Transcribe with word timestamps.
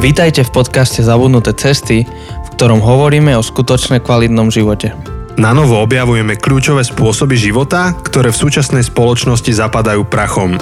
Vítajte 0.00 0.48
v 0.48 0.64
podcaste 0.64 1.04
Zabudnuté 1.04 1.52
cesty, 1.52 2.08
v 2.08 2.48
ktorom 2.56 2.80
hovoríme 2.80 3.36
o 3.36 3.44
skutočne 3.44 4.00
kvalitnom 4.00 4.48
živote. 4.48 4.96
Na 5.36 5.52
novo 5.52 5.76
objavujeme 5.76 6.40
kľúčové 6.40 6.80
spôsoby 6.88 7.36
života, 7.36 7.92
ktoré 8.00 8.32
v 8.32 8.40
súčasnej 8.40 8.80
spoločnosti 8.80 9.52
zapadajú 9.52 10.08
prachom. 10.08 10.56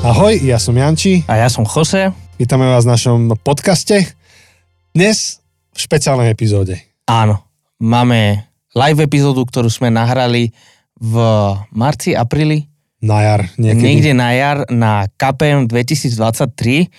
Ahoj, 0.00 0.32
ja 0.40 0.56
som 0.56 0.72
Janči, 0.72 1.28
A 1.28 1.44
ja 1.44 1.52
som 1.52 1.68
Jose. 1.68 2.08
vítame 2.40 2.64
vás 2.64 2.88
v 2.88 2.96
našom 2.96 3.36
podcaste. 3.44 4.00
Dnes 4.96 5.44
v 5.76 5.78
špeciálnej 5.84 6.32
epizóde. 6.32 6.80
Áno, 7.04 7.44
máme 7.84 8.48
live 8.72 9.04
epizódu, 9.04 9.44
ktorú 9.44 9.68
sme 9.68 9.92
nahrali 9.92 10.56
v 10.96 11.14
marci, 11.68 12.16
apríli, 12.16 12.64
Na 13.00 13.24
jar 13.24 13.48
niekedy. 13.56 13.80
niekde 13.80 14.12
na 14.12 14.30
jar 14.36 14.58
na 14.68 15.08
KPM 15.16 15.64
2023, 15.64 16.92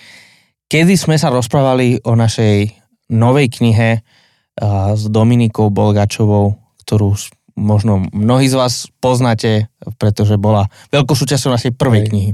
kedy 0.66 0.94
sme 0.98 1.14
sa 1.14 1.30
rozprávali 1.30 2.02
o 2.02 2.18
našej 2.18 2.74
novej 3.14 3.46
knihe 3.54 4.02
a, 4.02 4.98
s 4.98 5.06
Dominikou 5.06 5.70
Bolgačovou, 5.70 6.58
ktorú 6.82 7.14
možno 7.54 8.02
mnohí 8.10 8.48
z 8.48 8.58
vás 8.58 8.88
poznáte, 8.98 9.68
pretože 10.00 10.40
bola 10.40 10.66
veľkou 10.90 11.14
súčasťou 11.14 11.52
našej 11.52 11.72
prvej 11.76 12.02
Hej. 12.02 12.08
knihy. 12.10 12.32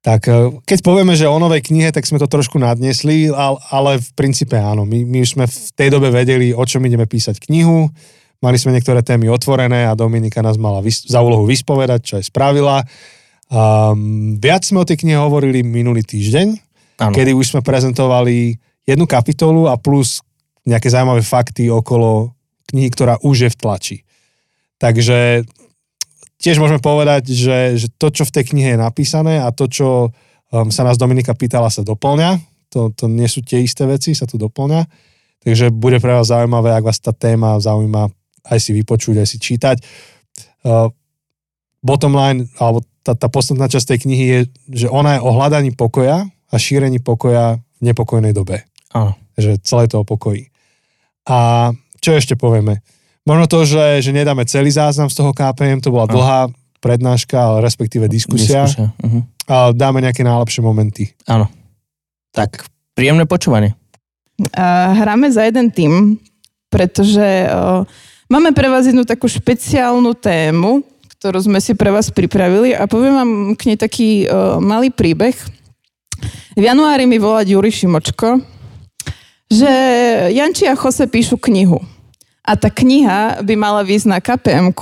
Tak 0.00 0.20
e, 0.26 0.60
keď 0.64 0.78
povieme, 0.80 1.12
že 1.12 1.28
o 1.28 1.36
novej 1.36 1.60
knihe, 1.60 1.92
tak 1.92 2.08
sme 2.08 2.16
to 2.16 2.28
trošku 2.28 2.56
nadnesli, 2.56 3.28
ale, 3.28 3.60
ale 3.68 3.90
v 4.00 4.10
princípe 4.16 4.56
áno. 4.56 4.88
My, 4.88 5.04
my 5.04 5.18
už 5.20 5.36
sme 5.36 5.44
v 5.44 5.56
tej 5.76 5.88
dobe 5.92 6.08
vedeli, 6.08 6.56
o 6.56 6.64
čom 6.64 6.84
ideme 6.88 7.04
písať 7.04 7.36
knihu. 7.48 7.92
Mali 8.40 8.56
sme 8.56 8.72
niektoré 8.72 9.04
témy 9.04 9.28
otvorené 9.28 9.84
a 9.84 9.92
Dominika 9.92 10.40
nás 10.40 10.56
mala 10.56 10.80
vys- 10.80 11.04
za 11.04 11.20
úlohu 11.20 11.44
vyspovedať, 11.44 12.00
čo 12.00 12.14
aj 12.16 12.24
spravila. 12.32 12.80
Um, 13.52 14.40
viac 14.40 14.64
sme 14.64 14.80
o 14.80 14.88
tej 14.88 15.04
knihe 15.04 15.20
hovorili 15.20 15.60
minulý 15.60 16.00
týždeň, 16.00 16.48
Áno. 17.04 17.12
kedy 17.12 17.36
už 17.36 17.52
sme 17.52 17.60
prezentovali 17.60 18.56
jednu 18.88 19.04
kapitolu 19.04 19.68
a 19.68 19.76
plus 19.76 20.24
nejaké 20.64 20.88
zaujímavé 20.88 21.20
fakty 21.20 21.68
okolo 21.68 22.32
knihy, 22.72 22.88
ktorá 22.88 23.20
už 23.20 23.36
je 23.44 23.50
v 23.52 23.58
tlači. 23.60 23.96
Takže 24.80 25.44
tiež 26.40 26.56
môžeme 26.56 26.80
povedať, 26.80 27.28
že, 27.28 27.76
že 27.76 27.92
to, 27.92 28.08
čo 28.08 28.24
v 28.24 28.40
tej 28.40 28.56
knihe 28.56 28.72
je 28.72 28.80
napísané 28.80 29.44
a 29.44 29.52
to, 29.52 29.68
čo 29.68 29.88
um, 30.08 30.72
sa 30.72 30.80
nás 30.88 30.96
Dominika 30.96 31.36
pýtala, 31.36 31.68
sa 31.68 31.84
doplňa. 31.84 32.40
To, 32.72 32.88
to 32.94 33.04
nie 33.10 33.28
sú 33.28 33.44
tie 33.44 33.60
isté 33.60 33.84
veci, 33.84 34.16
sa 34.16 34.24
tu 34.24 34.40
doplňa. 34.40 34.86
Takže 35.44 35.74
bude 35.74 36.00
pre 36.00 36.16
vás 36.16 36.30
zaujímavé, 36.32 36.72
ak 36.72 36.86
vás 36.86 37.02
tá 37.02 37.12
téma 37.12 37.58
zaujíma, 37.60 38.12
aj 38.46 38.58
si 38.58 38.70
vypočuť, 38.76 39.20
aj 39.20 39.28
si 39.28 39.36
čítať. 39.36 39.76
Uh, 40.64 40.92
bottom 41.80 42.12
line, 42.16 42.48
alebo 42.60 42.84
tá, 43.00 43.16
tá 43.16 43.28
posledná 43.32 43.66
časť 43.66 43.96
tej 43.96 43.98
knihy 44.06 44.24
je, 44.24 44.40
že 44.84 44.86
ona 44.92 45.16
je 45.16 45.24
o 45.24 45.30
hľadaní 45.32 45.72
pokoja 45.72 46.28
a 46.28 46.54
šírení 46.56 47.00
pokoja 47.00 47.60
v 47.80 47.82
nepokojnej 47.82 48.36
dobe. 48.36 48.68
Áno. 48.92 49.16
Že 49.40 49.60
celé 49.64 49.84
to 49.88 50.04
o 50.04 50.04
pokoji. 50.04 50.52
A 51.24 51.70
čo 52.00 52.12
ešte 52.16 52.36
povieme? 52.36 52.84
Možno 53.24 53.44
to, 53.48 53.64
že, 53.68 54.00
že 54.04 54.10
nedáme 54.12 54.44
celý 54.48 54.72
záznam 54.72 55.12
z 55.12 55.16
toho 55.20 55.32
KPM, 55.32 55.80
to 55.84 55.92
bola 55.92 56.08
Áno. 56.08 56.14
dlhá 56.16 56.40
prednáška, 56.80 57.36
ale 57.36 57.56
respektíve 57.64 58.08
diskusia. 58.08 58.64
Diskusia. 58.64 58.88
Uh-huh. 58.96 59.22
A 59.48 59.76
dáme 59.76 60.00
nejaké 60.00 60.24
najlepšie 60.24 60.64
momenty. 60.64 61.12
Áno. 61.28 61.48
Tak, 62.32 62.64
príjemné 62.96 63.28
počúvanie. 63.28 63.76
A 64.56 64.96
hráme 64.96 65.28
za 65.28 65.44
jeden 65.44 65.68
tým, 65.68 66.16
pretože 66.72 67.50
o, 67.52 67.84
máme 68.30 68.54
pre 68.54 68.70
vás 68.70 68.86
jednu 68.86 69.02
takú 69.02 69.26
špeciálnu 69.26 70.14
tému, 70.14 70.86
ktorú 71.18 71.50
sme 71.50 71.58
si 71.58 71.74
pre 71.74 71.90
vás 71.90 72.08
pripravili 72.14 72.72
a 72.72 72.86
poviem 72.86 73.14
vám 73.18 73.30
k 73.58 73.74
nej 73.74 73.78
taký 73.78 74.24
o, 74.24 74.62
malý 74.62 74.94
príbeh. 74.94 75.34
V 76.54 76.62
januári 76.62 77.04
mi 77.10 77.18
volá 77.18 77.42
Juri 77.42 77.74
Šimočko, 77.74 78.40
že 79.50 79.72
Janči 80.30 80.70
a 80.70 80.78
Jose 80.78 81.10
píšu 81.10 81.36
knihu. 81.42 81.82
A 82.46 82.56
tá 82.56 82.70
kniha 82.72 83.42
by 83.44 83.54
mala 83.58 83.82
výsť 83.84 84.06
na 84.08 84.18
kpm 84.22 84.72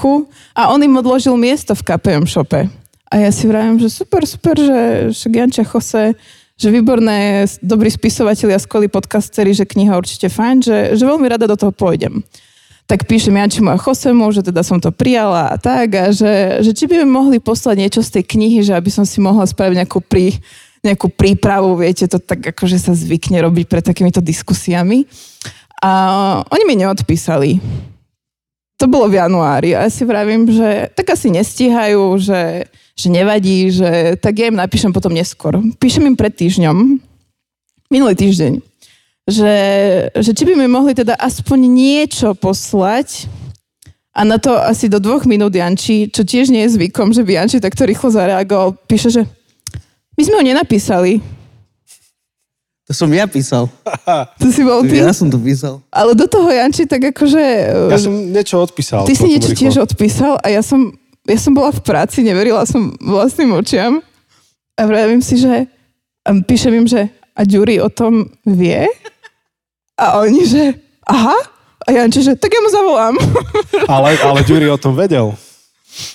a 0.54 0.70
on 0.70 0.78
im 0.84 0.94
odložil 0.94 1.34
miesto 1.34 1.74
v 1.74 1.84
KPM 1.88 2.28
shope. 2.28 2.70
A 3.08 3.14
ja 3.16 3.32
si 3.32 3.48
vravím, 3.48 3.80
že 3.80 3.88
super, 3.88 4.22
super, 4.28 4.54
že 4.54 5.10
však 5.10 5.32
Janči 5.32 5.60
a 5.64 5.66
Jose, 5.66 6.14
že 6.58 6.68
výborné, 6.68 7.48
dobrí 7.64 7.88
spisovatelia, 7.88 8.60
skvelí 8.60 8.86
podcasteri, 8.86 9.56
že 9.56 9.64
kniha 9.64 9.96
určite 9.96 10.28
fajn, 10.28 10.56
že, 10.60 10.78
že 10.94 11.08
veľmi 11.08 11.26
rada 11.26 11.48
do 11.48 11.56
toho 11.56 11.72
pôjdem. 11.72 12.20
Tak 12.88 13.04
píšem 13.04 13.36
Jančimu 13.36 13.76
a 13.76 13.76
Chosemu, 13.76 14.32
že 14.32 14.40
teda 14.40 14.64
som 14.64 14.80
to 14.80 14.88
prijala 14.88 15.52
a 15.52 15.60
tak, 15.60 15.92
a 15.92 16.08
že, 16.08 16.64
že 16.64 16.72
či 16.72 16.88
by 16.88 17.04
mi 17.04 17.08
mohli 17.12 17.36
poslať 17.36 17.76
niečo 17.76 18.00
z 18.00 18.16
tej 18.16 18.24
knihy, 18.24 18.64
že 18.64 18.72
aby 18.72 18.88
som 18.88 19.04
si 19.04 19.20
mohla 19.20 19.44
spraviť 19.44 19.84
nejakú, 19.84 20.00
prí, 20.00 20.40
nejakú 20.80 21.12
prípravu, 21.12 21.76
viete, 21.76 22.08
to 22.08 22.16
tak 22.16 22.40
akože 22.40 22.80
sa 22.80 22.96
zvykne 22.96 23.44
robiť 23.44 23.68
pred 23.68 23.84
takýmito 23.84 24.24
diskusiami. 24.24 25.04
A 25.84 25.92
oni 26.48 26.64
mi 26.64 26.80
neodpísali. 26.80 27.60
To 28.80 28.88
bolo 28.88 29.12
v 29.12 29.20
januári 29.20 29.76
a 29.76 29.84
ja 29.84 29.90
si 29.92 30.08
vravím, 30.08 30.48
že 30.48 30.88
tak 30.96 31.12
asi 31.12 31.28
nestíhajú, 31.28 32.16
že, 32.16 32.72
že 32.96 33.08
nevadí, 33.12 33.68
že 33.68 34.16
tak 34.16 34.40
ja 34.40 34.48
im 34.48 34.56
napíšem 34.56 34.96
potom 34.96 35.12
neskôr. 35.12 35.60
Píšem 35.76 36.08
im 36.08 36.16
pred 36.16 36.32
týždňom, 36.32 36.96
minulý 37.92 38.14
týždeň, 38.16 38.64
že, 39.28 39.54
že 40.16 40.32
či 40.32 40.42
by 40.48 40.56
mi 40.56 40.64
mohli 40.64 40.96
teda 40.96 41.12
aspoň 41.20 41.68
niečo 41.68 42.32
poslať 42.32 43.28
a 44.16 44.24
na 44.24 44.40
to 44.40 44.56
asi 44.56 44.88
do 44.88 44.96
dvoch 44.98 45.28
minút 45.28 45.52
Janči, 45.52 46.08
čo 46.08 46.24
tiež 46.24 46.48
nie 46.48 46.64
je 46.64 46.80
zvykom, 46.80 47.12
že 47.12 47.22
by 47.22 47.44
Janči 47.44 47.60
takto 47.60 47.84
rýchlo 47.84 48.08
zareagoval, 48.08 48.74
píše, 48.88 49.12
že 49.12 49.22
my 50.16 50.22
sme 50.24 50.34
ho 50.40 50.42
nenapísali. 50.42 51.20
To 52.88 52.96
som 52.96 53.12
ja 53.12 53.28
písal. 53.28 53.68
To 54.40 54.48
si 54.48 54.64
bol 54.64 54.80
ty. 54.88 55.04
Ja 55.04 55.12
som 55.12 55.28
to 55.28 55.36
písal. 55.36 55.84
Ale 55.92 56.16
do 56.16 56.24
toho 56.24 56.48
Janči 56.48 56.88
tak 56.88 57.12
akože... 57.12 57.44
Ja 57.92 58.00
som 58.00 58.32
niečo 58.32 58.64
odpísal. 58.64 59.04
Ty 59.04 59.12
si 59.12 59.28
niečo 59.28 59.52
rýchlo. 59.52 59.60
tiež 59.60 59.74
odpísal 59.84 60.40
a 60.40 60.48
ja 60.48 60.64
som, 60.64 60.96
ja 61.28 61.36
som 61.36 61.52
bola 61.52 61.68
v 61.68 61.84
práci, 61.84 62.24
neverila 62.24 62.64
som 62.64 62.96
vlastným 62.96 63.52
očiam 63.52 64.00
a 64.72 64.82
vravím 64.88 65.20
si, 65.20 65.36
že 65.36 65.68
a 66.24 66.32
píšem 66.32 66.72
im, 66.80 66.88
že 66.88 67.12
a 67.38 67.46
Ďuri 67.46 67.78
o 67.78 67.92
tom 67.92 68.26
vie? 68.42 68.88
A 69.98 70.20
oni, 70.20 70.42
že 70.42 70.78
aha? 71.02 71.34
A 71.80 71.92
Janči, 71.92 72.22
že 72.22 72.32
tak 72.32 72.48
ja 72.48 72.60
mu 72.60 72.68
zavolám. 72.68 73.14
Ale, 73.88 74.14
ale 74.14 74.40
Ďuri 74.40 74.68
o 74.68 74.76
tom 74.76 74.92
vedel. 74.92 75.32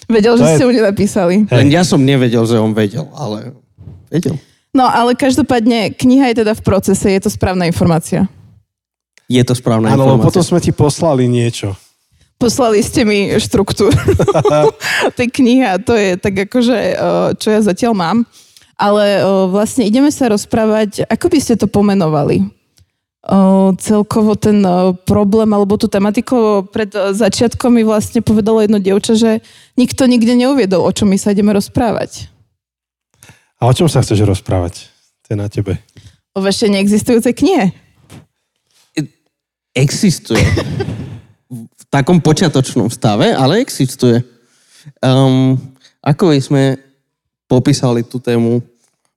Vedel, 0.06 0.34
To 0.34 0.40
že 0.40 0.46
je- 0.46 0.56
ste 0.56 0.64
mu 0.64 0.72
nenapísali. 0.72 1.36
Len 1.46 1.68
ja 1.68 1.82
som 1.82 2.00
nevedel, 2.00 2.40
že 2.42 2.56
on 2.56 2.72
vedel, 2.72 3.10
ale 3.12 3.52
vedel. 4.08 4.38
No 4.72 4.86
ale 4.86 5.14
každopádne 5.14 5.92
kniha 5.92 6.32
je 6.32 6.40
teda 6.40 6.54
v 6.54 6.62
procese, 6.62 7.06
je 7.08 7.20
to 7.20 7.28
správna 7.28 7.64
informácia. 7.64 8.26
Je 9.26 9.42
to 9.42 9.52
správna 9.52 9.90
Áno, 9.90 10.06
lebo 10.06 10.16
informácia. 10.16 10.28
potom 10.30 10.44
sme 10.46 10.60
ti 10.60 10.72
poslali 10.72 11.26
niečo. 11.26 11.74
Poslali 12.36 12.80
ste 12.80 13.02
mi 13.02 13.34
štruktúru 13.34 13.94
tej 15.18 15.28
knihy 15.30 15.64
a 15.64 15.78
to 15.78 15.94
je 15.94 16.16
tak 16.16 16.36
akože, 16.44 16.78
o, 16.94 17.10
čo 17.34 17.48
ja 17.50 17.60
zatiaľ 17.60 17.94
mám. 17.94 18.18
Ale 18.76 19.22
o, 19.22 19.48
vlastne 19.48 19.84
ideme 19.84 20.10
sa 20.10 20.28
rozprávať, 20.28 21.06
ako 21.08 21.26
by 21.28 21.40
ste 21.40 21.54
to 21.56 21.66
pomenovali? 21.66 22.46
Celkovo 23.80 24.36
ten 24.36 24.60
problém 25.08 25.48
alebo 25.56 25.80
tú 25.80 25.88
tematiku 25.88 26.68
pred 26.68 26.92
začiatkom 26.92 27.72
mi 27.72 27.88
vlastne 27.88 28.20
povedalo 28.20 28.60
jedno 28.60 28.84
dievča, 28.84 29.16
že 29.16 29.32
nikto 29.80 30.04
nikde 30.12 30.36
neuviedol, 30.36 30.84
o 30.84 30.92
čom 30.92 31.08
my 31.08 31.16
sa 31.16 31.32
ideme 31.32 31.56
rozprávať. 31.56 32.28
A 33.64 33.72
o 33.72 33.72
čom 33.72 33.88
sa 33.88 34.04
chceš 34.04 34.28
rozprávať? 34.28 34.92
To 35.24 35.28
je 35.32 35.38
na 35.40 35.48
tebe. 35.48 35.80
O 36.36 36.44
vašej 36.44 36.76
neexistujúcej 36.76 37.32
knihe. 37.32 37.72
Existuje. 39.72 40.44
v 41.54 41.84
takom 41.88 42.20
počiatočnom 42.20 42.92
stave, 42.92 43.32
ale 43.32 43.64
existuje. 43.64 44.20
Um, 45.00 45.56
ako 46.04 46.36
by 46.36 46.40
sme 46.44 46.64
popísali 47.48 48.04
tú 48.04 48.20
tému? 48.20 48.60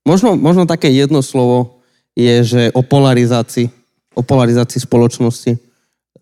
Možno, 0.07 0.39
možno 0.39 0.63
také 0.63 0.95
jedno 0.95 1.21
slovo 1.27 1.83
je, 2.15 2.47
že 2.47 2.63
o 2.71 2.87
polarizácii, 2.87 3.69
o 4.17 4.23
polarizácii 4.25 4.81
spoločnosti 4.81 5.61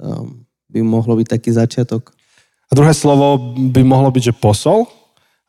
um, 0.02 0.42
by 0.66 0.82
mohlo 0.82 1.14
byť 1.14 1.38
taký 1.38 1.54
začiatok. 1.54 2.10
A 2.66 2.72
druhé 2.74 2.90
slovo 2.90 3.54
by 3.70 3.86
mohlo 3.86 4.10
byť, 4.10 4.34
že 4.34 4.34
posol. 4.34 4.90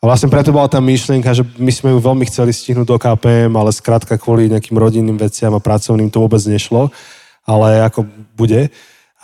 A 0.04 0.14
vlastne 0.14 0.30
preto 0.30 0.54
bola 0.54 0.70
tá 0.70 0.78
myšlienka, 0.78 1.34
že 1.34 1.42
my 1.58 1.72
sme 1.74 1.90
ju 1.98 2.00
veľmi 2.04 2.30
chceli 2.30 2.54
stihnúť 2.54 2.86
do 2.86 2.98
KPM, 3.02 3.58
ale 3.58 3.74
skrátka 3.74 4.22
kvôli 4.22 4.52
nejakým 4.54 4.78
rodinným 4.78 5.18
veciam 5.18 5.50
a 5.58 5.64
pracovným 5.64 6.14
to 6.14 6.22
vôbec 6.22 6.38
nešlo. 6.46 6.94
Ale 7.42 7.82
ako 7.82 8.06
bude. 8.38 8.70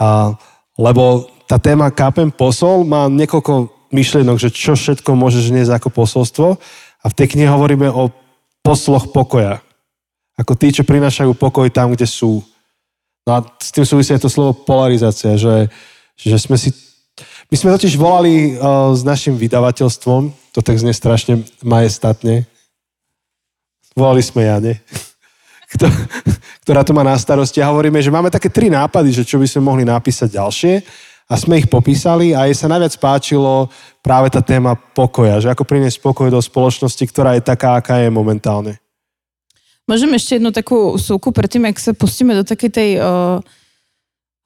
A, 0.01 0.33
lebo 0.81 1.29
tá 1.45 1.61
téma 1.61 1.93
KPM 1.93 2.33
posol 2.33 2.81
má 2.87 3.05
niekoľko 3.05 3.69
myšlienok, 3.93 4.41
že 4.41 4.49
čo 4.49 4.73
všetko 4.73 5.13
môžeš 5.13 5.53
niesť 5.53 5.77
ako 5.77 5.89
posolstvo. 5.93 6.47
A 7.01 7.05
v 7.05 7.17
tej 7.17 7.37
knihe 7.37 7.51
hovoríme 7.51 7.85
o 7.91 8.09
posloch 8.65 9.13
pokoja. 9.13 9.61
Ako 10.39 10.57
tí, 10.57 10.73
čo 10.73 10.87
prinášajú 10.87 11.37
pokoj 11.37 11.69
tam, 11.69 11.93
kde 11.93 12.09
sú. 12.09 12.41
No 13.27 13.31
a 13.37 13.39
s 13.61 13.69
tým 13.69 13.85
súvisí 13.85 14.11
aj 14.13 14.25
to 14.25 14.33
slovo 14.33 14.57
polarizácia, 14.57 15.37
že, 15.37 15.69
že 16.17 16.37
sme 16.41 16.57
si... 16.57 16.73
My 17.51 17.55
sme 17.59 17.75
totiž 17.75 17.99
volali 17.99 18.55
uh, 18.55 18.95
s 18.95 19.03
našim 19.03 19.35
vydavateľstvom, 19.35 20.31
to 20.55 20.59
tak 20.63 20.79
znie 20.79 20.95
strašne 20.95 21.43
majestatne. 21.61 22.47
Volali 23.93 24.23
sme 24.23 24.47
Jane. 24.47 24.79
kto- 25.75 25.91
ktorá 26.63 26.81
to 26.83 26.95
má 26.95 27.03
na 27.03 27.15
starosti 27.19 27.59
a 27.59 27.69
hovoríme, 27.71 27.99
že 27.99 28.13
máme 28.13 28.31
také 28.31 28.51
tri 28.51 28.71
nápady, 28.71 29.11
že 29.11 29.27
čo 29.27 29.39
by 29.39 29.47
sme 29.47 29.67
mohli 29.67 29.83
napísať 29.83 30.37
ďalšie 30.37 30.73
a 31.31 31.33
sme 31.39 31.63
ich 31.63 31.71
popísali 31.71 32.35
a 32.35 32.47
jej 32.47 32.55
sa 32.59 32.67
najviac 32.67 32.99
páčilo 32.99 33.71
práve 34.03 34.27
tá 34.27 34.43
téma 34.43 34.75
pokoja, 34.75 35.39
že 35.39 35.47
ako 35.47 35.63
priniesť 35.63 36.03
pokoj 36.03 36.27
do 36.27 36.43
spoločnosti, 36.43 37.03
ktorá 37.07 37.39
je 37.39 37.43
taká, 37.47 37.79
aká 37.79 38.03
je 38.03 38.11
momentálne. 38.11 38.83
Môžem 39.91 40.07
ešte 40.15 40.39
jednu 40.39 40.55
takú 40.55 40.95
súku 40.95 41.35
predtým, 41.35 41.67
ak 41.67 41.75
sa 41.75 41.91
pustíme 41.91 42.31
do 42.31 42.47
takej 42.47 42.71
tej 42.71 42.89
uh, 43.03 43.43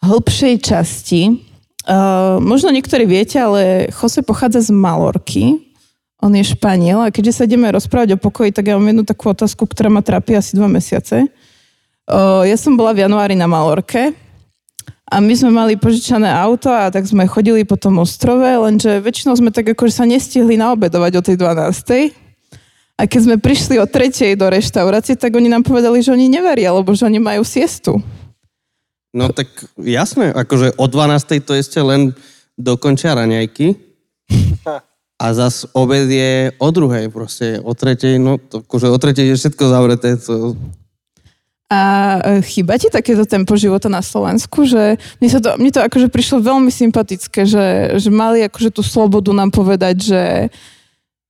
hĺbšej 0.01 0.57
časti. 0.57 1.37
Uh, 1.85 2.41
možno 2.41 2.73
niektorí 2.73 3.05
viete, 3.05 3.37
ale 3.37 3.93
Jose 3.93 4.25
pochádza 4.25 4.65
z 4.65 4.73
Malorky. 4.73 5.61
On 6.17 6.33
je 6.33 6.41
Španiel 6.41 6.97
a 7.05 7.13
keďže 7.13 7.37
sa 7.37 7.45
ideme 7.45 7.69
rozprávať 7.69 8.17
o 8.17 8.21
pokoji, 8.25 8.57
tak 8.57 8.73
ja 8.73 8.73
mám 8.73 8.89
jednu 8.89 9.05
takú 9.05 9.29
otázku, 9.29 9.69
ktorá 9.69 9.93
ma 9.93 10.01
trápi 10.01 10.33
asi 10.33 10.57
dva 10.57 10.65
mesiace. 10.65 11.29
Uh, 12.09 12.41
ja 12.49 12.57
som 12.57 12.73
bola 12.73 12.97
v 12.97 13.05
januári 13.05 13.37
na 13.37 13.45
Malorke 13.45 14.17
a 15.05 15.21
my 15.21 15.33
sme 15.37 15.53
mali 15.53 15.77
požičané 15.77 16.25
auto 16.25 16.73
a 16.73 16.89
tak 16.89 17.05
sme 17.05 17.29
chodili 17.29 17.61
po 17.69 17.77
tom 17.77 18.01
ostrove, 18.01 18.49
lenže 18.49 18.97
väčšinou 18.97 19.37
sme 19.37 19.53
tak 19.53 19.77
akože 19.77 19.93
sa 19.93 20.09
nestihli 20.09 20.57
naobedovať 20.57 21.11
o 21.13 21.21
tej 21.21 21.37
12. 21.37 22.24
A 22.95 23.11
keď 23.11 23.19
sme 23.27 23.35
prišli 23.35 23.75
o 23.75 23.85
tretej 23.87 24.39
do 24.39 24.47
reštaurácie, 24.47 25.19
tak 25.19 25.35
oni 25.35 25.51
nám 25.51 25.67
povedali, 25.67 25.99
že 25.99 26.15
oni 26.15 26.31
neveria, 26.31 26.71
lebo 26.71 26.95
že 26.95 27.03
oni 27.03 27.19
majú 27.19 27.43
siestu. 27.43 27.99
No 29.11 29.31
tak 29.35 29.51
jasné, 29.79 30.31
akože 30.31 30.79
o 30.79 30.85
12. 30.87 31.43
to 31.43 31.55
ešte 31.55 31.79
len 31.83 32.15
dokončia 32.55 33.15
raňajky. 33.15 33.75
A 35.23 35.31
zas 35.31 35.63
obed 35.71 36.11
je 36.11 36.51
o 36.59 36.69
druhej, 36.75 37.07
proste 37.07 37.63
o 37.63 37.71
tretej, 37.71 38.19
no 38.19 38.35
to, 38.35 38.59
akože 38.67 38.91
o 38.91 38.97
tretej 38.99 39.31
je 39.31 39.39
všetko 39.39 39.63
zavreté. 39.71 40.19
To, 40.27 40.59
A 41.71 41.79
e, 42.19 42.43
chýba 42.43 42.75
ti 42.75 42.91
takéto 42.91 43.23
tempo 43.23 43.55
života 43.55 43.87
na 43.87 44.03
Slovensku, 44.03 44.67
že 44.67 44.99
mne, 45.23 45.29
sa 45.31 45.39
to, 45.39 45.55
mne 45.55 45.71
to 45.71 45.79
akože 45.79 46.11
prišlo 46.11 46.43
veľmi 46.43 46.67
sympatické, 46.67 47.47
že, 47.47 47.95
že 47.95 48.09
mali 48.11 48.43
akože 48.43 48.75
tú 48.75 48.83
slobodu 48.83 49.31
nám 49.31 49.55
povedať, 49.55 49.95
že, 50.03 50.23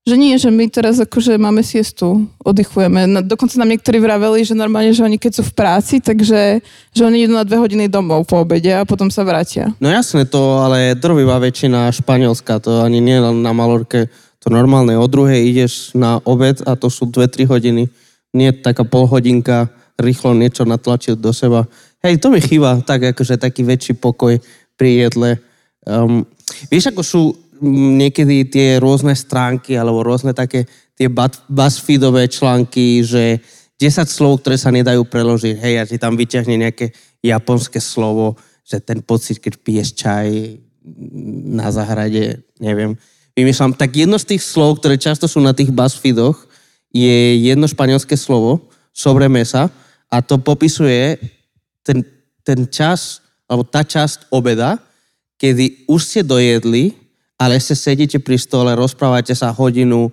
že 0.05 0.15
nie, 0.21 0.37
že 0.37 0.53
my 0.53 0.69
teraz 0.69 1.01
akože 1.01 1.41
máme 1.41 1.65
siestu, 1.65 2.29
oddychujeme. 2.45 3.09
No, 3.09 3.25
dokonca 3.25 3.57
nám 3.57 3.73
niektorí 3.73 3.97
vraveli, 3.97 4.45
že 4.45 4.53
normálne, 4.53 4.93
že 4.93 5.01
oni 5.01 5.17
keď 5.17 5.41
sú 5.41 5.43
v 5.49 5.57
práci, 5.57 5.97
takže 5.97 6.61
že 6.93 7.01
oni 7.01 7.25
idú 7.25 7.33
na 7.33 7.41
dve 7.41 7.57
hodiny 7.57 7.89
domov 7.89 8.29
po 8.29 8.45
obede 8.45 8.69
a 8.69 8.85
potom 8.85 9.09
sa 9.09 9.25
vrátia. 9.25 9.73
no 9.81 9.89
jasné, 9.89 10.29
to 10.29 10.61
ale 10.61 10.93
drvivá 10.93 11.41
väčšina 11.41 11.89
Španielska, 11.89 12.61
to 12.61 12.85
ani 12.85 13.01
nie 13.01 13.17
na 13.17 13.49
Malorke, 13.49 14.05
to 14.37 14.53
normálne, 14.53 14.93
o 14.93 15.09
druhej 15.09 15.41
ideš 15.41 15.97
na 15.97 16.21
obed 16.21 16.61
a 16.69 16.77
to 16.77 16.85
sú 16.85 17.09
2-3 17.09 17.49
hodiny. 17.49 17.89
Nie 18.29 18.53
taká 18.53 18.85
polhodinka, 18.85 19.73
rýchlo 19.97 20.37
niečo 20.37 20.69
natlačiť 20.69 21.17
do 21.17 21.33
seba. 21.33 21.65
Hej, 22.05 22.21
to 22.21 22.29
mi 22.29 22.37
chýba, 22.37 22.77
tak 22.85 23.09
akože 23.09 23.41
taký 23.41 23.65
väčší 23.65 23.97
pokoj 23.97 24.37
pri 24.77 25.09
jedle. 25.09 25.41
Um, 25.81 26.29
vieš, 26.69 26.93
ako 26.93 27.01
sú 27.01 27.21
niekedy 27.63 28.47
tie 28.47 28.79
rôzne 28.79 29.15
stránky 29.15 29.75
alebo 29.75 30.03
rôzne 30.03 30.35
také 30.35 30.67
tie 30.95 31.11
BuzzFeedové 31.51 32.31
články, 32.31 33.03
že 33.03 33.39
10 33.75 34.07
slov, 34.07 34.39
ktoré 34.39 34.55
sa 34.55 34.71
nedajú 34.71 35.03
preložiť. 35.03 35.55
Hej, 35.59 35.75
a 35.79 35.83
ti 35.83 35.97
tam 35.99 36.15
vyťahne 36.15 36.55
nejaké 36.55 36.95
japonské 37.19 37.83
slovo, 37.83 38.39
že 38.63 38.79
ten 38.79 39.03
pocit, 39.03 39.43
keď 39.43 39.53
piješ 39.59 39.89
čaj 39.99 40.27
na 41.51 41.67
zahrade, 41.73 42.39
neviem. 42.61 42.95
Vymýšľam, 43.35 43.75
tak 43.75 43.91
jedno 43.99 44.15
z 44.15 44.35
tých 44.35 44.43
slov, 44.47 44.79
ktoré 44.79 44.95
často 44.95 45.27
sú 45.27 45.43
na 45.43 45.51
tých 45.51 45.75
BuzzFeedoch, 45.75 46.47
je 46.95 47.43
jedno 47.43 47.67
španielské 47.67 48.15
slovo, 48.15 48.71
sobremesa, 48.95 49.67
a 50.07 50.23
to 50.23 50.39
popisuje 50.39 51.19
ten, 51.83 51.99
ten 52.47 52.63
čas, 52.71 53.19
alebo 53.51 53.67
tá 53.67 53.83
časť 53.83 54.31
obeda, 54.31 54.79
kedy 55.35 55.83
už 55.91 55.99
ste 55.99 56.21
dojedli, 56.23 56.95
ale 57.35 57.59
ešte 57.59 57.75
sedíte 57.75 58.17
pri 58.19 58.39
stole, 58.39 58.71
rozprávate 58.75 59.35
sa 59.35 59.51
hodinu, 59.51 60.11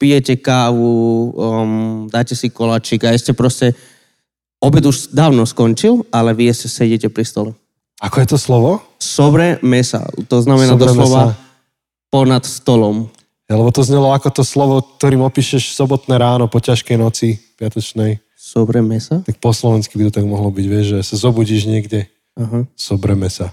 pijete 0.00 0.36
kávu, 0.36 1.32
um, 1.32 1.72
dáte 2.08 2.32
si 2.34 2.48
koláčik 2.50 3.04
a 3.04 3.12
ešte 3.12 3.32
proste 3.36 3.72
obed 4.58 4.84
už 4.84 5.12
dávno 5.12 5.44
skončil, 5.44 6.08
ale 6.08 6.32
vy 6.32 6.48
ešte 6.48 6.68
sedíte 6.68 7.08
pri 7.12 7.24
stole. 7.24 7.50
Ako 8.00 8.20
je 8.20 8.28
to 8.34 8.38
slovo? 8.40 8.82
Sobre 8.98 9.60
mesa, 9.60 10.04
to 10.28 10.40
znamená 10.40 10.74
Sobre 10.74 10.84
doslova 10.88 11.22
mesa. 11.32 11.40
ponad 12.10 12.44
stolom. 12.44 13.08
Ja, 13.44 13.60
lebo 13.60 13.68
to 13.68 13.84
znelo 13.84 14.08
ako 14.16 14.40
to 14.40 14.42
slovo, 14.42 14.80
ktorým 14.80 15.20
opíšeš 15.20 15.76
sobotné 15.76 16.16
ráno 16.16 16.48
po 16.48 16.64
ťažkej 16.64 16.96
noci 16.96 17.36
piatočnej. 17.60 18.24
Sobre 18.34 18.80
mesa? 18.80 19.20
Tak 19.20 19.36
po 19.36 19.52
slovensky 19.52 20.00
by 20.00 20.08
to 20.08 20.20
tak 20.20 20.26
mohlo 20.28 20.48
byť, 20.48 20.66
vieš, 20.68 20.86
že 20.96 20.98
sa 21.04 21.16
zobudíš 21.28 21.68
niekde, 21.68 22.08
Aha, 22.40 22.64
sobreme 22.76 23.28
sa. 23.28 23.52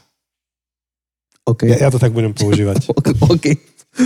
OK. 1.51 1.67
Ja, 1.67 1.87
ja 1.87 1.89
to 1.91 1.99
tak 1.99 2.15
budem 2.15 2.31
používať. 2.31 2.87
OK. 3.33 3.45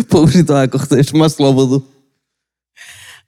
Použi 0.10 0.42
to 0.42 0.58
ako 0.58 0.82
chceš, 0.82 1.14
máš 1.14 1.38
slobodu. 1.38 1.82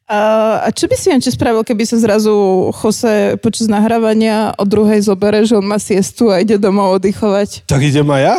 A, 0.08 0.72
čo 0.72 0.88
by 0.88 0.96
si 0.96 1.12
Janče 1.12 1.36
spravil, 1.36 1.68
keby 1.68 1.84
sa 1.84 2.00
zrazu 2.00 2.32
Jose 2.72 3.36
počas 3.44 3.68
nahrávania 3.68 4.56
o 4.56 4.64
druhej 4.64 5.04
zobere, 5.04 5.44
že 5.44 5.60
on 5.60 5.68
má 5.68 5.76
siestu 5.84 6.32
a 6.32 6.40
ide 6.40 6.56
domov 6.56 6.96
oddychovať? 6.96 7.68
tak 7.68 7.84
idem 7.84 8.08
aj 8.08 8.22
ja? 8.24 8.36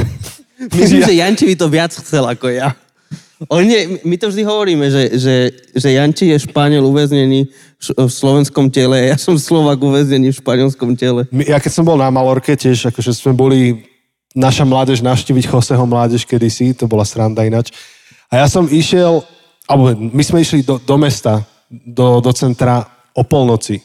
Myslím, 0.78 1.00
že 1.00 1.16
Janči 1.16 1.44
by 1.48 1.56
to 1.56 1.66
viac 1.72 1.92
chcel 1.96 2.28
ako 2.28 2.52
ja. 2.52 2.76
On 3.50 3.64
nie, 3.64 3.98
my 4.06 4.14
to 4.20 4.30
vždy 4.30 4.46
hovoríme, 4.46 4.86
že, 4.86 5.18
že, 5.18 5.36
že 5.74 5.88
Janči 5.96 6.30
je 6.30 6.44
Španiel 6.46 6.86
uväznený 6.86 7.50
v 7.82 8.10
slovenskom 8.12 8.70
tele 8.70 9.02
a 9.02 9.04
ja 9.10 9.16
som 9.18 9.34
Slovak 9.34 9.82
uväznený 9.82 10.30
v 10.30 10.38
španielskom 10.38 10.94
tele. 10.94 11.26
My, 11.34 11.42
ja 11.42 11.58
keď 11.58 11.72
som 11.74 11.82
bol 11.82 11.98
na 11.98 12.06
Malorke 12.12 12.54
tiež, 12.54 12.94
akože 12.94 13.10
sme 13.10 13.34
boli 13.34 13.82
naša 14.32 14.64
mládež 14.64 15.04
navštíviť 15.04 15.44
Joseho 15.48 15.84
mládež 15.84 16.24
kedysi, 16.24 16.72
to 16.72 16.88
bola 16.88 17.04
sranda 17.04 17.44
ináč. 17.44 17.72
A 18.32 18.40
ja 18.40 18.46
som 18.48 18.64
išiel, 18.64 19.24
alebo 19.68 19.92
my 19.92 20.22
sme 20.24 20.40
išli 20.40 20.64
do, 20.64 20.80
do 20.80 20.96
mesta, 20.96 21.44
do, 21.68 22.20
do 22.20 22.32
centra 22.32 22.88
o 23.12 23.22
polnoci. 23.24 23.84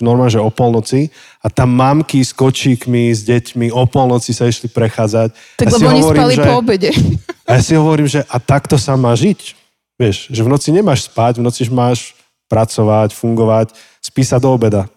Normálne, 0.00 0.32
že 0.32 0.40
o 0.40 0.48
polnoci. 0.48 1.12
A 1.44 1.52
tam 1.52 1.76
mamky 1.76 2.24
s 2.24 2.32
kočíkmi, 2.32 3.12
s 3.12 3.28
deťmi 3.28 3.68
o 3.76 3.84
polnoci 3.84 4.32
sa 4.32 4.48
išli 4.48 4.72
prechádzať. 4.72 5.60
Tak 5.60 5.68
si 5.68 5.74
lebo 5.76 5.86
oni 5.92 6.00
hovorím, 6.00 6.22
spali 6.24 6.34
že, 6.34 6.44
po 6.48 6.54
obede. 6.56 6.90
A 7.48 7.60
ja 7.60 7.60
si 7.60 7.74
hovorím, 7.76 8.08
že 8.08 8.24
a 8.24 8.36
takto 8.40 8.80
sa 8.80 8.96
má 8.96 9.12
žiť. 9.12 9.58
Vieš, 10.00 10.32
že 10.32 10.40
v 10.40 10.48
noci 10.48 10.72
nemáš 10.72 11.10
spať, 11.10 11.42
v 11.42 11.44
noci 11.44 11.68
máš 11.68 12.16
pracovať, 12.48 13.12
fungovať, 13.12 13.76
spísať 14.00 14.40
do 14.40 14.56
obeda. 14.56 14.88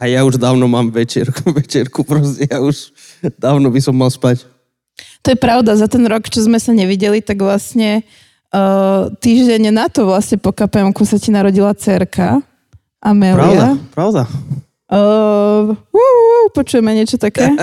A 0.00 0.06
ja 0.06 0.22
už 0.22 0.38
dávno 0.38 0.64
mám 0.70 0.92
večerku, 0.92 1.50
večerku 1.60 2.06
proste, 2.06 2.46
ja 2.46 2.62
už 2.62 2.94
dávno 3.44 3.70
by 3.70 3.80
som 3.80 3.94
mal 3.96 4.10
spať. 4.10 4.46
To 5.24 5.32
je 5.32 5.38
pravda, 5.38 5.76
za 5.76 5.88
ten 5.88 6.04
rok, 6.08 6.28
čo 6.28 6.40
sme 6.44 6.56
sa 6.56 6.72
nevideli, 6.72 7.20
tak 7.20 7.40
vlastne 7.40 8.04
uh, 8.52 9.12
týždeň 9.20 9.68
na 9.72 9.88
to 9.92 10.08
vlastne 10.08 10.40
po 10.40 10.52
kpm 10.52 10.92
sa 11.04 11.16
ti 11.20 11.28
narodila 11.32 11.72
cerka, 11.76 12.40
Pravda, 13.00 13.16
Amelia. 13.16 13.68
pravda. 13.96 14.22
Uh, 14.90 15.72
uh, 15.72 15.96
uh, 15.96 16.44
počujeme 16.52 16.92
niečo 16.92 17.16
také? 17.16 17.48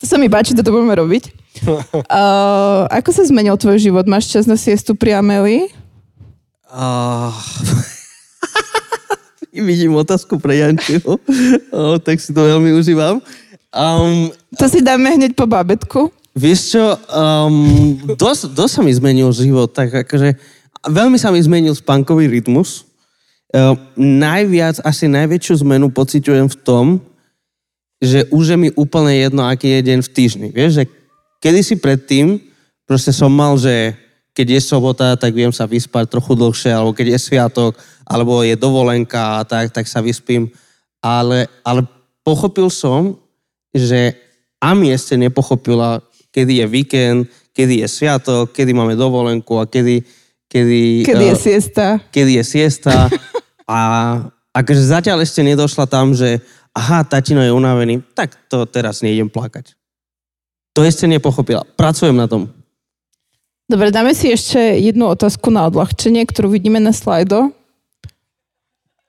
to 0.00 0.04
sa 0.08 0.16
mi 0.16 0.32
páči, 0.32 0.56
toto 0.56 0.72
budeme 0.72 0.96
robiť. 0.96 1.28
Uh, 1.64 2.88
ako 2.98 3.10
sa 3.12 3.28
zmenil 3.28 3.56
tvoj 3.60 3.76
život? 3.80 4.08
Máš 4.08 4.32
čas 4.32 4.48
na 4.48 4.56
siestu 4.56 4.96
pri 4.96 5.20
Amelii? 5.20 5.68
Uh... 6.72 7.32
Vidím 9.68 9.92
otázku 9.94 10.40
pre 10.40 10.56
Jančiho, 10.56 11.20
tak 12.06 12.16
si 12.20 12.32
to 12.32 12.40
veľmi 12.40 12.72
užívam. 12.72 13.20
Um, 13.72 14.32
To 14.56 14.66
si 14.68 14.80
dáme 14.80 15.12
hneď 15.16 15.36
po 15.36 15.44
babetku. 15.44 16.12
Vieš 16.32 16.60
čo, 16.76 16.84
um, 17.12 17.96
dosť, 18.16 18.56
dosť 18.56 18.72
sa 18.72 18.82
mi 18.84 18.92
zmenil 18.92 19.28
život, 19.36 19.68
tak 19.68 19.92
akože 19.92 20.40
veľmi 20.88 21.20
sa 21.20 21.28
mi 21.28 21.40
zmenil 21.44 21.76
spánkový 21.76 22.28
rytmus. 22.28 22.88
Uh, 23.52 23.76
najviac, 24.00 24.80
asi 24.80 25.12
najväčšiu 25.12 25.60
zmenu 25.60 25.92
pociťujem 25.92 26.48
v 26.48 26.56
tom, 26.64 26.86
že 28.00 28.24
už 28.32 28.56
je 28.56 28.58
mi 28.58 28.68
úplne 28.72 29.12
jedno, 29.12 29.44
aký 29.44 29.76
je 29.76 29.80
deň 29.92 29.98
v 30.00 30.12
týždni. 30.16 30.48
Vieš, 30.56 30.72
že 30.80 30.84
kedysi 31.44 31.76
predtým 31.76 32.40
proste 32.88 33.12
som 33.12 33.28
mal, 33.28 33.60
že 33.60 33.92
keď 34.32 34.58
je 34.58 34.60
sobota, 34.64 35.12
tak 35.16 35.36
viem 35.36 35.52
sa 35.52 35.68
vyspať 35.68 36.08
trochu 36.08 36.32
dlhšie, 36.32 36.72
alebo 36.72 36.96
keď 36.96 37.16
je 37.16 37.18
sviatok, 37.20 37.72
alebo 38.08 38.40
je 38.40 38.56
dovolenka, 38.56 39.44
tak, 39.44 39.72
tak 39.72 39.84
sa 39.84 40.00
vyspím. 40.00 40.48
Ale, 41.04 41.52
ale 41.60 41.84
pochopil 42.24 42.72
som, 42.72 43.20
že 43.72 44.16
Ami 44.62 44.94
ešte 44.94 45.18
nepochopila, 45.18 45.98
kedy 46.30 46.62
je 46.62 46.66
víkend, 46.70 47.20
kedy 47.50 47.82
je 47.82 47.88
sviatok, 47.90 48.54
kedy 48.54 48.70
máme 48.72 48.94
dovolenku 48.94 49.58
a 49.58 49.66
kedy... 49.66 50.22
Kedy, 50.52 51.08
Kedy 51.08 51.32
je 51.32 51.36
eh, 51.36 51.40
siesta? 51.40 51.86
kedy 52.12 52.36
je 52.36 52.44
siesta. 52.44 53.08
A 53.64 53.78
akože 54.52 54.84
zatiaľ 54.84 55.24
ešte 55.24 55.40
nedošla 55.40 55.88
tam, 55.88 56.12
že 56.12 56.44
aha, 56.76 57.08
tatino 57.08 57.40
je 57.40 57.48
unavený, 57.48 58.04
tak 58.12 58.36
to 58.52 58.68
teraz 58.68 59.00
nejdem 59.00 59.32
plakať. 59.32 59.72
To 60.76 60.84
ešte 60.84 61.08
nepochopila. 61.08 61.64
Pracujem 61.72 62.12
na 62.12 62.28
tom. 62.28 62.52
Dobre, 63.70 63.94
dáme 63.94 64.12
si 64.12 64.28
ešte 64.28 64.58
jednu 64.82 65.06
otázku 65.08 65.48
na 65.48 65.64
odľahčenie, 65.70 66.26
ktorú 66.26 66.52
vidíme 66.52 66.82
na 66.82 66.90
slajdo. 66.90 67.54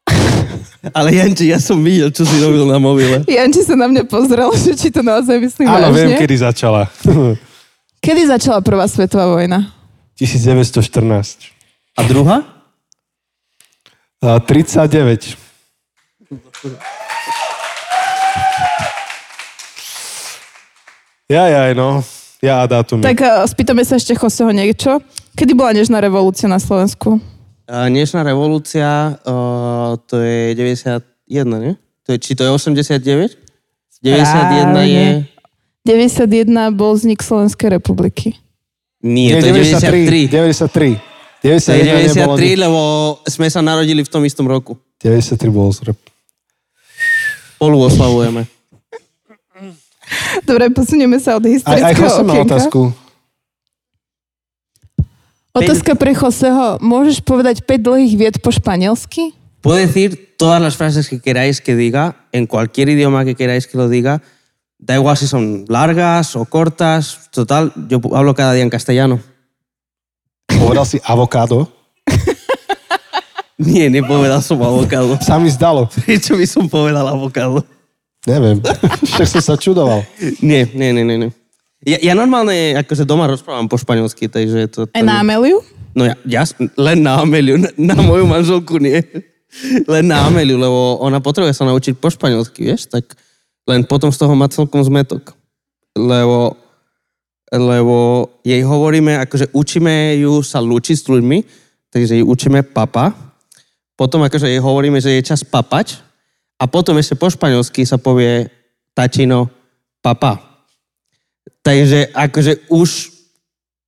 Ale 0.98 1.16
Janči, 1.16 1.50
ja 1.50 1.60
som 1.60 1.80
videl, 1.82 2.12
čo 2.12 2.24
si 2.28 2.36
robil 2.40 2.68
na 2.68 2.78
mobile. 2.78 3.24
Janči 3.26 3.64
sa 3.66 3.74
na 3.76 3.88
mňa 3.90 4.04
pozrel, 4.08 4.52
že 4.64 4.78
či 4.78 4.94
to 4.94 5.02
naozaj 5.02 5.40
myslím 5.42 5.68
Áno, 5.68 5.90
vážne. 5.90 5.96
viem, 5.96 6.10
kedy 6.20 6.36
začala. 6.40 6.88
Kedy 8.04 8.28
začala 8.28 8.60
prvá 8.60 8.84
svetová 8.84 9.32
vojna? 9.32 9.72
1914. 10.20 11.56
A 11.96 12.04
druhá? 12.04 12.44
A 14.20 14.44
39. 14.44 15.40
Ja, 21.32 21.48
ja, 21.48 21.72
no. 21.72 22.04
Ja 22.44 22.60
a 22.60 22.68
dátumy. 22.68 23.08
Tak 23.08 23.24
uh, 23.24 23.48
spýtame 23.48 23.88
sa 23.88 23.96
ešte 23.96 24.20
Joseho 24.20 24.52
niečo. 24.52 25.00
Kedy 25.40 25.56
bola 25.56 25.72
nežná 25.72 26.04
revolúcia 26.04 26.52
na 26.52 26.60
Slovensku? 26.60 27.24
A 27.64 27.88
dnešná 27.88 28.20
revolúcia, 28.28 29.16
uh, 29.24 29.96
to 30.04 30.20
je 30.20 30.52
91, 30.52 31.08
nie? 31.64 31.80
To 32.04 32.12
je, 32.12 32.18
či 32.20 32.36
to 32.36 32.44
je 32.44 32.52
89? 32.52 33.40
91 34.04 34.76
je... 34.84 35.24
Správne. 35.24 35.32
91 35.88 36.80
bol 36.80 36.92
vznik 37.00 37.24
Slovenskej 37.24 37.80
republiky. 37.80 38.36
Nie, 39.00 39.40
to 39.40 39.48
je 39.48 39.80
93. 39.80 40.28
93. 40.28 41.00
To 41.44 41.48
je 41.48 41.60
91 41.64 42.24
nebolo 42.24 42.36
93, 42.40 42.44
nič. 42.44 42.60
lebo 42.60 42.82
sme 43.28 43.48
sa 43.48 43.60
narodili 43.64 44.04
v 44.04 44.10
tom 44.12 44.24
istom 44.28 44.48
roku. 44.52 44.76
93 45.00 45.40
bol 45.48 45.72
zrep. 45.72 45.96
Spolu 47.56 47.88
oslavujeme. 47.88 48.44
Dobre, 50.48 50.70
posunieme 50.72 51.18
sa 51.20 51.40
od 51.40 51.46
Aj, 51.46 51.50
aj 51.50 51.56
historického 51.56 52.04
Jose 52.04 52.22
má 52.24 52.34
okienka. 52.34 52.56
otázku. 52.56 52.82
Otázka 55.54 55.94
pre 55.94 56.18
Joseho. 56.18 56.82
Môžeš 56.82 57.22
povedať 57.22 57.62
5 57.62 57.78
dlhých 57.78 58.14
vied 58.18 58.36
po 58.42 58.50
španielsky? 58.50 59.38
Puedo 59.62 59.80
decir 59.80 60.36
todas 60.36 60.60
las 60.60 60.76
frases 60.76 61.08
que 61.08 61.22
queráis 61.22 61.62
que 61.62 61.78
diga, 61.78 62.18
en 62.34 62.50
cualquier 62.50 62.90
idioma 62.90 63.24
que 63.24 63.38
queráis 63.38 63.70
que 63.70 63.78
lo 63.78 63.88
diga. 63.88 64.20
Da 64.82 64.98
igual 64.98 65.16
si 65.16 65.30
son 65.30 65.64
largas 65.70 66.36
o 66.36 66.44
cortas. 66.44 67.30
Total, 67.32 67.72
yo 67.88 68.02
hablo 68.12 68.36
cada 68.36 68.52
día 68.52 68.64
en 68.64 68.74
castellano. 68.74 69.22
Povedal 70.50 70.86
si 70.86 71.00
avokádo? 71.06 71.72
Nie, 73.58 73.88
nepovedal 73.88 74.42
som 74.42 74.60
avokado. 74.60 75.16
Sa 75.24 75.40
mi 75.40 75.48
zdalo. 75.48 75.88
Prečo 76.04 76.36
by 76.36 76.46
som 76.50 76.66
povedal 76.68 77.08
avokado? 77.08 77.64
Neviem. 78.24 78.64
Však 79.12 79.28
som 79.28 79.44
sa 79.44 79.56
čudoval. 79.60 80.08
Nie, 80.40 80.68
nie, 80.72 80.96
nie, 80.96 81.04
nie. 81.04 81.18
nie. 81.28 81.32
Ja, 81.84 82.00
ja 82.00 82.14
normálne 82.16 82.80
akože 82.80 83.04
doma 83.04 83.28
rozprávam 83.28 83.68
po 83.68 83.76
španielsky, 83.76 84.32
takže 84.32 84.72
to... 84.72 84.80
to 84.88 84.96
Aj 84.96 85.04
na 85.04 85.20
Ameliu? 85.20 85.60
No 85.92 86.08
ja, 86.08 86.16
ja, 86.24 86.48
len 86.80 87.04
na 87.04 87.20
Ameliu, 87.20 87.60
na, 87.60 87.70
na 87.76 88.00
moju 88.00 88.24
manželku 88.24 88.80
nie. 88.80 89.04
Len 89.86 90.10
na 90.10 90.26
Ameliu, 90.26 90.58
lebo 90.58 90.98
ona 90.98 91.22
potrebuje 91.22 91.54
sa 91.54 91.70
naučiť 91.70 92.02
po 92.02 92.10
španielsky, 92.10 92.74
vieš, 92.74 92.90
tak 92.90 93.14
len 93.70 93.86
potom 93.86 94.10
z 94.10 94.18
toho 94.18 94.34
má 94.34 94.50
celkom 94.50 94.82
zmetok. 94.82 95.38
Lebo, 95.94 96.58
lebo 97.54 98.26
jej 98.42 98.66
hovoríme, 98.66 99.14
akože 99.22 99.54
učíme 99.54 100.18
ju 100.18 100.42
sa 100.42 100.58
lúčiť 100.58 100.98
s 100.98 101.06
ľuďmi, 101.06 101.38
takže 101.94 102.18
jej 102.18 102.26
učíme 102.26 102.66
papa. 102.66 103.14
Potom 103.94 104.26
akože 104.26 104.50
jej 104.50 104.58
hovoríme, 104.58 104.98
že 104.98 105.22
je 105.22 105.22
čas 105.22 105.46
papať 105.46 106.02
a 106.60 106.64
potom 106.70 106.96
ešte 107.00 107.18
po 107.18 107.30
španielsky 107.30 107.84
sa 107.84 107.98
povie 107.98 108.48
tačino 108.94 109.50
papa. 110.04 110.40
Takže 111.64 112.12
akože 112.12 112.68
už, 112.68 112.90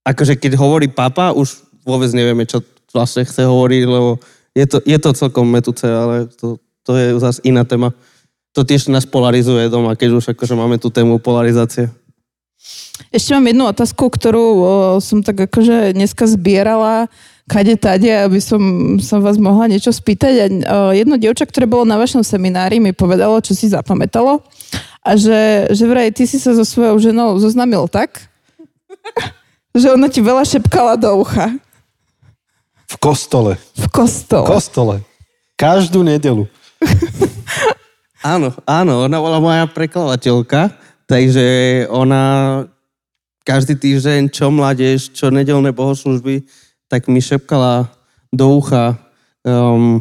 akože 0.08 0.34
keď 0.40 0.56
hovorí 0.56 0.88
papa, 0.88 1.36
už 1.36 1.66
vôbec 1.86 2.10
nevieme, 2.16 2.48
čo 2.48 2.64
vlastne 2.96 3.28
chce 3.28 3.46
hovoriť, 3.46 3.84
lebo 3.86 4.18
je 4.56 4.66
to, 4.66 4.78
je 4.88 4.98
to 4.98 5.10
celkom 5.12 5.52
metúce, 5.52 5.84
ale 5.84 6.32
to, 6.32 6.56
to 6.88 6.96
je 6.96 7.20
zase 7.20 7.44
iná 7.44 7.68
téma. 7.68 7.92
To 8.56 8.64
tiež 8.64 8.88
nás 8.88 9.04
polarizuje 9.04 9.68
doma, 9.68 10.00
keď 10.00 10.16
už 10.16 10.32
akože 10.32 10.56
máme 10.56 10.80
tú 10.80 10.88
tému 10.88 11.20
polarizácie. 11.20 11.92
Ešte 13.12 13.36
mám 13.36 13.52
jednu 13.52 13.64
otázku, 13.68 14.08
ktorú 14.08 14.46
o, 14.48 14.64
som 15.04 15.20
tak 15.20 15.52
akože 15.52 15.92
dneska 15.92 16.24
zbierala 16.24 17.12
kade 17.46 17.78
tade, 17.78 18.10
aby 18.10 18.42
som, 18.42 18.62
som 18.98 19.22
vás 19.22 19.38
mohla 19.38 19.70
niečo 19.70 19.94
spýtať. 19.94 20.34
A, 20.38 20.46
o, 20.46 20.78
jedno 20.94 21.16
dievča, 21.18 21.46
ktoré 21.46 21.70
bolo 21.70 21.86
na 21.86 21.98
vašom 21.98 22.26
seminári, 22.26 22.82
mi 22.82 22.92
povedalo, 22.92 23.38
čo 23.42 23.54
si 23.54 23.70
zapamätalo. 23.70 24.42
A 25.06 25.14
že, 25.14 25.70
že 25.70 25.86
vraj, 25.86 26.10
ty 26.10 26.26
si 26.26 26.42
sa 26.42 26.58
so 26.58 26.66
svojou 26.66 26.98
ženou 26.98 27.38
zoznamil 27.38 27.86
tak, 27.86 28.26
že 29.80 29.94
ona 29.94 30.10
ti 30.10 30.26
veľa 30.26 30.42
šepkala 30.42 30.98
do 30.98 31.22
ucha. 31.22 31.54
V 32.86 32.96
kostole. 32.98 33.58
V 33.78 33.88
kostole. 33.90 34.46
V 34.46 34.50
kostole. 34.50 34.96
Každú 35.58 36.02
nedelu. 36.02 36.50
Áno, 38.26 38.50
áno, 38.66 39.06
ona 39.06 39.22
bola 39.22 39.38
moja 39.38 39.70
prekladateľka, 39.70 40.74
takže 41.06 41.46
ona 41.94 42.66
každý 43.46 43.78
týždeň, 43.78 44.34
čo 44.34 44.50
mládež, 44.50 45.14
čo 45.14 45.30
nedelné 45.30 45.70
bohoslužby, 45.70 46.42
tak 46.96 47.12
mi 47.12 47.20
šepkala 47.20 47.92
do 48.32 48.56
ucha 48.56 48.96
um, 49.44 50.00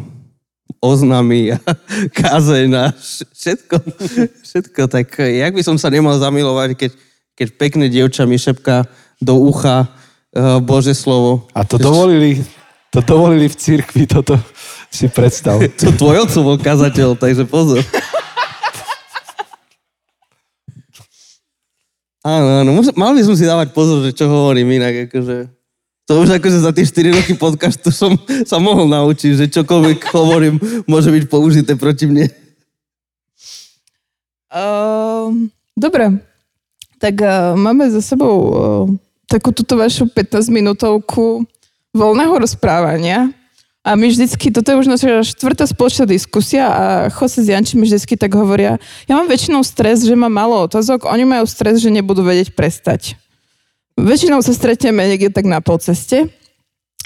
oznamy 0.79 1.51
a 1.51 1.59
kázeň 2.23 2.71
a 2.71 2.85
vš- 2.95 3.27
všetko, 3.35 3.77
všetko. 4.47 4.81
Tak 4.87 5.19
jak 5.19 5.51
by 5.59 5.63
som 5.67 5.75
sa 5.75 5.91
nemal 5.91 6.15
zamilovať, 6.23 6.79
keď, 6.79 6.91
keď 7.35 7.49
pekné 7.59 7.91
dievča 7.91 8.31
mi 8.31 8.39
šepká 8.39 8.87
do 9.19 9.35
ucha 9.43 9.91
uh, 9.91 10.63
Bože 10.63 10.95
slovo. 10.95 11.51
A 11.51 11.67
to 11.67 11.83
dovolili, 11.83 12.47
to 12.95 13.03
dovolili 13.03 13.51
v 13.51 13.59
cirkvi, 13.59 14.07
toto 14.07 14.39
si 14.87 15.11
predstav. 15.11 15.59
To 15.83 15.91
tvoj 15.99 16.31
otco 16.31 16.47
bol 16.47 16.63
kazateľ, 16.63 17.19
takže 17.19 17.43
pozor. 17.43 17.83
Áno, 22.23 22.63
áno, 22.63 22.71
mal 22.95 23.19
by 23.19 23.21
som 23.27 23.35
si 23.35 23.43
dávať 23.43 23.75
pozor, 23.75 23.99
že 24.01 24.15
čo 24.15 24.31
hovorím 24.31 24.79
inak, 24.79 25.11
akože... 25.11 25.64
To 26.05 26.21
už 26.21 26.37
akože 26.37 26.61
za 26.61 26.73
tie 26.77 26.85
4 26.85 27.17
roky 27.17 27.33
podcastu 27.33 27.89
som 27.89 28.13
sa 28.45 28.61
mohol 28.61 28.85
naučiť, 28.93 29.41
že 29.41 29.47
čokoľvek 29.49 30.05
hovorím, 30.17 30.61
môže 30.85 31.09
byť 31.09 31.25
použité 31.33 31.73
proti 31.81 32.05
mne. 32.05 32.29
Um, 34.53 35.49
dobre, 35.73 36.21
tak 37.01 37.19
uh, 37.25 37.57
máme 37.57 37.89
za 37.89 38.05
sebou 38.05 38.35
uh, 38.37 38.55
takú 39.27 39.51
túto 39.51 39.81
vašu 39.81 40.07
15 40.07 40.53
minútovku 40.53 41.49
voľného 41.97 42.37
rozprávania. 42.37 43.33
A 43.85 44.01
my 44.01 44.09
vždycky, 44.09 44.49
toto 44.49 44.73
je 44.73 44.81
už 44.81 44.89
naša 44.89 45.25
štvrtá 45.25 45.69
spoločná 45.69 46.09
diskusia 46.09 46.69
a 46.73 46.85
Jose 47.13 47.45
s 47.45 47.53
Jančím 47.53 47.85
vždycky 47.85 48.17
tak 48.17 48.33
hovoria, 48.33 48.81
ja 49.05 49.13
mám 49.13 49.29
väčšinou 49.29 49.61
stres, 49.61 50.09
že 50.09 50.17
mám 50.17 50.33
málo 50.33 50.65
otázok, 50.65 51.05
oni 51.05 51.29
majú 51.29 51.45
stres, 51.45 51.85
že 51.85 51.93
nebudú 51.93 52.25
vedieť 52.25 52.57
prestať. 52.57 53.21
Väčšinou 53.95 54.43
sa 54.43 54.51
stretneme 54.51 55.07
niekde 55.07 55.31
tak 55.31 55.47
na 55.47 55.63
polceste, 55.63 56.27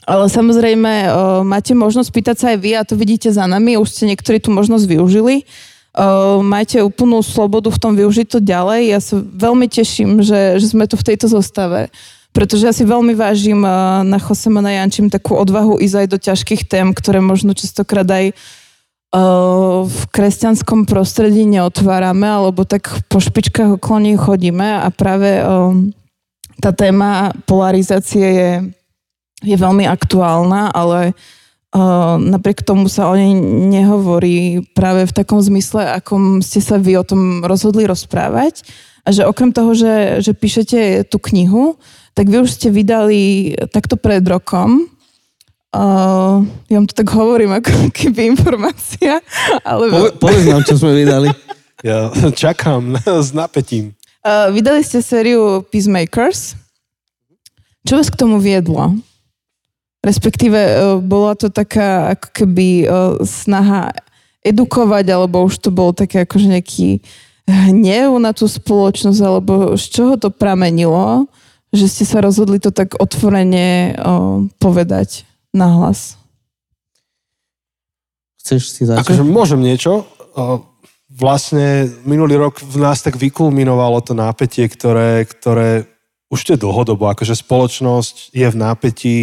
ale 0.09 0.25
samozrejme 0.33 0.93
o, 0.93 1.09
máte 1.45 1.77
možnosť 1.77 2.11
pýtať 2.11 2.37
sa 2.41 2.47
aj 2.57 2.59
vy 2.65 2.71
a 2.81 2.87
to 2.89 2.97
vidíte 2.97 3.29
za 3.29 3.45
nami, 3.45 3.77
už 3.77 3.93
ste 3.93 4.09
niektorí 4.09 4.41
tú 4.41 4.49
možnosť 4.49 4.89
využili. 4.89 5.45
O, 5.93 6.41
máte 6.41 6.81
úplnú 6.81 7.21
slobodu 7.21 7.69
v 7.69 7.81
tom 7.81 7.93
využiť 7.93 8.27
to 8.33 8.41
ďalej. 8.41 8.81
Ja 8.89 9.01
sa 9.05 9.21
veľmi 9.21 9.69
teším, 9.69 10.25
že, 10.25 10.57
že 10.57 10.67
sme 10.73 10.89
tu 10.89 10.97
v 10.97 11.13
tejto 11.13 11.29
zostave, 11.29 11.93
pretože 12.33 12.65
ja 12.65 12.73
si 12.73 12.89
veľmi 12.89 13.13
vážim 13.13 13.61
o, 13.61 14.01
na 14.01 14.17
Chosema 14.17 14.65
na 14.65 14.81
Jančím 14.81 15.13
takú 15.13 15.37
odvahu 15.37 15.77
ísť 15.85 15.97
aj 16.01 16.07
do 16.09 16.19
ťažkých 16.25 16.63
tém, 16.65 16.97
ktoré 16.97 17.21
možno 17.21 17.53
častokrát 17.53 18.09
aj 18.09 18.33
v 19.89 20.01
kresťanskom 20.13 20.85
prostredí 20.85 21.49
neotvárame, 21.49 22.29
alebo 22.29 22.69
tak 22.69 22.93
po 23.09 23.25
špičkách 23.25 23.81
okolo 23.81 24.05
nich 24.05 24.21
chodíme 24.21 24.85
a 24.85 24.89
práve 24.93 25.41
tá 26.59 26.71
téma 26.75 27.33
polarizácie 27.47 28.27
je, 28.27 28.53
je 29.43 29.57
veľmi 29.57 29.87
aktuálna, 29.87 30.75
ale 30.75 31.15
uh, 31.75 32.17
napriek 32.19 32.67
tomu 32.67 32.91
sa 32.91 33.11
o 33.11 33.15
nej 33.15 33.35
nehovorí 33.71 34.67
práve 34.75 35.07
v 35.07 35.17
takom 35.17 35.39
zmysle, 35.39 35.87
akom 35.99 36.43
ste 36.43 36.59
sa 36.59 36.77
vy 36.79 36.99
o 36.99 37.07
tom 37.07 37.47
rozhodli 37.47 37.87
rozprávať. 37.87 38.67
A 39.07 39.15
že 39.15 39.25
okrem 39.25 39.55
toho, 39.55 39.73
že, 39.73 40.21
že 40.21 40.37
píšete 40.37 41.09
tú 41.09 41.17
knihu, 41.33 41.81
tak 42.13 42.29
vy 42.29 42.45
už 42.45 42.61
ste 42.61 42.69
vydali 42.69 43.55
takto 43.73 43.97
pred 43.97 44.21
rokom 44.27 44.91
Uh, 45.69 46.49
ja 46.73 46.81
vám 46.81 46.89
to 46.89 46.97
tak 46.97 47.13
hovorím, 47.13 47.53
ako 47.61 47.69
keby 47.99 48.33
informácia, 48.33 49.21
ale 49.61 49.93
Po, 49.93 50.01
povedz 50.17 50.49
nám, 50.49 50.65
čo 50.65 50.81
sme 50.81 50.97
vydali. 50.97 51.29
Ja 51.85 52.09
čakám 52.41 52.97
s 53.29 53.37
napätím. 53.37 53.93
Uh, 54.29 54.53
vydali 54.53 54.85
ste 54.85 55.01
sériu 55.01 55.65
Peacemakers. 55.73 56.53
Čo 57.81 57.97
vás 57.97 58.13
k 58.13 58.21
tomu 58.21 58.37
viedlo? 58.37 59.01
Respektíve 60.05 60.61
uh, 60.61 60.77
bola 61.01 61.33
to 61.33 61.49
taká 61.49 62.13
ako 62.13 62.29
keby 62.37 62.85
uh, 62.85 63.17
snaha 63.25 63.89
edukovať, 64.45 65.17
alebo 65.17 65.49
už 65.49 65.65
to 65.65 65.73
bolo 65.73 65.97
také 65.97 66.29
akože 66.29 66.45
nejaký 66.45 67.01
hnev 67.49 68.21
na 68.21 68.37
tú 68.37 68.45
spoločnosť, 68.45 69.21
alebo 69.25 69.73
z 69.81 69.85
čoho 69.97 70.21
to 70.21 70.29
pramenilo, 70.29 71.25
že 71.73 71.89
ste 71.89 72.05
sa 72.05 72.21
rozhodli 72.21 72.61
to 72.61 72.69
tak 72.69 73.01
otvorene 73.01 73.97
uh, 73.97 74.45
povedať 74.61 75.25
nahlas? 75.57 76.21
Chceš 78.45 78.77
si 78.77 78.85
začať? 78.85 79.09
Akože 79.09 79.25
môžem 79.25 79.65
niečo. 79.65 80.05
Vlastne 81.19 81.91
minulý 82.07 82.39
rok 82.39 82.63
v 82.63 82.79
nás 82.79 83.03
tak 83.03 83.19
vykulminovalo 83.19 83.99
to 84.07 84.15
nápetie, 84.15 84.71
ktoré, 84.71 85.27
ktoré 85.27 85.91
už 86.31 86.41
to 86.47 86.51
je 86.55 86.63
dlhodobo, 86.63 87.11
akože 87.11 87.35
spoločnosť 87.35 88.31
je 88.31 88.47
v 88.47 88.57
nápetí 88.57 89.17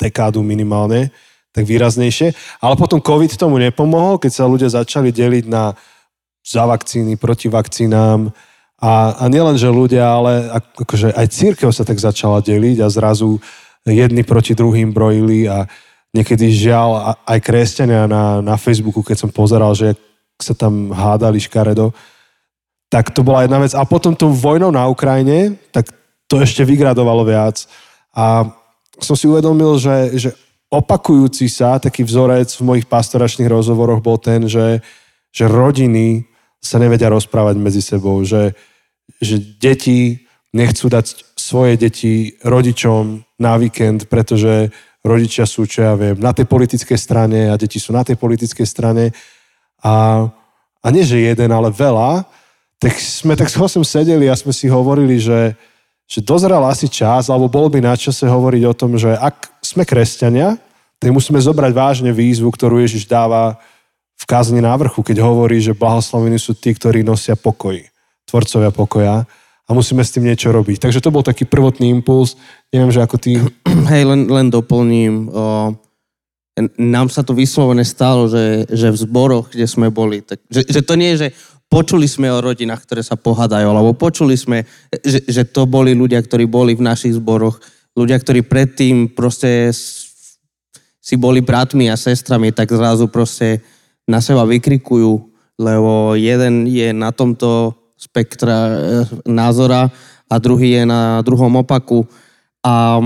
dekádu 0.00 0.40
minimálne, 0.40 1.12
tak 1.52 1.68
výraznejšie. 1.68 2.32
Ale 2.64 2.80
potom 2.80 2.96
COVID 2.96 3.36
tomu 3.36 3.60
nepomohol, 3.60 4.16
keď 4.16 4.32
sa 4.32 4.48
ľudia 4.48 4.72
začali 4.72 5.12
deliť 5.12 5.44
na 5.52 5.76
za 6.42 6.66
vakcíny, 6.66 7.20
proti 7.20 7.46
vakcínám. 7.46 8.32
A, 8.82 9.14
a 9.14 9.24
nielen, 9.30 9.54
že 9.54 9.70
ľudia, 9.70 10.16
ale 10.16 10.50
akože 10.80 11.14
aj 11.14 11.26
církev 11.30 11.70
sa 11.70 11.86
tak 11.86 12.02
začala 12.02 12.42
deliť 12.42 12.82
a 12.82 12.90
zrazu 12.90 13.38
jedni 13.86 14.26
proti 14.26 14.58
druhým 14.58 14.90
brojili 14.90 15.46
a 15.46 15.70
niekedy 16.10 16.50
žiaľ 16.50 17.14
aj 17.22 17.38
kresťania 17.46 18.10
na, 18.10 18.42
na 18.42 18.56
Facebooku, 18.58 19.06
keď 19.06 19.22
som 19.22 19.30
pozeral, 19.30 19.70
že 19.78 19.94
sa 20.40 20.54
tam 20.54 20.90
hádali 20.90 21.40
škaredo, 21.40 21.92
tak 22.92 23.08
to 23.10 23.24
bola 23.24 23.44
jedna 23.44 23.58
vec. 23.60 23.72
A 23.72 23.88
potom 23.88 24.12
tou 24.12 24.28
vojnou 24.32 24.68
na 24.68 24.84
Ukrajine, 24.88 25.56
tak 25.72 25.88
to 26.28 26.40
ešte 26.40 26.64
vygradovalo 26.64 27.24
viac. 27.24 27.64
A 28.12 28.44
som 29.00 29.16
si 29.16 29.24
uvedomil, 29.24 29.80
že, 29.80 29.96
že 30.16 30.30
opakujúci 30.68 31.48
sa 31.48 31.80
taký 31.80 32.04
vzorec 32.04 32.48
v 32.52 32.64
mojich 32.64 32.86
pastoračných 32.88 33.48
rozhovoroch 33.48 34.00
bol 34.00 34.16
ten, 34.16 34.48
že, 34.48 34.80
že 35.32 35.44
rodiny 35.48 36.28
sa 36.60 36.80
nevedia 36.80 37.12
rozprávať 37.12 37.56
medzi 37.60 37.80
sebou, 37.84 38.20
že, 38.24 38.56
že 39.20 39.40
deti 39.40 40.28
nechcú 40.52 40.88
dať 40.92 41.36
svoje 41.36 41.80
deti 41.80 42.36
rodičom 42.44 43.24
na 43.40 43.56
víkend, 43.56 44.06
pretože 44.06 44.68
rodičia 45.02 45.48
sú, 45.48 45.66
čo 45.66 45.82
ja 45.82 45.94
viem, 45.96 46.16
na 46.20 46.30
tej 46.30 46.46
politickej 46.46 46.98
strane 47.00 47.50
a 47.50 47.58
deti 47.58 47.82
sú 47.82 47.90
na 47.90 48.04
tej 48.06 48.14
politickej 48.20 48.68
strane 48.68 49.10
a, 49.82 50.26
a 50.80 50.86
nie, 50.94 51.02
že 51.02 51.18
jeden, 51.18 51.50
ale 51.50 51.74
veľa, 51.74 52.24
tak 52.78 52.94
sme 52.98 53.34
tak 53.34 53.50
s 53.50 53.58
Chosem 53.58 53.82
sedeli 53.82 54.26
a 54.30 54.38
sme 54.38 54.54
si 54.54 54.70
hovorili, 54.70 55.18
že, 55.18 55.54
že 56.06 56.22
dozrel 56.22 56.62
asi 56.66 56.86
čas, 56.90 57.30
alebo 57.30 57.50
bolo 57.50 57.70
by 57.70 57.82
na 57.82 57.94
čase 57.94 58.26
hovoriť 58.26 58.62
o 58.66 58.74
tom, 58.74 58.94
že 58.98 59.14
ak 59.14 59.62
sme 59.62 59.86
kresťania, 59.86 60.58
tak 61.02 61.10
musíme 61.10 61.42
zobrať 61.42 61.72
vážne 61.74 62.10
výzvu, 62.14 62.50
ktorú 62.50 62.78
Ježiš 62.78 63.10
dáva 63.10 63.58
v 64.14 64.24
kázni 64.26 64.62
na 64.62 64.74
vrchu, 64.78 65.02
keď 65.02 65.18
hovorí, 65.18 65.58
že 65.58 65.74
blahoslavení 65.74 66.38
sú 66.38 66.54
tí, 66.54 66.70
ktorí 66.70 67.02
nosia 67.02 67.34
pokoj, 67.34 67.74
tvorcovia 68.30 68.70
pokoja 68.70 69.26
a 69.66 69.70
musíme 69.74 70.02
s 70.02 70.14
tým 70.14 70.30
niečo 70.30 70.54
robiť. 70.54 70.78
Takže 70.78 71.02
to 71.02 71.10
bol 71.10 71.26
taký 71.26 71.42
prvotný 71.42 71.90
impuls. 71.90 72.38
Neviem, 72.70 72.94
že 72.94 73.02
ako 73.02 73.16
ty... 73.18 73.42
Hej, 73.90 74.02
len, 74.06 74.30
len 74.30 74.46
doplním. 74.46 75.26
O, 75.26 75.74
nám 76.76 77.08
sa 77.08 77.24
to 77.24 77.32
vyslovene 77.32 77.84
stalo, 77.84 78.28
že, 78.28 78.68
že 78.68 78.92
v 78.92 79.00
zboroch, 79.00 79.48
kde 79.48 79.64
sme 79.64 79.88
boli, 79.88 80.20
tak, 80.20 80.44
že, 80.52 80.68
že 80.68 80.80
to 80.84 81.00
nie 81.00 81.16
je, 81.16 81.28
že 81.28 81.28
počuli 81.72 82.04
sme 82.04 82.28
o 82.28 82.44
rodinách, 82.44 82.84
ktoré 82.84 83.00
sa 83.00 83.16
pohádajú, 83.16 83.64
alebo 83.72 83.96
počuli 83.96 84.36
sme, 84.36 84.68
že, 85.00 85.24
že 85.24 85.48
to 85.48 85.64
boli 85.64 85.96
ľudia, 85.96 86.20
ktorí 86.20 86.44
boli 86.44 86.76
v 86.76 86.84
našich 86.84 87.16
zboroch, 87.16 87.56
ľudia, 87.96 88.20
ktorí 88.20 88.44
predtým 88.44 89.16
proste 89.16 89.72
si 91.02 91.14
boli 91.16 91.40
bratmi 91.40 91.88
a 91.88 91.96
sestrami, 91.96 92.52
tak 92.52 92.68
zrazu 92.68 93.08
proste 93.08 93.64
na 94.04 94.20
seba 94.20 94.44
vykrikujú, 94.44 95.12
lebo 95.56 96.12
jeden 96.20 96.68
je 96.68 96.92
na 96.92 97.08
tomto 97.10 97.72
spektra 97.96 98.56
e, 98.68 98.72
názora 99.24 99.88
a 100.28 100.34
druhý 100.36 100.78
je 100.78 100.84
na 100.84 101.24
druhom 101.24 101.50
opaku. 101.56 102.04
A 102.62 103.00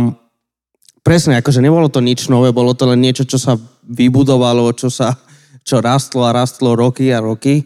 presne, 1.07 1.39
akože 1.39 1.63
nebolo 1.63 1.87
to 1.87 2.03
nič 2.03 2.27
nové, 2.27 2.51
bolo 2.51 2.75
to 2.75 2.91
len 2.91 2.99
niečo, 2.99 3.23
čo 3.23 3.39
sa 3.39 3.55
vybudovalo, 3.87 4.75
čo 4.75 4.91
sa 4.91 5.15
čo 5.63 5.79
rastlo 5.79 6.27
a 6.27 6.35
rastlo 6.35 6.75
roky 6.75 7.15
a 7.15 7.23
roky, 7.23 7.63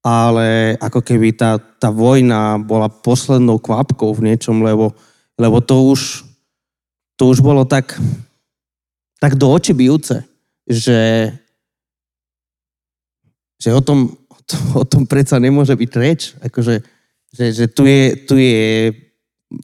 ale 0.00 0.76
ako 0.80 1.04
keby 1.04 1.36
tá, 1.36 1.60
tá 1.60 1.92
vojna 1.92 2.56
bola 2.56 2.88
poslednou 2.88 3.60
kvapkou 3.60 4.16
v 4.16 4.32
niečom, 4.32 4.64
lebo, 4.64 4.96
lebo 5.36 5.60
to 5.60 5.92
už 5.92 6.24
to 7.20 7.28
už 7.28 7.44
bolo 7.44 7.68
tak 7.68 8.00
tak 9.20 9.36
do 9.36 9.52
očí 9.52 9.76
bijúce, 9.76 10.24
že 10.64 11.30
že 13.62 13.70
o 13.70 13.78
tom, 13.78 14.18
o 14.74 14.82
tom, 14.82 15.06
predsa 15.06 15.38
nemôže 15.38 15.78
byť 15.78 15.90
reč. 15.94 16.34
Akože, 16.42 16.82
že, 17.30 17.44
že 17.54 17.64
tu, 17.70 17.86
je, 17.86 18.18
tu 18.26 18.34
je 18.34 18.90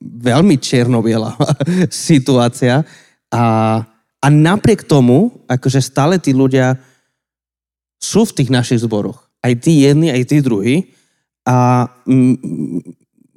veľmi 0.01 0.57
čierno-biela 0.61 1.35
situácia 1.91 2.85
a, 3.33 3.45
a 4.19 4.27
napriek 4.29 4.85
tomu, 4.85 5.45
akože 5.49 5.81
stále 5.81 6.17
tí 6.21 6.33
ľudia 6.33 6.77
sú 7.99 8.25
v 8.29 8.35
tých 8.43 8.51
našich 8.53 8.81
zboroch. 8.85 9.27
Aj 9.43 9.53
tí 9.59 9.83
jedni, 9.83 10.15
aj 10.15 10.23
tí 10.31 10.39
druhí. 10.39 10.95
A 11.49 11.87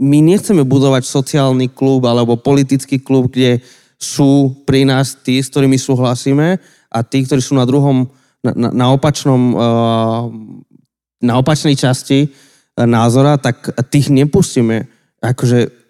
my 0.01 0.17
nechceme 0.21 0.65
budovať 0.65 1.05
sociálny 1.05 1.71
klub 1.71 2.05
alebo 2.05 2.37
politický 2.37 3.01
klub, 3.01 3.31
kde 3.33 3.61
sú 4.01 4.57
pri 4.65 4.85
nás 4.85 5.13
tí, 5.21 5.37
s 5.37 5.49
ktorými 5.53 5.77
súhlasíme 5.77 6.57
a 6.89 6.97
tí, 7.05 7.21
ktorí 7.21 7.41
sú 7.41 7.53
na 7.53 7.69
druhom, 7.69 8.09
na, 8.41 8.73
na, 8.73 8.85
opačnom, 8.89 9.41
uh, 9.53 10.25
na 11.21 11.37
opačnej 11.37 11.77
časti 11.77 12.33
názora, 12.75 13.37
tak 13.37 13.69
tých 13.93 14.09
nepustíme. 14.09 14.89
Akože 15.21 15.80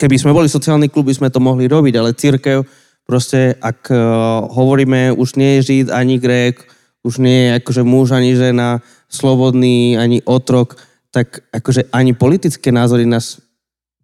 keby 0.00 0.16
sme 0.16 0.32
boli 0.32 0.48
sociálny 0.48 0.88
klub, 0.88 1.12
by 1.12 1.20
sme 1.20 1.28
to 1.28 1.44
mohli 1.44 1.68
robiť, 1.68 1.94
ale 2.00 2.16
církev, 2.16 2.64
proste 3.04 3.52
ak 3.60 3.92
uh, 3.92 4.00
hovoríme, 4.48 5.12
už 5.12 5.36
nie 5.36 5.60
je 5.60 5.84
Žid 5.84 5.86
ani 5.92 6.16
Grék, 6.16 6.64
už 7.04 7.20
nie 7.20 7.52
je 7.52 7.60
akože 7.60 7.82
muž 7.84 8.16
ani 8.16 8.32
žena, 8.32 8.80
slobodný 9.12 10.00
ani 10.00 10.24
otrok, 10.24 10.80
tak 11.12 11.44
akože 11.52 11.92
ani 11.92 12.16
politické 12.16 12.72
názory 12.72 13.04
nás, 13.04 13.44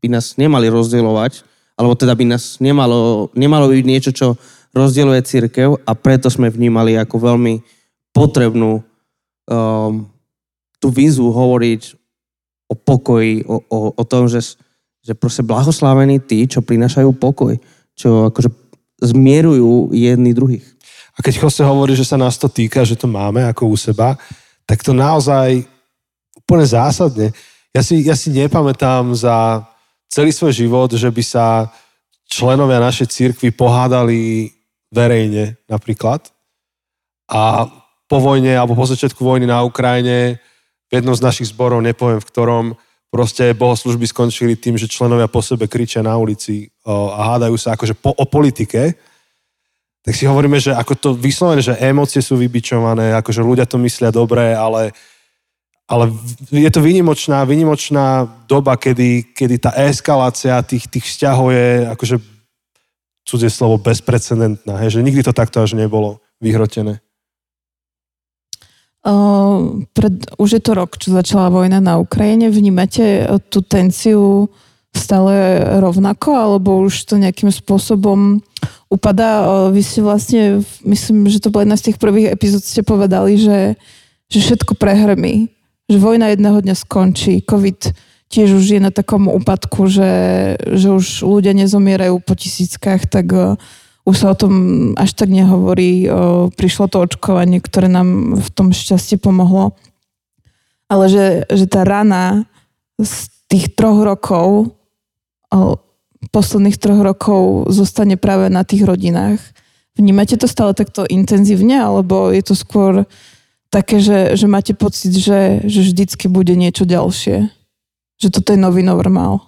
by 0.05 0.13
nás 0.13 0.37
nemali 0.37 0.69
rozdielovať, 0.69 1.47
alebo 1.81 1.97
teda 1.97 2.13
by 2.13 2.37
nás 2.37 2.61
nemalo, 2.61 3.33
nemalo 3.33 3.73
byť 3.73 3.87
niečo, 3.89 4.11
čo 4.13 4.37
rozdieluje 4.77 5.25
církev 5.25 5.81
a 5.89 5.93
preto 5.97 6.29
sme 6.29 6.53
vnímali 6.53 7.01
ako 7.01 7.33
veľmi 7.33 7.65
potrebnú 8.13 8.81
um, 8.81 10.05
tú 10.77 10.89
výzvu 10.93 11.33
hovoriť 11.33 11.97
o 12.67 12.75
pokoji, 12.75 13.47
o, 13.47 13.63
o, 13.65 13.79
o 13.97 14.05
tom, 14.05 14.27
že 14.27 14.59
že 15.07 15.15
proste 15.15 15.47
blahoslavení 15.47 16.19
tí, 16.19 16.51
čo 16.51 16.67
prinášajú 16.67 17.15
pokoj, 17.15 17.55
čo 17.95 18.35
akože 18.35 18.51
zmierujú 18.99 19.95
jedni 19.95 20.35
druhých. 20.35 20.67
A 21.17 21.23
keď 21.23 21.47
Jose 21.47 21.63
hovorí, 21.63 21.95
že 21.95 22.05
sa 22.05 22.19
nás 22.19 22.35
to 22.37 22.51
týka, 22.51 22.83
že 22.83 22.99
to 22.99 23.07
máme 23.07 23.41
ako 23.47 23.71
u 23.71 23.77
seba, 23.79 24.19
tak 24.67 24.83
to 24.83 24.91
naozaj 24.91 25.63
úplne 26.37 26.67
zásadne. 26.67 27.31
Ja 27.71 27.81
si, 27.87 28.03
ja 28.03 28.19
si 28.19 28.35
nepamätám 28.35 29.15
za 29.15 29.63
celý 30.11 30.35
svoj 30.35 30.53
život, 30.53 30.91
že 30.93 31.09
by 31.09 31.23
sa 31.23 31.71
členovia 32.27 32.83
našej 32.83 33.07
církvy 33.07 33.55
pohádali 33.55 34.51
verejne 34.91 35.57
napríklad. 35.71 36.27
A 37.31 37.71
po 38.07 38.19
vojne 38.23 38.55
alebo 38.55 38.79
po 38.79 38.87
začiatku 38.87 39.19
vojny 39.23 39.47
na 39.47 39.63
Ukrajine 39.63 40.39
v 40.87 40.91
jednom 40.91 41.15
z 41.15 41.25
našich 41.25 41.51
zborov, 41.51 41.83
nepoviem 41.83 42.23
v 42.23 42.29
ktorom, 42.31 42.65
proste 43.11 43.55
bohoslužby 43.55 44.07
skončili 44.07 44.59
tým, 44.59 44.77
že 44.77 44.91
členovia 44.91 45.31
po 45.31 45.41
sebe 45.41 45.71
kričia 45.71 46.03
na 46.03 46.19
ulici 46.19 46.69
a 46.87 47.35
hádajú 47.35 47.57
sa 47.57 47.79
akože 47.79 47.95
po, 47.97 48.13
o 48.13 48.25
politike, 48.27 48.99
tak 50.07 50.15
si 50.15 50.23
hovoríme, 50.23 50.63
že 50.63 50.71
ako 50.71 50.93
to 50.95 51.09
vyslovené, 51.19 51.59
že 51.59 51.79
emócie 51.83 52.23
sú 52.23 52.39
vybičované, 52.39 53.11
akože 53.19 53.43
ľudia 53.43 53.67
to 53.67 53.75
myslia 53.83 54.15
dobre, 54.15 54.55
ale, 54.55 54.95
ale 55.91 56.15
je 56.55 56.71
to 56.71 56.79
výnimočná, 56.79 57.43
výnimočná 57.43 58.27
doba, 58.47 58.79
kedy, 58.79 59.35
kedy 59.35 59.59
tá 59.59 59.75
eskalácia 59.75 60.63
tých, 60.63 60.87
tých 60.87 61.11
vzťahov 61.11 61.51
je 61.51 61.69
akože 61.91 62.17
cudzie 63.27 63.51
slovo 63.51 63.83
bezprecedentná, 63.83 64.79
hej, 64.87 64.99
že 64.99 65.03
nikdy 65.03 65.27
to 65.27 65.35
takto 65.35 65.59
až 65.59 65.75
nebolo 65.75 66.23
vyhrotené. 66.39 67.03
Uh, 69.07 69.87
pred, 69.95 70.19
už 70.35 70.59
je 70.59 70.63
to 70.67 70.75
rok, 70.75 70.99
čo 70.99 71.15
začala 71.15 71.47
vojna 71.47 71.79
na 71.79 71.95
Ukrajine. 71.95 72.51
Vnímate 72.51 73.23
uh, 73.23 73.39
tú 73.39 73.63
tenciu 73.63 74.51
stále 74.91 75.63
rovnako, 75.79 76.35
alebo 76.35 76.83
už 76.83 77.07
to 77.07 77.15
nejakým 77.15 77.55
spôsobom 77.55 78.43
upadá? 78.91 79.47
Uh, 79.47 79.71
vy 79.71 79.87
si 79.87 80.03
vlastne, 80.03 80.59
myslím, 80.83 81.31
že 81.31 81.39
to 81.39 81.55
bola 81.55 81.63
jedna 81.63 81.79
z 81.79 81.87
tých 81.87 82.03
prvých 82.03 82.35
epizód, 82.35 82.67
ste 82.67 82.83
povedali, 82.83 83.39
že, 83.39 83.79
že 84.27 84.39
všetko 84.43 84.75
prehrmí. 84.75 85.55
Že 85.87 86.03
vojna 86.03 86.35
jedného 86.35 86.59
dňa 86.59 86.75
skončí. 86.75 87.47
COVID 87.47 87.95
tiež 88.27 88.59
už 88.59 88.67
je 88.75 88.81
na 88.83 88.91
takom 88.91 89.31
úpadku, 89.31 89.87
že, 89.87 90.11
že 90.67 90.91
už 90.91 91.23
ľudia 91.23 91.55
nezomierajú 91.55 92.19
po 92.27 92.35
tisíckach, 92.35 93.07
tak 93.07 93.31
uh, 93.31 93.55
už 94.07 94.15
sa 94.15 94.33
o 94.33 94.39
tom 94.39 94.55
až 94.95 95.19
tak 95.19 95.35
nehovorí. 95.35 96.07
Prišlo 96.55 96.87
to 96.87 97.03
očkovanie, 97.03 97.59
ktoré 97.59 97.91
nám 97.91 98.39
v 98.39 98.49
tom 98.55 98.71
šťastie 98.71 99.19
pomohlo. 99.19 99.75
Ale 100.87 101.11
že, 101.11 101.27
že 101.51 101.67
tá 101.67 101.83
rana 101.83 102.47
z 103.03 103.27
tých 103.51 103.75
troch 103.75 104.07
rokov, 104.07 104.71
posledných 106.31 106.79
troch 106.79 107.03
rokov 107.03 107.67
zostane 107.75 108.15
práve 108.15 108.47
na 108.47 108.63
tých 108.63 108.87
rodinách. 108.87 109.43
Vnímate 109.99 110.39
to 110.39 110.47
stále 110.47 110.71
takto 110.77 111.03
intenzívne, 111.09 111.75
alebo 111.75 112.31
je 112.31 112.47
to 112.47 112.55
skôr 112.55 113.09
také, 113.75 113.99
že, 113.99 114.39
že 114.39 114.47
máte 114.47 114.71
pocit, 114.77 115.11
že, 115.11 115.67
že 115.67 115.81
vždycky 115.83 116.31
bude 116.31 116.55
niečo 116.55 116.87
ďalšie? 116.87 117.51
Že 118.23 118.29
toto 118.31 118.55
je 118.55 118.59
nový 118.61 118.87
normál? 118.87 119.43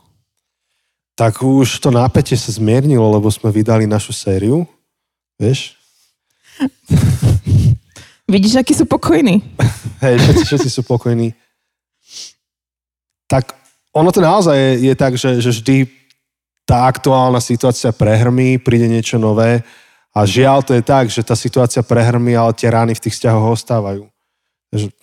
Tak 1.19 1.43
už 1.43 1.83
to 1.83 1.91
nápetie 1.91 2.39
sa 2.39 2.55
zmiernilo, 2.55 3.03
lebo 3.11 3.27
sme 3.27 3.51
vydali 3.51 3.91
našu 3.91 4.15
sériu. 4.15 4.63
Vieš? 5.35 5.75
Vidíš, 8.31 8.63
akí 8.63 8.71
sú 8.71 8.87
pokojní. 8.87 9.43
Hej, 10.05 10.15
všetci, 10.23 10.45
všetci 10.47 10.71
sú 10.71 10.87
pokojní. 10.87 11.35
Tak 13.27 13.51
ono 13.91 14.15
to 14.15 14.23
naozaj 14.23 14.55
je, 14.55 14.71
je 14.87 14.95
tak, 14.95 15.19
že, 15.19 15.43
že 15.43 15.51
vždy 15.51 15.77
tá 16.63 16.87
aktuálna 16.87 17.43
situácia 17.43 17.91
prehrmí, 17.91 18.63
príde 18.63 18.87
niečo 18.87 19.19
nové 19.19 19.67
a 20.15 20.23
žiaľ 20.23 20.63
to 20.63 20.77
je 20.77 20.87
tak, 20.87 21.11
že 21.11 21.27
tá 21.27 21.35
situácia 21.35 21.83
prehrmí, 21.83 22.37
ale 22.39 22.55
tie 22.55 22.71
rány 22.71 22.95
v 22.95 23.03
tých 23.09 23.19
vzťahoch 23.19 23.59
ostávajú. 23.59 24.07
Takže... 24.71 24.95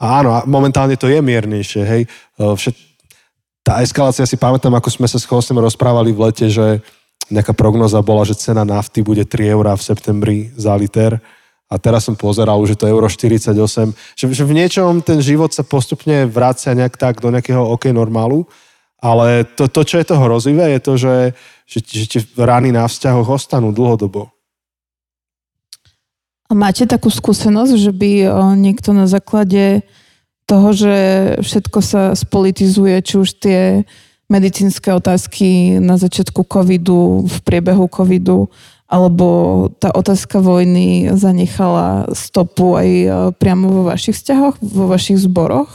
Áno, 0.00 0.32
a 0.32 0.48
momentálne 0.48 0.96
to 0.96 1.04
je 1.12 1.20
miernejšie, 1.20 1.82
hej. 1.84 2.02
Všet... 2.40 2.89
Tá 3.60 3.84
eskalácia, 3.84 4.24
si 4.24 4.40
pamätám, 4.40 4.72
ako 4.72 4.88
sme 4.88 5.06
sa 5.08 5.20
s 5.20 5.28
Chostem 5.28 5.60
rozprávali 5.60 6.16
v 6.16 6.28
lete, 6.28 6.48
že 6.48 6.80
nejaká 7.28 7.52
prognoza 7.52 8.00
bola, 8.00 8.24
že 8.24 8.34
cena 8.34 8.64
nafty 8.64 9.04
bude 9.04 9.22
3 9.28 9.52
eurá 9.52 9.76
v 9.76 9.86
septembri 9.86 10.38
za 10.56 10.74
liter. 10.74 11.20
A 11.70 11.78
teraz 11.78 12.08
som 12.08 12.18
pozeral, 12.18 12.58
že 12.66 12.74
to 12.74 12.88
je 12.88 12.92
euro 12.92 13.06
48. 13.06 13.54
Že, 14.18 14.24
že 14.34 14.44
v 14.48 14.56
niečom 14.58 15.06
ten 15.06 15.22
život 15.22 15.54
sa 15.54 15.62
postupne 15.62 16.26
vracia 16.26 16.74
nejak 16.74 16.98
tak 16.98 17.22
do 17.22 17.30
nejakého 17.30 17.62
OK 17.62 17.94
normálu. 17.94 18.48
Ale 18.98 19.46
to, 19.46 19.70
to, 19.70 19.86
čo 19.86 20.02
je 20.02 20.06
to 20.10 20.18
hrozivé, 20.18 20.76
je 20.76 20.80
to, 20.82 20.92
že, 20.98 21.16
že, 21.64 21.78
že 21.86 22.04
tie 22.10 22.20
rány 22.36 22.74
na 22.74 22.84
vzťahoch 22.90 23.28
ostanú 23.30 23.70
dlhodobo. 23.70 24.28
A 26.50 26.52
máte 26.58 26.82
takú 26.90 27.08
skúsenosť, 27.14 27.78
že 27.78 27.94
by 27.94 28.10
niekto 28.58 28.90
na 28.90 29.06
základe 29.06 29.86
toho, 30.50 30.74
že 30.74 30.94
všetko 31.38 31.78
sa 31.78 32.02
spolitizuje, 32.18 32.98
či 33.06 33.14
už 33.22 33.38
tie 33.38 33.60
medicínske 34.26 34.90
otázky 34.90 35.78
na 35.78 35.94
začiatku 35.94 36.42
covidu, 36.42 37.22
v 37.22 37.36
priebehu 37.46 37.86
covidu, 37.86 38.50
alebo 38.90 39.70
tá 39.78 39.94
otázka 39.94 40.42
vojny 40.42 41.14
zanechala 41.14 42.10
stopu 42.10 42.74
aj 42.74 42.88
priamo 43.38 43.70
vo 43.70 43.82
vašich 43.86 44.18
vzťahoch, 44.18 44.58
vo 44.58 44.90
vašich 44.90 45.22
zboroch? 45.22 45.70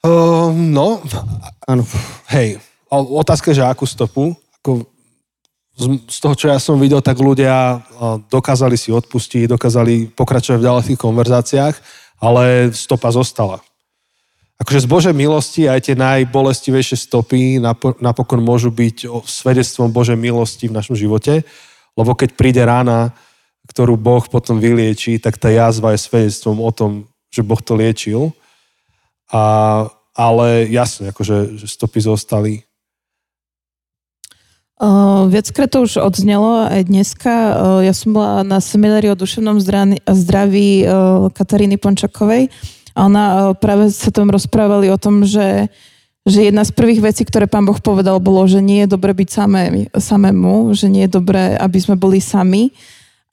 Uh, 0.00 0.54
no, 0.56 1.04
áno. 1.68 1.84
Hej, 2.32 2.56
otázka 2.88 3.52
že 3.52 3.60
akú 3.60 3.84
stopu. 3.84 4.32
Ako 4.64 4.88
z 5.76 6.18
toho, 6.24 6.32
čo 6.32 6.48
ja 6.48 6.56
som 6.56 6.80
videl, 6.80 7.04
tak 7.04 7.20
ľudia 7.20 7.84
dokázali 8.32 8.80
si 8.80 8.88
odpustiť, 8.88 9.44
dokázali 9.44 10.08
pokračovať 10.16 10.58
v 10.58 10.68
ďalších 10.72 10.98
konverzáciách, 10.98 11.74
ale 12.24 12.72
stopa 12.72 13.12
zostala. 13.12 13.60
Akože 14.56 14.88
z 14.88 14.88
Božej 14.88 15.12
milosti 15.12 15.68
aj 15.68 15.92
tie 15.92 15.96
najbolestivejšie 16.00 16.96
stopy 16.96 17.60
napokon 18.00 18.40
môžu 18.40 18.72
byť 18.72 19.04
svedectvom 19.28 19.92
Božej 19.92 20.16
milosti 20.16 20.72
v 20.72 20.76
našom 20.80 20.96
živote, 20.96 21.44
lebo 21.92 22.16
keď 22.16 22.40
príde 22.40 22.64
rána, 22.64 23.12
ktorú 23.68 24.00
Boh 24.00 24.24
potom 24.24 24.56
vylieči, 24.56 25.20
tak 25.20 25.36
tá 25.36 25.52
jazva 25.52 25.92
je 25.92 26.00
svedectvom 26.08 26.56
o 26.64 26.72
tom, 26.72 27.04
že 27.28 27.44
Boh 27.44 27.60
to 27.60 27.76
liečil. 27.76 28.32
A, 29.28 29.84
ale 30.16 30.72
jasne, 30.72 31.12
akože 31.12 31.60
že 31.60 31.66
stopy 31.68 32.00
zostali. 32.00 32.64
Uh, 34.76 35.32
viackrát 35.32 35.72
to 35.72 35.88
už 35.88 36.04
odznelo 36.04 36.68
aj 36.68 36.84
dneska. 36.84 37.32
Uh, 37.32 37.80
ja 37.80 37.96
som 37.96 38.12
bola 38.12 38.44
na 38.44 38.60
seminári 38.60 39.08
o 39.08 39.16
duševnom 39.16 39.56
zdraví, 40.04 40.84
Kataríny 41.32 41.80
Pončakovej 41.80 42.52
a 42.92 43.08
ona 43.08 43.56
práve 43.56 43.88
sa 43.88 44.12
tam 44.12 44.28
rozprávali 44.28 44.92
o 44.92 45.00
tom, 45.00 45.24
že, 45.24 45.72
že 46.28 46.52
jedna 46.52 46.60
z 46.60 46.76
prvých 46.76 47.00
vecí, 47.00 47.24
ktoré 47.24 47.48
pán 47.48 47.64
Boh 47.64 47.80
povedal, 47.80 48.20
bolo, 48.20 48.44
že 48.44 48.60
nie 48.60 48.84
je 48.84 48.92
dobre 48.92 49.16
byť 49.16 49.28
samé, 49.32 49.88
samému, 49.96 50.76
že 50.76 50.92
nie 50.92 51.08
je 51.08 51.14
dobré, 51.20 51.56
aby 51.56 51.78
sme 51.80 51.96
boli 51.96 52.20
sami. 52.20 52.72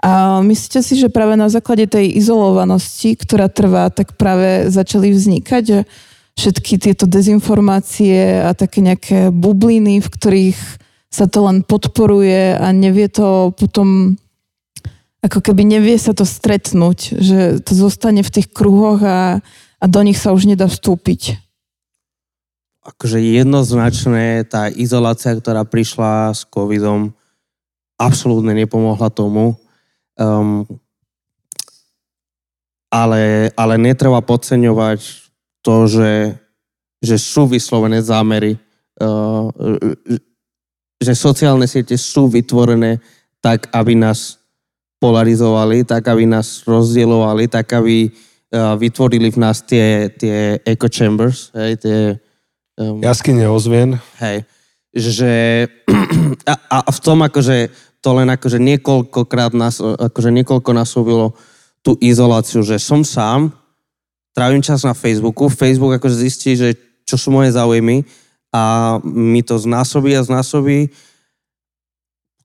A 0.03 0.43
myslíte 0.43 0.84
si, 0.84 0.99
že 0.99 1.08
práve 1.12 1.39
na 1.39 1.47
základe 1.47 1.88
tej 1.88 2.12
izolovanosti, 2.12 3.15
ktorá 3.15 3.47
trvá, 3.47 3.88
tak 3.88 4.19
práve 4.19 4.67
začali 4.67 5.12
vznikať 5.15 5.88
všetky 6.36 6.75
tieto 6.75 7.08
dezinformácie 7.08 8.43
a 8.47 8.51
také 8.51 8.84
nejaké 8.84 9.32
bubliny, 9.32 10.03
v 10.03 10.08
ktorých 10.08 10.60
sa 11.13 11.30
to 11.30 11.45
len 11.45 11.62
podporuje 11.62 12.58
a 12.58 12.73
nevie 12.73 13.06
to 13.06 13.54
potom, 13.54 14.17
ako 15.21 15.45
keby 15.45 15.62
nevie 15.62 15.93
sa 16.02 16.17
to 16.17 16.26
stretnúť, 16.26 17.21
že 17.21 17.39
to 17.62 17.78
zostane 17.78 18.26
v 18.26 18.34
tých 18.34 18.49
kruhoch 18.49 18.97
a, 19.06 19.38
a 19.78 19.86
do 19.86 20.02
nich 20.02 20.17
sa 20.17 20.34
už 20.34 20.49
nedá 20.49 20.65
vstúpiť. 20.65 21.38
Akože 22.84 23.21
jednoznačne 23.21 24.41
tá 24.49 24.73
izolácia, 24.73 25.38
ktorá 25.38 25.62
prišla 25.63 26.34
s 26.34 26.49
covidom, 26.49 27.13
absolútne 27.95 28.58
nepomohla 28.58 29.13
tomu. 29.13 29.54
Um, 30.17 30.65
ale, 32.89 33.54
ale 33.54 33.73
netreba 33.78 34.19
podceňovať 34.26 34.99
to, 35.62 35.76
že, 35.88 36.12
že 36.99 37.15
sú 37.21 37.47
vyslovené 37.47 38.02
zámery, 38.04 38.58
uh, 38.99 39.47
že 41.04 41.13
sociálne 41.13 41.68
siete 41.68 42.00
sú 42.00 42.32
vytvorené 42.32 43.04
tak, 43.44 43.68
aby 43.76 43.94
nás 43.94 44.39
polarizovali, 45.04 45.84
tak, 45.84 46.08
aby 46.08 46.24
nás 46.24 46.63
rozdielovali, 46.63 47.52
tak, 47.52 47.68
aby 47.76 48.08
uh, 48.08 48.80
vytvorili 48.80 49.36
v 49.36 49.38
nás 49.44 49.60
tie, 49.60 50.08
tie 50.16 50.63
echo 50.63 50.88
chambers, 50.88 51.52
hej, 51.52 51.76
tie... 51.76 51.98
Um, 52.80 53.04
Jaskyne 53.04 53.52
ozvien. 53.52 54.00
Hej, 54.24 54.48
že 54.96 55.68
a, 56.52 56.56
a 56.72 56.89
v 56.89 57.00
tom 57.04 57.20
akože 57.22 57.70
to 58.04 58.10
len 58.16 58.32
akože 58.32 58.60
niekoľkokrát 58.60 59.56
nás, 59.56 59.80
akože 59.80 60.32
niekoľko 60.32 60.72
násobilo 60.76 61.36
tú 61.84 62.00
izoláciu, 62.00 62.63
že 62.63 62.80
som 62.80 63.04
sám, 63.04 63.52
trávim 64.36 64.63
čas 64.63 64.84
na 64.88 64.96
Facebooku, 64.96 65.48
Facebook 65.48 66.00
akože 66.00 66.16
zistí, 66.16 66.56
že 66.56 66.76
čo 67.04 67.20
sú 67.20 67.32
moje 67.32 67.52
záujmy 67.52 68.08
a 68.54 68.96
mi 69.02 69.42
to 69.42 69.58
znásobí 69.58 70.13
a 70.13 70.22
znásobí. 70.22 70.94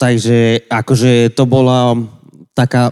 Takže 0.00 0.64
akože 0.72 1.36
to 1.36 1.44
bola 1.44 1.92
taká 2.56 2.90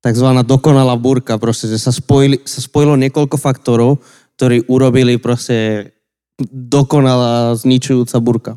takzvaná 0.00 0.40
dokonalá 0.40 0.96
búrka, 0.96 1.36
proste, 1.36 1.68
že 1.68 1.76
sa, 1.76 1.92
spojili, 1.92 2.40
sa 2.48 2.64
spojilo 2.64 2.96
niekoľko 2.96 3.36
faktorov, 3.36 4.00
ktorí 4.36 4.64
urobili 4.72 5.20
proste 5.20 5.90
dokonalá 6.48 7.52
zničujúca 7.52 8.16
burka. 8.16 8.52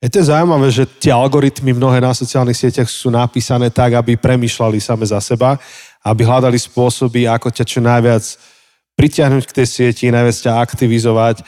Je 0.00 0.08
to 0.12 0.24
zaujímavé, 0.24 0.68
že 0.72 0.88
tie 1.00 1.12
algoritmy 1.12 1.76
mnohé 1.76 2.00
na 2.00 2.12
sociálnych 2.12 2.56
sieťach 2.56 2.88
sú 2.88 3.12
napísané 3.12 3.68
tak, 3.72 3.96
aby 3.96 4.16
premyšľali 4.16 4.80
same 4.80 5.04
za 5.04 5.20
seba, 5.20 5.56
aby 6.04 6.24
hľadali 6.24 6.56
spôsoby, 6.56 7.28
ako 7.28 7.48
ťa 7.52 7.64
čo 7.64 7.80
najviac 7.80 8.24
pritiahnuť 8.96 9.44
k 9.44 9.56
tej 9.60 9.66
sieti, 9.68 10.12
najviac 10.12 10.36
ťa 10.36 10.52
aktivizovať. 10.64 11.44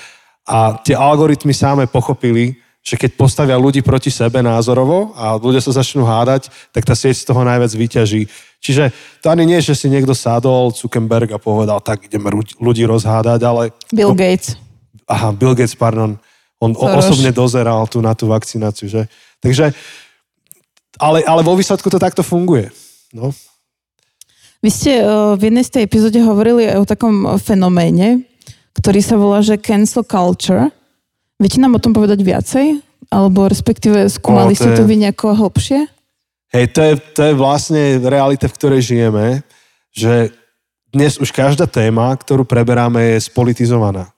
A 0.48 0.80
tie 0.80 0.96
algoritmy 0.96 1.52
sáme 1.52 1.84
pochopili, 1.84 2.56
že 2.80 2.96
keď 2.96 3.20
postavia 3.20 3.60
ľudí 3.60 3.84
proti 3.84 4.08
sebe 4.08 4.40
názorovo 4.40 5.12
a 5.12 5.36
ľudia 5.36 5.60
sa 5.60 5.76
začnú 5.76 6.08
hádať, 6.08 6.48
tak 6.72 6.88
tá 6.88 6.96
sieť 6.96 7.20
z 7.20 7.28
toho 7.28 7.44
najviac 7.44 7.68
vyťaží. 7.68 8.24
Čiže 8.64 8.90
to 9.20 9.28
ani 9.28 9.44
nie, 9.44 9.60
že 9.60 9.76
si 9.76 9.92
niekto 9.92 10.16
sadol, 10.16 10.72
Zuckerberg 10.72 11.28
a 11.36 11.38
povedal, 11.38 11.84
tak 11.84 12.08
ideme 12.08 12.32
ľudí 12.56 12.88
rozhádať, 12.88 13.40
ale... 13.44 13.76
Bill 13.92 14.16
Gates. 14.16 14.56
Aha, 15.04 15.36
Bill 15.36 15.52
Gates, 15.52 15.76
pardon. 15.76 16.16
On 16.58 16.72
Soros. 16.72 17.12
osobne 17.12 17.30
dozeral 17.30 17.84
tu 17.86 18.00
na 18.00 18.16
tú 18.16 18.32
vakcináciu, 18.32 18.88
že? 18.88 19.04
Takže, 19.38 19.70
ale, 20.98 21.22
ale 21.22 21.40
vo 21.44 21.54
výsledku 21.54 21.86
to 21.86 22.02
takto 22.02 22.24
funguje. 22.24 22.72
No. 23.12 23.30
Vy 24.58 24.70
ste 24.72 24.92
eh, 24.98 25.06
v 25.38 25.42
jednej 25.52 25.62
z 25.62 25.70
tej 25.76 25.82
epizóde 25.86 26.18
hovorili 26.18 26.66
aj 26.66 26.78
o 26.82 26.88
takom 26.88 27.16
fenoméne, 27.38 28.26
ktorý 28.78 29.00
sa 29.02 29.18
volá, 29.18 29.42
že 29.42 29.58
cancel 29.58 30.06
culture. 30.06 30.70
Viete 31.42 31.58
nám 31.58 31.74
o 31.74 31.82
tom 31.82 31.90
povedať 31.90 32.22
viacej? 32.22 32.78
Alebo 33.10 33.50
respektíve 33.50 34.06
skúmali 34.06 34.54
ste 34.54 34.76
to 34.78 34.86
vy 34.86 35.00
nejako 35.02 35.34
hlbšie? 35.34 35.90
Hej, 36.54 36.64
to 36.72 36.80
je, 36.80 36.92
to 37.12 37.20
je 37.28 37.34
vlastne 37.34 37.82
realita, 38.00 38.48
v 38.48 38.56
ktorej 38.56 38.80
žijeme, 38.80 39.44
že 39.92 40.32
dnes 40.88 41.20
už 41.20 41.28
každá 41.34 41.68
téma, 41.68 42.16
ktorú 42.16 42.48
preberáme, 42.48 43.16
je 43.16 43.28
spolitizovaná. 43.28 44.08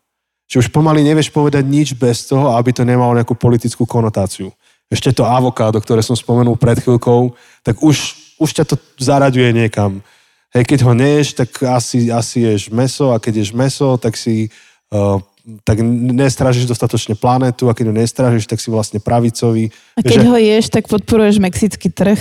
Že 0.47 0.67
už 0.67 0.69
pomaly 0.71 1.03
nevieš 1.03 1.31
povedať 1.35 1.67
nič 1.67 1.95
bez 1.99 2.27
toho, 2.31 2.55
aby 2.55 2.71
to 2.71 2.87
nemalo 2.87 3.15
nejakú 3.19 3.35
politickú 3.35 3.87
konotáciu. 3.87 4.55
Ešte 4.91 5.15
to 5.15 5.27
avokádo, 5.27 5.79
ktoré 5.79 6.03
som 6.03 6.19
spomenul 6.19 6.59
pred 6.59 6.79
chvíľkou, 6.79 7.35
tak 7.63 7.79
už, 7.79 7.97
už 8.39 8.51
ťa 8.51 8.65
to 8.67 8.75
zaraďuje 8.99 9.51
niekam 9.55 10.03
Hej, 10.51 10.65
keď 10.67 10.81
ho 10.83 10.93
neješ, 10.99 11.39
tak 11.39 11.51
asi, 11.63 12.11
asi 12.11 12.43
ješ 12.43 12.75
meso 12.75 13.15
a 13.15 13.23
keď 13.23 13.47
ješ 13.47 13.51
meso, 13.55 13.95
tak 13.95 14.19
si 14.19 14.51
uh, 14.91 15.23
tak 15.63 15.81
nestrážiš 16.15 16.67
dostatočne 16.67 17.15
planetu 17.15 17.71
a 17.71 17.75
keď 17.75 17.91
ho 17.91 17.95
nestrážiš, 17.95 18.51
tak 18.51 18.59
si 18.59 18.69
vlastne 18.69 18.99
pravicový. 18.99 19.71
A 19.97 20.03
keď 20.03 20.19
že... 20.21 20.29
ho 20.29 20.37
ješ, 20.37 20.65
tak 20.69 20.85
podporuješ 20.91 21.39
mexický 21.39 21.89
trh. 21.89 22.19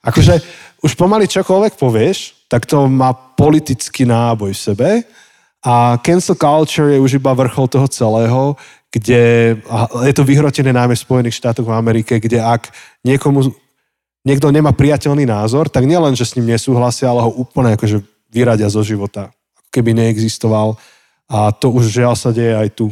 Akože 0.00 0.40
už 0.80 0.96
pomaly 0.96 1.28
čokoľvek 1.28 1.76
povieš, 1.76 2.48
tak 2.48 2.64
to 2.64 2.88
má 2.88 3.12
politický 3.12 4.08
náboj 4.08 4.56
v 4.56 4.62
sebe 4.72 4.90
a 5.60 6.00
cancel 6.00 6.34
culture 6.40 6.88
je 6.96 6.98
už 6.98 7.20
iba 7.20 7.36
vrchol 7.36 7.68
toho 7.68 7.84
celého, 7.84 8.56
kde 8.88 9.54
je 10.08 10.14
to 10.16 10.24
vyhrotené 10.24 10.72
najmä 10.72 10.96
v 10.96 11.04
Spojených 11.04 11.36
štátoch 11.36 11.68
v 11.68 11.76
Amerike, 11.76 12.16
kde 12.16 12.40
ak 12.40 12.72
niekomu 13.04 13.52
niekto 14.24 14.52
nemá 14.52 14.72
priateľný 14.76 15.24
názor, 15.24 15.68
tak 15.72 15.88
nielen, 15.88 16.12
že 16.16 16.28
s 16.28 16.36
ním 16.36 16.52
nesúhlasia, 16.52 17.08
ale 17.08 17.24
ho 17.24 17.32
úplne 17.32 17.76
akože 17.76 18.04
vyradia 18.30 18.68
zo 18.70 18.84
života. 18.84 19.32
Keby 19.70 19.94
neexistoval. 19.96 20.76
A 21.30 21.54
to 21.54 21.70
už 21.70 21.90
žiaľ 21.90 22.18
sa 22.18 22.34
deje 22.34 22.54
aj 22.58 22.68
tu. 22.74 22.90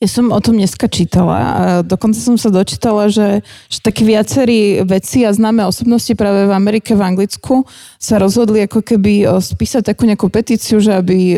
Ja 0.00 0.08
som 0.08 0.32
o 0.32 0.40
tom 0.40 0.56
dneska 0.56 0.88
čítala 0.88 1.36
a 1.36 1.64
dokonca 1.84 2.16
som 2.16 2.40
sa 2.40 2.48
dočítala, 2.48 3.12
že, 3.12 3.44
že 3.68 3.84
takí 3.84 4.08
viacerí 4.08 4.80
veci 4.80 5.28
a 5.28 5.36
známe 5.36 5.60
osobnosti 5.68 6.16
práve 6.16 6.48
v 6.48 6.56
Amerike, 6.56 6.96
v 6.96 7.04
Anglicku 7.04 7.68
sa 8.00 8.16
rozhodli 8.16 8.64
ako 8.64 8.80
keby 8.80 9.28
spísať 9.28 9.92
takú 9.92 10.08
nejakú 10.08 10.32
petíciu, 10.32 10.80
že 10.80 10.96
aby 10.96 11.36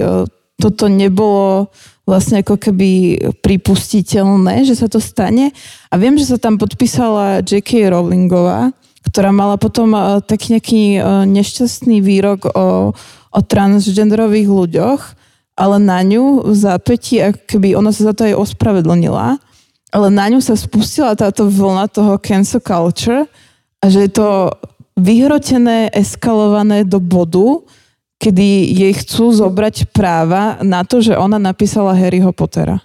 toto 0.62 0.86
nebolo 0.86 1.74
vlastne 2.06 2.42
ako 2.42 2.54
keby 2.58 3.18
pripustiteľné, 3.42 4.62
že 4.62 4.78
sa 4.78 4.86
to 4.86 5.02
stane. 5.02 5.50
A 5.90 5.94
viem, 5.98 6.14
že 6.14 6.30
sa 6.30 6.38
tam 6.38 6.58
podpísala 6.58 7.42
J.K. 7.42 7.90
Rowlingová, 7.90 8.70
ktorá 9.06 9.34
mala 9.34 9.58
potom 9.58 9.94
taký 10.22 10.58
nejaký 10.58 10.82
nešťastný 11.26 11.98
výrok 11.98 12.46
o, 12.54 12.94
o 13.30 13.40
transgenderových 13.42 14.46
ľuďoch, 14.50 15.00
ale 15.58 15.76
na 15.82 16.00
ňu 16.02 16.46
v 16.48 16.54
zápätí, 16.54 17.22
keby 17.46 17.74
ona 17.74 17.90
sa 17.90 18.10
za 18.10 18.12
to 18.14 18.26
aj 18.26 18.38
ospravedlnila, 18.38 19.38
ale 19.92 20.08
na 20.08 20.26
ňu 20.32 20.40
sa 20.40 20.56
spustila 20.56 21.12
táto 21.18 21.46
vlna 21.46 21.90
toho 21.92 22.16
cancel 22.16 22.62
culture 22.64 23.28
a 23.82 23.84
že 23.92 24.08
je 24.08 24.10
to 24.16 24.48
vyhrotené, 24.96 25.92
eskalované 25.92 26.84
do 26.88 27.00
bodu, 27.00 27.62
kedy 28.22 28.70
jej 28.70 28.94
chcú 28.94 29.34
zobrať 29.34 29.90
práva 29.90 30.62
na 30.62 30.86
to, 30.86 31.02
že 31.02 31.18
ona 31.18 31.42
napísala 31.42 31.98
Harryho 31.98 32.30
Pottera. 32.30 32.78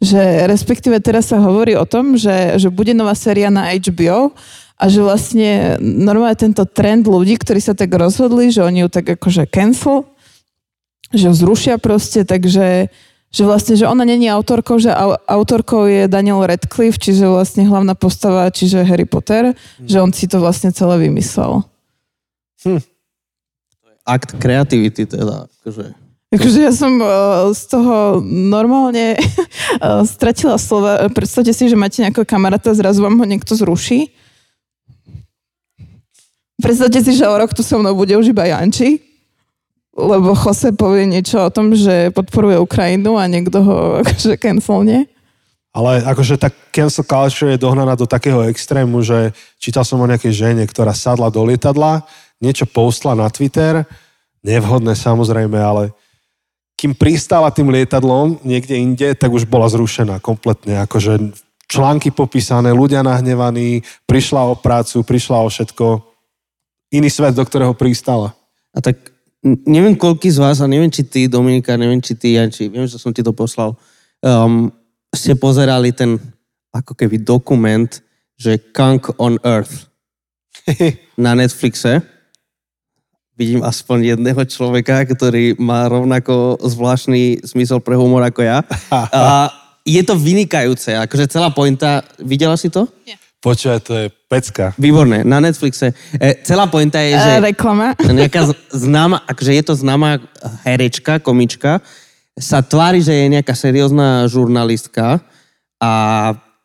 Že 0.00 0.48
respektíve 0.48 0.96
teraz 1.04 1.28
sa 1.28 1.36
hovorí 1.36 1.76
o 1.76 1.84
tom, 1.84 2.16
že, 2.16 2.56
že 2.56 2.72
bude 2.72 2.96
nová 2.96 3.12
séria 3.12 3.52
na 3.52 3.68
HBO 3.76 4.32
a 4.80 4.84
že 4.88 5.04
vlastne 5.04 5.76
normálne 5.84 6.38
tento 6.38 6.64
trend 6.64 7.04
ľudí, 7.04 7.36
ktorí 7.36 7.60
sa 7.60 7.76
tak 7.76 7.92
rozhodli, 7.92 8.48
že 8.48 8.64
oni 8.64 8.86
ju 8.86 8.88
tak 8.88 9.04
akože 9.20 9.44
cancel, 9.52 10.08
že 11.12 11.28
ho 11.28 11.34
zrušia 11.36 11.76
proste, 11.76 12.24
takže 12.24 12.88
že 13.28 13.42
vlastne, 13.44 13.76
že 13.76 13.84
ona 13.84 14.08
není 14.08 14.32
autorkou, 14.32 14.80
že 14.80 14.88
autorkou 15.28 15.84
je 15.84 16.08
Daniel 16.08 16.40
Radcliffe, 16.40 16.96
čiže 16.96 17.28
vlastne 17.28 17.68
hlavná 17.68 17.92
postava, 17.92 18.48
čiže 18.48 18.88
Harry 18.88 19.04
Potter, 19.04 19.52
hm. 19.52 19.84
že 19.84 20.00
on 20.00 20.10
si 20.16 20.24
to 20.24 20.40
vlastne 20.40 20.72
celé 20.72 20.96
vymyslel. 21.04 21.60
Hm. 22.64 22.80
Akt 24.08 24.40
kreativity 24.40 25.04
teda, 25.04 25.44
akože. 25.60 25.92
Akože 26.32 26.60
ja 26.64 26.72
som 26.72 26.96
uh, 27.00 27.52
z 27.52 27.62
toho 27.68 28.24
normálne 28.24 29.20
uh, 29.20 30.04
stratila 30.16 30.56
slova. 30.56 31.12
Predstavte 31.12 31.52
si, 31.52 31.68
že 31.68 31.76
máte 31.76 32.00
nejakého 32.00 32.24
kamaráta, 32.24 32.72
zrazu 32.72 33.04
vám 33.04 33.20
ho 33.20 33.26
niekto 33.28 33.52
zruší. 33.52 34.08
Predstavte 36.56 37.04
si, 37.04 37.12
že 37.12 37.28
o 37.28 37.36
rok 37.36 37.52
tu 37.52 37.60
so 37.60 37.76
mnou 37.76 37.92
bude 37.92 38.16
už 38.16 38.32
iba 38.32 38.48
Janči 38.48 39.08
lebo 39.98 40.30
Jose 40.38 40.70
povie 40.70 41.10
niečo 41.10 41.42
o 41.42 41.50
tom, 41.50 41.74
že 41.74 42.14
podporuje 42.14 42.62
Ukrajinu 42.62 43.18
a 43.18 43.26
niekto 43.26 43.58
ho 43.66 43.76
akože 44.06 44.38
cancelne. 44.38 45.10
Ale 45.74 46.00
akože 46.00 46.40
tá 46.40 46.48
cancel 46.72 47.04
culture 47.04 47.54
je 47.54 47.60
dohnaná 47.60 47.94
do 47.94 48.08
takého 48.08 48.46
extrému, 48.48 49.04
že 49.04 49.36
čítal 49.60 49.84
som 49.84 50.00
o 50.00 50.08
nejakej 50.08 50.32
žene, 50.32 50.64
ktorá 50.64 50.96
sadla 50.96 51.28
do 51.28 51.44
lietadla, 51.44 52.02
niečo 52.38 52.66
postla 52.66 53.18
na 53.18 53.26
Twitter, 53.30 53.82
nevhodné 54.42 54.94
samozrejme, 54.94 55.58
ale 55.58 55.90
kým 56.78 56.94
pristála 56.94 57.50
tým 57.50 57.74
lietadlom 57.74 58.38
niekde 58.46 58.78
inde, 58.78 59.10
tak 59.18 59.34
už 59.34 59.50
bola 59.50 59.66
zrušená 59.66 60.22
kompletne. 60.22 60.78
Akože 60.86 61.34
články 61.66 62.14
popísané, 62.14 62.70
ľudia 62.70 63.02
nahnevaní, 63.02 63.82
prišla 64.06 64.46
o 64.46 64.54
prácu, 64.54 65.02
prišla 65.02 65.42
o 65.42 65.50
všetko. 65.50 65.86
Iný 66.94 67.10
svet, 67.10 67.34
do 67.34 67.42
ktorého 67.42 67.74
pristala. 67.74 68.32
A 68.70 68.78
tak 68.78 69.10
neviem 69.42 69.98
koľký 69.98 70.30
z 70.30 70.38
vás, 70.38 70.62
a 70.62 70.70
neviem 70.70 70.88
či 70.88 71.02
ty, 71.02 71.26
Dominika, 71.26 71.74
neviem 71.74 71.98
či 71.98 72.14
ty, 72.14 72.38
Janči, 72.38 72.70
viem, 72.70 72.86
že 72.86 72.96
som 72.96 73.10
ti 73.10 73.26
to 73.26 73.34
poslal, 73.34 73.74
um, 74.22 74.70
ste 75.10 75.34
pozerali 75.34 75.90
ten 75.90 76.18
ako 76.70 76.94
keby 76.94 77.22
dokument, 77.22 77.90
že 78.38 78.58
Kang 78.70 79.02
on 79.18 79.36
Earth 79.42 79.90
na 81.18 81.34
Netflixe. 81.34 82.17
Vidím 83.38 83.62
aspoň 83.62 84.18
jedného 84.18 84.42
človeka, 84.50 85.06
ktorý 85.06 85.54
má 85.62 85.86
rovnako 85.86 86.58
zvláštny 86.58 87.46
zmysel 87.46 87.78
pre 87.78 87.94
humor 87.94 88.26
ako 88.26 88.42
ja. 88.42 88.66
A 88.90 89.54
je 89.86 90.02
to 90.02 90.18
vynikajúce, 90.18 90.90
akože 90.98 91.30
celá 91.30 91.54
pointa, 91.54 92.02
videla 92.18 92.58
si 92.58 92.66
to? 92.66 92.90
Yeah. 93.06 93.16
Počúvaj, 93.38 93.80
to 93.86 93.94
je 93.94 94.06
pecka. 94.26 94.74
Výborné, 94.74 95.22
na 95.22 95.38
Netflixe. 95.38 95.94
E, 96.18 96.42
celá 96.42 96.66
pointa 96.66 96.98
je, 96.98 97.14
že... 97.14 97.30
E, 97.38 97.54
reklama. 97.54 97.94
Nejaká 98.02 98.50
známa, 98.74 99.22
akože 99.30 99.52
je 99.54 99.62
to 99.62 99.74
známa 99.78 100.18
herečka, 100.66 101.22
komička, 101.22 101.78
sa 102.34 102.58
tvári, 102.66 102.98
že 102.98 103.14
je 103.14 103.38
nejaká 103.38 103.54
seriózna 103.54 104.26
žurnalistka 104.26 105.22
a 105.78 105.92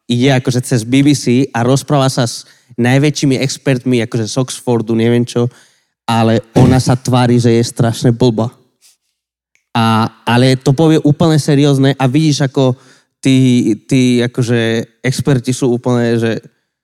ide 0.10 0.34
akože 0.34 0.66
cez 0.66 0.82
BBC 0.82 1.54
a 1.54 1.62
rozpráva 1.62 2.10
sa 2.10 2.26
s 2.26 2.50
najväčšími 2.82 3.38
expertmi, 3.38 4.02
akože 4.10 4.26
z 4.26 4.36
Oxfordu, 4.42 4.98
neviem 4.98 5.30
čo, 5.30 5.54
ale 6.04 6.44
ona 6.56 6.80
sa 6.80 7.00
tvári, 7.00 7.40
že 7.40 7.56
je 7.56 7.64
strašne 7.64 8.12
blba. 8.12 8.52
A, 9.74 10.06
ale 10.28 10.54
to 10.60 10.76
povie 10.76 11.02
úplne 11.02 11.42
seriózne 11.42 11.98
a 11.98 12.06
vidíš, 12.06 12.46
ako 12.46 12.78
tí, 13.18 13.74
tí 13.90 14.22
akože 14.22 14.86
experti 15.02 15.50
sú 15.50 15.74
úplne, 15.74 16.20
že 16.20 16.32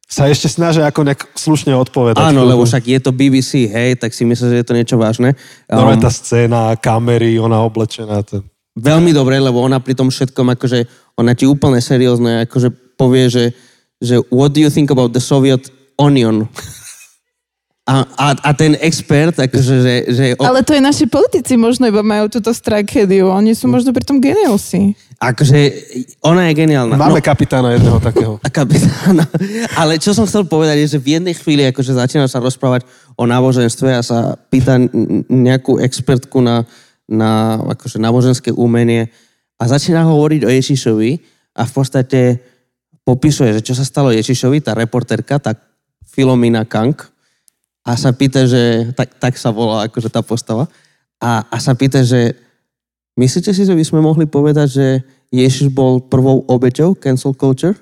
sa 0.09 0.25
ešte 0.25 0.49
snažia 0.49 0.89
ako 0.89 1.05
nejak 1.05 1.21
slušne 1.37 1.69
odpovedať. 1.77 2.17
Áno, 2.17 2.41
lebo 2.41 2.65
však 2.65 2.81
je 2.81 2.97
to 2.97 3.13
BBC, 3.13 3.69
hej, 3.69 3.93
tak 4.01 4.09
si 4.09 4.25
myslím, 4.25 4.49
že 4.49 4.59
je 4.65 4.65
to 4.65 4.73
niečo 4.73 4.97
vážne. 4.97 5.37
Um, 5.69 5.85
no 5.85 6.01
tá 6.01 6.09
scéna, 6.09 6.73
kamery, 6.81 7.37
ona 7.37 7.61
oblečená. 7.61 8.25
To... 8.33 8.41
Veľmi 8.73 9.13
dobre, 9.13 9.37
lebo 9.37 9.61
ona 9.61 9.77
pri 9.77 9.93
tom 9.93 10.09
všetkom, 10.09 10.57
akože, 10.57 10.89
ona 11.13 11.37
ti 11.37 11.45
úplne 11.45 11.77
seriózne, 11.77 12.49
akože 12.49 12.73
povie, 12.97 13.29
že, 13.29 13.45
že 14.01 14.17
what 14.33 14.49
do 14.49 14.65
you 14.65 14.73
think 14.73 14.89
about 14.89 15.13
the 15.13 15.21
Soviet 15.21 15.69
Onion? 16.01 16.49
A, 17.89 18.05
a, 18.05 18.27
a 18.37 18.51
ten 18.53 18.77
expert, 18.85 19.33
akože, 19.33 19.75
že... 19.81 19.93
že 20.13 20.23
Ale 20.37 20.61
to 20.61 20.77
je 20.77 20.81
naši 20.81 21.09
politici 21.09 21.57
možno 21.57 21.89
iba 21.89 22.05
majú 22.05 22.29
túto 22.29 22.53
strakédiu. 22.53 23.33
Oni 23.33 23.57
sú 23.57 23.65
možno 23.65 23.89
pri 23.89 24.05
tom 24.05 24.21
geniusi. 24.21 24.93
Akože 25.17 25.57
ona 26.21 26.45
je 26.47 26.53
geniálna. 26.53 26.93
Máme 26.93 27.17
no, 27.17 27.25
kapitána 27.25 27.73
jedného 27.73 27.97
takého. 27.97 28.37
A 28.45 28.47
kapitána. 28.61 29.25
Ale 29.73 29.97
čo 29.97 30.13
som 30.13 30.29
chcel 30.29 30.45
povedať 30.45 30.85
je, 30.85 30.93
že 30.93 30.99
v 31.01 31.17
jednej 31.17 31.33
chvíli 31.33 31.65
akože 31.65 31.97
začína 31.97 32.29
sa 32.29 32.37
rozprávať 32.37 32.85
o 33.17 33.25
náboženstve 33.25 33.89
a 33.89 34.05
sa 34.05 34.37
pýta 34.53 34.77
nejakú 35.25 35.81
expertku 35.81 36.45
na, 36.45 36.69
na 37.09 37.57
akože 37.73 37.97
náboženské 37.97 38.53
umenie 38.53 39.09
a 39.57 39.65
začína 39.65 40.05
hovoriť 40.05 40.45
o 40.45 40.53
Ježišovi 40.53 41.11
a 41.57 41.65
v 41.65 41.71
podstate 41.73 42.37
popisuje, 43.01 43.57
že 43.57 43.65
čo 43.65 43.73
sa 43.73 43.81
stalo 43.81 44.13
Ježišovi, 44.13 44.61
tá 44.61 44.77
reporterka, 44.77 45.41
tá 45.41 45.57
Filomina 46.05 46.69
Kank, 46.69 47.17
a 47.89 47.97
sa 47.97 48.13
pýta, 48.13 48.45
že, 48.45 48.93
tak, 48.93 49.17
tak 49.17 49.33
sa 49.33 49.49
volá 49.49 49.89
akože 49.89 50.13
tá 50.13 50.21
postava, 50.21 50.69
a, 51.17 51.41
a 51.49 51.57
sa 51.57 51.73
pýta, 51.73 52.05
že 52.05 52.37
myslíte 53.17 53.49
si, 53.49 53.65
že 53.65 53.73
by 53.73 53.81
sme 53.81 53.99
mohli 54.05 54.29
povedať, 54.29 54.67
že 54.69 54.87
Ježiš 55.33 55.73
bol 55.73 55.97
prvou 55.97 56.45
obeťou 56.45 56.93
cancel 56.93 57.33
culture? 57.33 57.73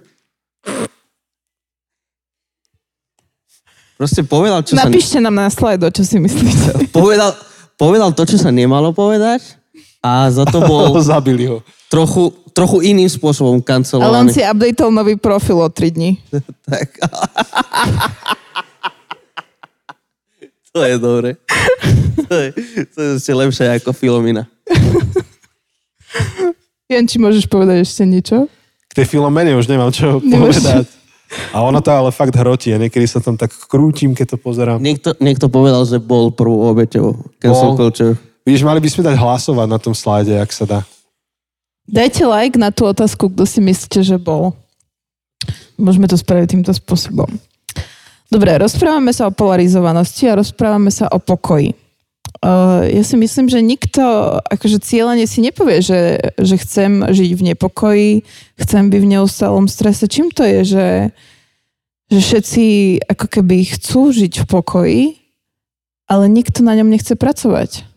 Proste 3.99 4.23
povedal, 4.23 4.63
čo 4.63 4.79
Napíšte 4.79 5.19
sa... 5.19 5.25
nám 5.27 5.35
na 5.35 5.49
slajdo, 5.51 5.91
čo 5.91 6.07
si 6.07 6.21
myslíte. 6.21 6.85
Povedal, 6.97 7.33
povedal 7.81 8.13
to, 8.13 8.29
čo 8.29 8.37
sa 8.37 8.53
nemalo 8.53 8.93
povedať 8.93 9.57
a 10.05 10.29
za 10.29 10.45
to 10.45 10.61
bol... 10.63 10.93
Zabili 11.01 11.49
ho. 11.49 11.65
Trochu, 11.89 12.29
trochu 12.53 12.85
iným 12.93 13.09
spôsobom 13.09 13.57
kancelovaný. 13.57 14.07
Ale 14.07 14.17
on 14.21 14.29
si 14.29 14.41
updateol 14.45 14.93
nový 14.93 15.17
profil 15.17 15.57
o 15.57 15.69
3 15.69 15.97
dní. 15.97 16.21
tak. 16.69 16.93
To 20.77 20.85
je 20.85 20.97
dobre. 21.01 21.29
To 22.27 22.35
je, 22.37 22.49
to 22.93 22.99
je 23.01 23.09
ešte 23.17 23.33
lepšie 23.33 23.65
ako 23.81 23.97
Filomina. 23.97 24.45
Jan, 26.85 27.09
či 27.09 27.17
môžeš 27.17 27.49
povedať 27.49 27.81
ešte 27.81 28.05
niečo? 28.05 28.45
K 28.85 28.93
tej 29.01 29.05
Filomene 29.09 29.57
už 29.57 29.65
nemám 29.65 29.89
čo 29.89 30.21
Nemáš... 30.21 30.61
povedať. 30.61 30.85
A 31.51 31.59
ona 31.65 31.83
to 31.83 31.91
ale 31.91 32.13
fakt 32.13 32.31
hrotí 32.31 32.71
a 32.71 32.79
niekedy 32.79 33.03
sa 33.03 33.19
tam 33.19 33.35
tak 33.35 33.51
krútim, 33.67 34.15
keď 34.15 34.35
to 34.35 34.37
pozerám. 34.39 34.79
Niekto, 34.79 35.17
niekto 35.19 35.51
povedal, 35.51 35.83
že 35.83 35.99
bol 35.99 36.31
prvou 36.31 36.71
obeťou 36.71 37.35
cancel 37.41 37.75
culture. 37.75 38.13
Vidíš, 38.47 38.63
mali 38.63 38.79
by 38.79 38.87
sme 38.87 39.03
dať 39.11 39.17
hlasovať 39.19 39.67
na 39.67 39.79
tom 39.81 39.91
slajde, 39.91 40.39
ak 40.39 40.51
sa 40.55 40.63
dá. 40.63 40.79
Dajte 41.83 42.23
like 42.23 42.55
na 42.55 42.71
tú 42.71 42.87
otázku, 42.87 43.27
kto 43.27 43.43
si 43.43 43.59
myslíte, 43.59 44.05
že 44.07 44.15
bol. 44.15 44.55
Môžeme 45.75 46.07
to 46.07 46.15
spraviť 46.15 46.55
týmto 46.55 46.71
spôsobom. 46.71 47.27
Dobre, 48.27 48.59
rozprávame 48.59 49.15
sa 49.15 49.31
o 49.31 49.35
polarizovanosti 49.35 50.27
a 50.27 50.37
rozprávame 50.39 50.91
sa 50.91 51.07
o 51.07 51.19
pokoji. 51.19 51.71
Uh, 52.37 52.85
ja 52.91 53.01
si 53.01 53.15
myslím, 53.17 53.47
že 53.49 53.63
nikto 53.63 54.03
akože 54.45 54.83
cieľane 54.83 55.25
si 55.25 55.41
nepovie, 55.41 55.81
že, 55.81 56.19
že 56.37 56.55
chcem 56.59 57.07
žiť 57.07 57.31
v 57.33 57.45
nepokoji, 57.55 58.11
chcem 58.59 58.93
byť 58.93 58.99
v 58.99 59.11
neustálom 59.15 59.65
strese. 59.65 60.05
Čím 60.11 60.29
to 60.29 60.43
je, 60.45 60.59
že, 60.77 60.87
že 62.13 62.19
všetci 62.19 62.65
ako 63.09 63.25
keby 63.31 63.57
chcú 63.79 64.11
žiť 64.11 64.43
v 64.43 64.45
pokoji, 64.45 65.03
ale 66.05 66.29
nikto 66.29 66.61
na 66.67 66.77
ňom 66.77 66.91
nechce 66.91 67.15
pracovať? 67.15 67.87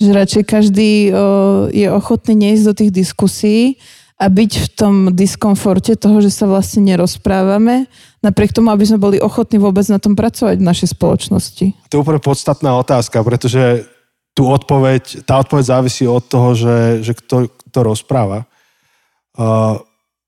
Že 0.00 0.10
radšej 0.14 0.44
každý 0.46 0.92
uh, 1.10 1.68
je 1.74 1.90
ochotný 1.90 2.38
neísť 2.38 2.64
do 2.64 2.74
tých 2.78 2.92
diskusí 2.94 3.76
a 4.24 4.26
byť 4.32 4.52
v 4.56 4.68
tom 4.72 4.94
diskomforte 5.12 6.00
toho, 6.00 6.24
že 6.24 6.32
sa 6.32 6.48
vlastne 6.48 6.80
nerozprávame, 6.88 7.84
napriek 8.24 8.56
tomu, 8.56 8.72
aby 8.72 8.88
sme 8.88 8.96
boli 8.96 9.16
ochotní 9.20 9.60
vôbec 9.60 9.84
na 9.92 10.00
tom 10.00 10.16
pracovať 10.16 10.56
v 10.56 10.64
našej 10.64 10.96
spoločnosti. 10.96 11.66
To 11.92 11.94
je 12.00 12.00
úplne 12.00 12.24
podstatná 12.24 12.72
otázka, 12.80 13.20
pretože 13.20 13.84
tú 14.32 14.48
odpoveď, 14.48 15.28
tá 15.28 15.44
odpoveď 15.44 15.64
závisí 15.76 16.08
od 16.08 16.24
toho, 16.24 16.56
že, 16.56 17.04
že 17.04 17.12
kto, 17.12 17.52
kto 17.52 17.78
rozpráva. 17.84 18.48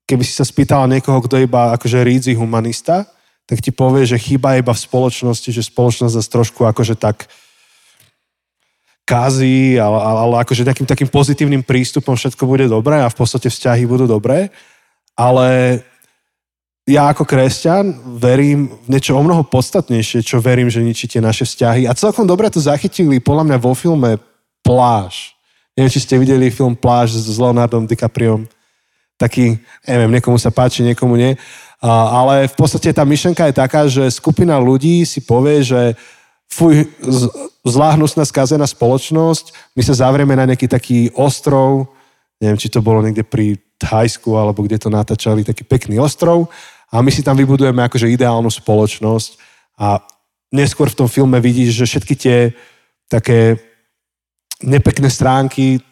Keby 0.05 0.23
si 0.23 0.37
sa 0.37 0.45
spýtal 0.45 0.85
niekoho, 0.85 1.17
kto 1.25 1.41
iba 1.41 1.73
akože 1.73 2.05
rídzi 2.05 2.37
humanista, 2.37 3.09
tak 3.49 3.65
ti 3.65 3.73
povie, 3.73 4.05
že 4.05 4.21
chyba 4.21 4.61
iba 4.61 4.77
v 4.77 4.83
spoločnosti, 4.85 5.49
že 5.49 5.65
spoločnosť 5.65 6.13
zase 6.13 6.29
trošku 6.29 6.69
akože 6.69 7.01
tak 7.01 7.25
kazí, 9.07 9.79
ale, 9.79 9.95
ale 9.95 10.35
akože 10.43 10.67
nejakým 10.67 10.83
takým 10.83 11.07
pozitívnym 11.07 11.63
prístupom 11.63 12.19
všetko 12.19 12.43
bude 12.43 12.67
dobré 12.67 12.99
a 12.99 13.07
v 13.07 13.15
podstate 13.15 13.47
vzťahy 13.47 13.87
budú 13.87 14.03
dobré. 14.03 14.51
Ale 15.15 15.79
ja 16.83 17.11
ako 17.11 17.23
kresťan 17.23 18.19
verím 18.19 18.67
v 18.83 18.87
niečo 18.91 19.15
o 19.15 19.23
mnoho 19.23 19.47
podstatnejšie, 19.47 20.27
čo 20.27 20.43
verím, 20.43 20.67
že 20.67 20.83
ničí 20.83 21.07
naše 21.23 21.47
vzťahy. 21.47 21.87
A 21.87 21.95
celkom 21.95 22.27
dobre 22.27 22.51
to 22.51 22.59
zachytili 22.59 23.23
podľa 23.23 23.43
mňa 23.47 23.57
vo 23.63 23.71
filme 23.71 24.19
Pláž. 24.59 25.35
Neviem, 25.75 25.91
či 25.91 26.03
ste 26.03 26.19
videli 26.19 26.51
film 26.51 26.75
Pláž 26.75 27.15
s 27.15 27.39
Leonardom 27.39 27.87
DiCapriom. 27.87 28.43
Taký, 29.15 29.55
neviem, 29.87 30.19
niekomu 30.19 30.35
sa 30.35 30.51
páči, 30.51 30.83
niekomu 30.83 31.15
nie. 31.15 31.35
Ale 31.83 32.49
v 32.49 32.55
podstate 32.55 32.89
tá 32.89 33.05
myšlenka 33.05 33.45
je 33.49 33.55
taká, 33.55 33.81
že 33.85 34.09
skupina 34.09 34.57
ľudí 34.57 35.05
si 35.05 35.21
povie, 35.21 35.61
že 35.61 35.95
fuj, 36.47 36.87
zlá 37.61 37.93
hnusná 37.99 38.23
skazená 38.23 38.65
spoločnosť, 38.65 39.75
my 39.75 39.81
sa 39.83 39.93
zavrieme 40.07 40.33
na 40.33 40.47
nejaký 40.47 40.67
taký 40.67 40.99
ostrov, 41.13 41.91
neviem, 42.41 42.57
či 42.57 42.71
to 42.71 42.81
bolo 42.81 43.03
niekde 43.03 43.27
pri 43.27 43.59
Thajsku, 43.77 44.33
alebo 44.33 44.65
kde 44.65 44.81
to 44.81 44.89
natáčali, 44.89 45.45
taký 45.45 45.61
pekný 45.61 46.01
ostrov 46.01 46.49
a 46.89 47.03
my 47.03 47.11
si 47.13 47.21
tam 47.21 47.37
vybudujeme 47.37 47.83
akože 47.85 48.09
ideálnu 48.09 48.49
spoločnosť 48.49 49.37
a 49.77 50.01
neskôr 50.49 50.89
v 50.89 50.97
tom 51.03 51.09
filme 51.11 51.37
vidíš, 51.37 51.83
že 51.83 51.85
všetky 51.85 52.13
tie 52.17 52.37
také 53.05 53.59
nepekné 54.63 55.11
stránky 55.13 55.83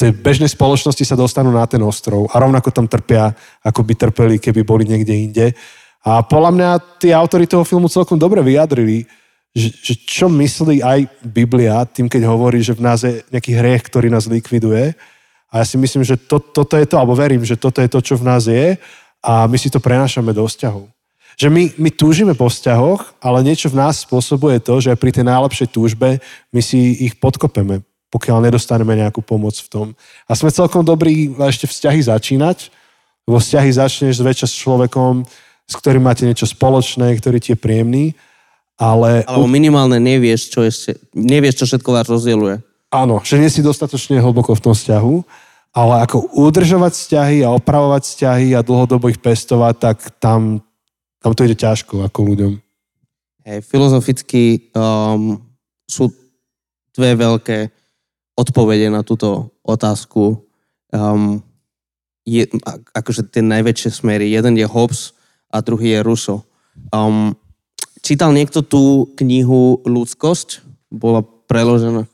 tej 0.00 0.16
bežnej 0.16 0.48
spoločnosti 0.48 1.04
sa 1.04 1.16
dostanú 1.16 1.52
na 1.52 1.68
ten 1.68 1.80
ostrov 1.84 2.24
a 2.32 2.40
rovnako 2.40 2.72
tam 2.72 2.88
trpia, 2.88 3.36
ako 3.60 3.84
by 3.84 3.92
trpeli, 3.96 4.36
keby 4.40 4.64
boli 4.64 4.88
niekde 4.88 5.12
inde. 5.12 5.46
A 6.00 6.24
podľa 6.24 6.50
mňa 6.56 6.70
tí 6.96 7.12
autory 7.12 7.44
toho 7.44 7.68
filmu 7.68 7.84
celkom 7.92 8.16
dobre 8.16 8.40
vyjadrili, 8.40 9.04
že, 9.50 9.74
že 9.82 9.94
čo 9.98 10.30
myslí 10.30 10.78
aj 10.82 11.00
Biblia 11.26 11.82
tým, 11.82 12.06
keď 12.06 12.22
hovorí, 12.30 12.62
že 12.62 12.76
v 12.76 12.84
nás 12.86 13.02
je 13.02 13.26
nejaký 13.34 13.50
hriech, 13.58 13.82
ktorý 13.90 14.06
nás 14.06 14.30
likviduje. 14.30 14.94
A 15.50 15.62
ja 15.62 15.64
si 15.66 15.74
myslím, 15.74 16.06
že 16.06 16.14
to, 16.14 16.38
toto 16.38 16.78
je 16.78 16.86
to, 16.86 16.94
alebo 16.94 17.18
verím, 17.18 17.42
že 17.42 17.58
toto 17.58 17.82
je 17.82 17.90
to, 17.90 17.98
čo 17.98 18.14
v 18.14 18.26
nás 18.26 18.46
je 18.46 18.78
a 19.18 19.50
my 19.50 19.58
si 19.58 19.66
to 19.66 19.82
prenášame 19.82 20.30
do 20.30 20.46
vzťahov. 20.46 20.86
Že 21.34 21.48
my, 21.50 21.62
my 21.82 21.90
túžime 21.90 22.34
po 22.38 22.46
vzťahoch, 22.46 23.18
ale 23.18 23.42
niečo 23.42 23.66
v 23.72 23.82
nás 23.82 24.06
spôsobuje 24.06 24.62
to, 24.62 24.78
že 24.78 24.94
pri 24.94 25.10
tej 25.10 25.26
najlepšej 25.26 25.68
túžbe 25.74 26.22
my 26.54 26.60
si 26.62 27.02
ich 27.02 27.18
podkopeme, 27.18 27.82
pokiaľ 28.14 28.46
nedostaneme 28.46 28.94
nejakú 29.02 29.18
pomoc 29.24 29.58
v 29.58 29.68
tom. 29.70 29.86
A 30.30 30.38
sme 30.38 30.54
celkom 30.54 30.86
dobrí 30.86 31.34
ešte 31.34 31.66
vzťahy 31.66 32.06
začínať, 32.06 32.70
lebo 33.26 33.42
vzťahy 33.42 33.70
začneš 33.74 34.22
zväčša 34.22 34.46
s 34.46 34.58
človekom, 34.62 35.26
s 35.66 35.74
ktorým 35.74 36.06
máte 36.06 36.22
niečo 36.22 36.46
spoločné, 36.46 37.14
ktorý 37.18 37.38
ti 37.42 37.54
je 37.54 37.58
príjemný, 37.58 38.14
ale... 38.80 39.28
Alebo 39.28 39.44
minimálne 39.44 40.00
nevieš, 40.00 40.48
čo, 40.48 40.64
ešte, 40.64 40.96
nevieš, 41.12 41.60
čo 41.60 41.64
všetko 41.68 41.90
vás 41.92 42.08
rozdieluje. 42.08 42.64
Áno, 42.90 43.20
že 43.22 43.36
nie 43.36 43.52
si 43.52 43.60
dostatočne 43.60 44.18
hlboko 44.18 44.56
v 44.56 44.64
tom 44.64 44.74
vzťahu 44.74 45.14
ale 45.70 46.02
ako 46.02 46.34
udržovať 46.34 46.92
vzťahy 46.98 47.38
a 47.46 47.54
opravovať 47.54 48.02
vzťahy 48.02 48.48
a 48.58 48.66
dlhodobo 48.66 49.06
ich 49.06 49.22
pestovať, 49.22 49.74
tak 49.78 49.96
tam, 50.18 50.58
tam 51.22 51.32
to 51.34 51.46
ide 51.46 51.54
ťažko 51.54 52.02
ako 52.10 52.18
ľuďom. 52.34 52.52
Hej, 53.46 53.58
filozoficky 53.70 54.70
um, 54.74 55.38
sú 55.86 56.10
dve 56.90 57.14
veľké 57.14 57.70
odpovede 58.34 58.90
na 58.90 59.06
túto 59.06 59.54
otázku. 59.62 60.42
Um, 60.90 61.38
je, 62.26 62.50
akože 62.94 63.30
tie 63.30 63.40
najväčšie 63.40 63.90
smery. 64.02 64.26
Jeden 64.34 64.58
je 64.58 64.66
Hobbes 64.66 65.14
a 65.54 65.62
druhý 65.62 65.98
je 65.98 66.00
Russo. 66.02 66.36
Um, 66.90 67.38
čítal 68.00 68.34
niekto 68.34 68.64
tú 68.64 69.08
knihu 69.20 69.80
Ľudskosť? 69.84 70.64
Bola 70.90 71.22
preložená. 71.22 72.04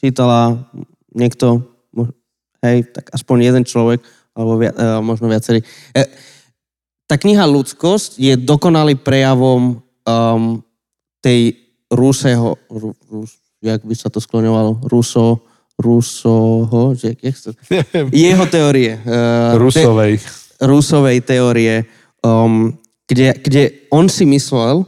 Čítala 0.00 0.70
niekto? 1.12 1.70
hej, 2.64 2.78
tak 2.92 3.08
aspoň 3.12 3.36
jeden 3.40 3.64
človek, 3.64 4.00
alebo 4.36 4.60
via, 4.60 4.72
uh, 4.76 5.00
možno 5.00 5.26
viacerý. 5.28 5.64
E, 5.96 6.02
tá 7.08 7.18
kniha 7.18 7.44
Ľudskosť 7.48 8.20
je 8.20 8.36
dokonalý 8.38 9.00
prejavom 9.00 9.80
um, 10.06 10.62
tej 11.18 11.58
Ruseho, 11.90 12.54
Ru, 12.70 12.94
Rus, 13.10 13.34
jak 13.58 13.82
by 13.82 13.94
sa 13.98 14.06
to 14.12 14.22
skloňovalo, 14.22 14.86
Ruso, 14.86 15.42
Rusoho, 15.74 16.94
že, 16.94 17.18
jak 17.18 17.34
sa, 17.34 17.50
jeho 18.14 18.44
teórie. 18.46 18.94
Uh, 19.02 19.58
Rusovej. 19.58 20.22
Te, 20.22 20.28
Rusovej 20.60 21.18
teórie, 21.26 21.88
um, 22.22 22.70
kde, 23.10 23.34
kde 23.42 23.62
on 23.90 24.06
si 24.06 24.22
myslel, 24.22 24.86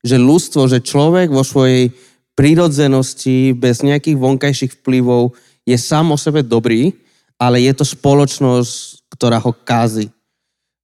že 0.00 0.16
ľudstvo, 0.16 0.64
že 0.72 0.80
človek 0.80 1.28
vo 1.28 1.44
svojej 1.44 1.92
prírodzenosti, 2.32 3.52
bez 3.52 3.84
nejakých 3.84 4.16
vonkajších 4.16 4.72
vplyvov, 4.80 5.36
je 5.68 5.76
sám 5.76 6.16
o 6.16 6.18
sebe 6.20 6.40
dobrý, 6.40 6.96
ale 7.36 7.60
je 7.60 7.72
to 7.76 7.84
spoločnosť, 7.84 9.04
ktorá 9.12 9.36
ho 9.36 9.52
kází. 9.52 10.08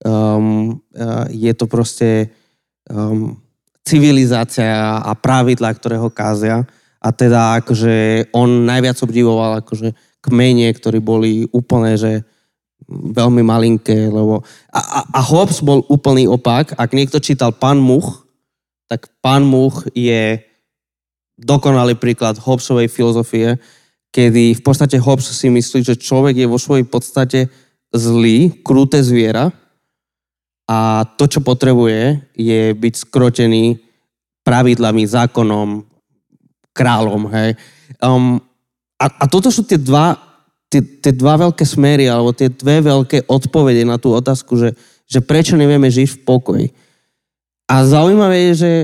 Um, 0.05 0.83
uh, 0.93 1.25
je 1.33 1.53
to 1.57 1.65
proste 1.65 2.29
um, 2.91 3.39
civilizácia 3.87 5.01
a 5.01 5.13
pravidlá, 5.17 5.73
ktoré 5.73 5.97
ho 5.97 6.13
kázia. 6.13 6.67
A 7.03 7.09
teda 7.15 7.63
akože 7.63 8.29
on 8.35 8.67
najviac 8.67 8.99
obdivoval 9.01 9.63
akože 9.63 9.95
kmene, 10.23 10.69
ktorí 10.75 10.99
boli 11.03 11.47
úplne, 11.51 11.97
že 11.99 12.27
veľmi 12.91 13.43
malinké, 13.43 14.11
lebo... 14.11 14.43
A, 14.73 14.81
a, 14.81 15.01
a 15.17 15.21
Hobbes 15.21 15.63
bol 15.63 15.87
úplný 15.87 16.27
opak. 16.27 16.75
Ak 16.75 16.95
niekto 16.97 17.23
čítal 17.23 17.55
Pán 17.55 17.79
Much, 17.79 18.27
tak 18.91 19.09
Pán 19.23 19.47
Much 19.47 19.89
je 19.95 20.41
dokonalý 21.39 21.97
príklad 21.97 22.39
Hobbesovej 22.39 22.93
filozofie, 22.93 23.57
kedy 24.13 24.59
v 24.59 24.63
podstate 24.63 25.01
Hobbes 25.01 25.33
si 25.33 25.49
myslí, 25.49 25.81
že 25.83 25.97
človek 25.97 26.45
je 26.45 26.47
vo 26.47 26.61
svojej 26.61 26.85
podstate 26.85 27.49
zlý, 27.93 28.63
kruté 28.65 29.01
zviera 29.01 29.53
a 30.69 31.05
to, 31.19 31.29
čo 31.29 31.41
potrebuje, 31.45 32.33
je 32.37 32.73
byť 32.73 32.95
skrotený 33.09 33.81
pravidlami, 34.47 35.03
zákonom, 35.05 35.85
kráľom. 36.73 37.23
Hej. 37.33 37.51
Um, 38.01 38.41
a, 38.97 39.07
a 39.07 39.25
toto 39.29 39.53
sú 39.53 39.67
tie 39.67 39.77
dva, 39.77 40.17
tie, 40.81 41.13
dva 41.13 41.37
veľké 41.37 41.69
smery, 41.69 42.09
alebo 42.09 42.33
tie 42.33 42.49
dve 42.49 42.81
veľké 42.81 43.29
odpovede 43.29 43.85
na 43.85 44.01
tú 44.01 44.17
otázku, 44.17 44.57
že, 44.57 44.73
že 45.05 45.21
prečo 45.21 45.61
nevieme 45.61 45.93
žiť 45.93 46.09
v 46.09 46.19
pokoji. 46.25 46.67
A 47.69 47.85
zaujímavé 47.85 48.49
je, 48.49 48.53
že, 48.57 48.75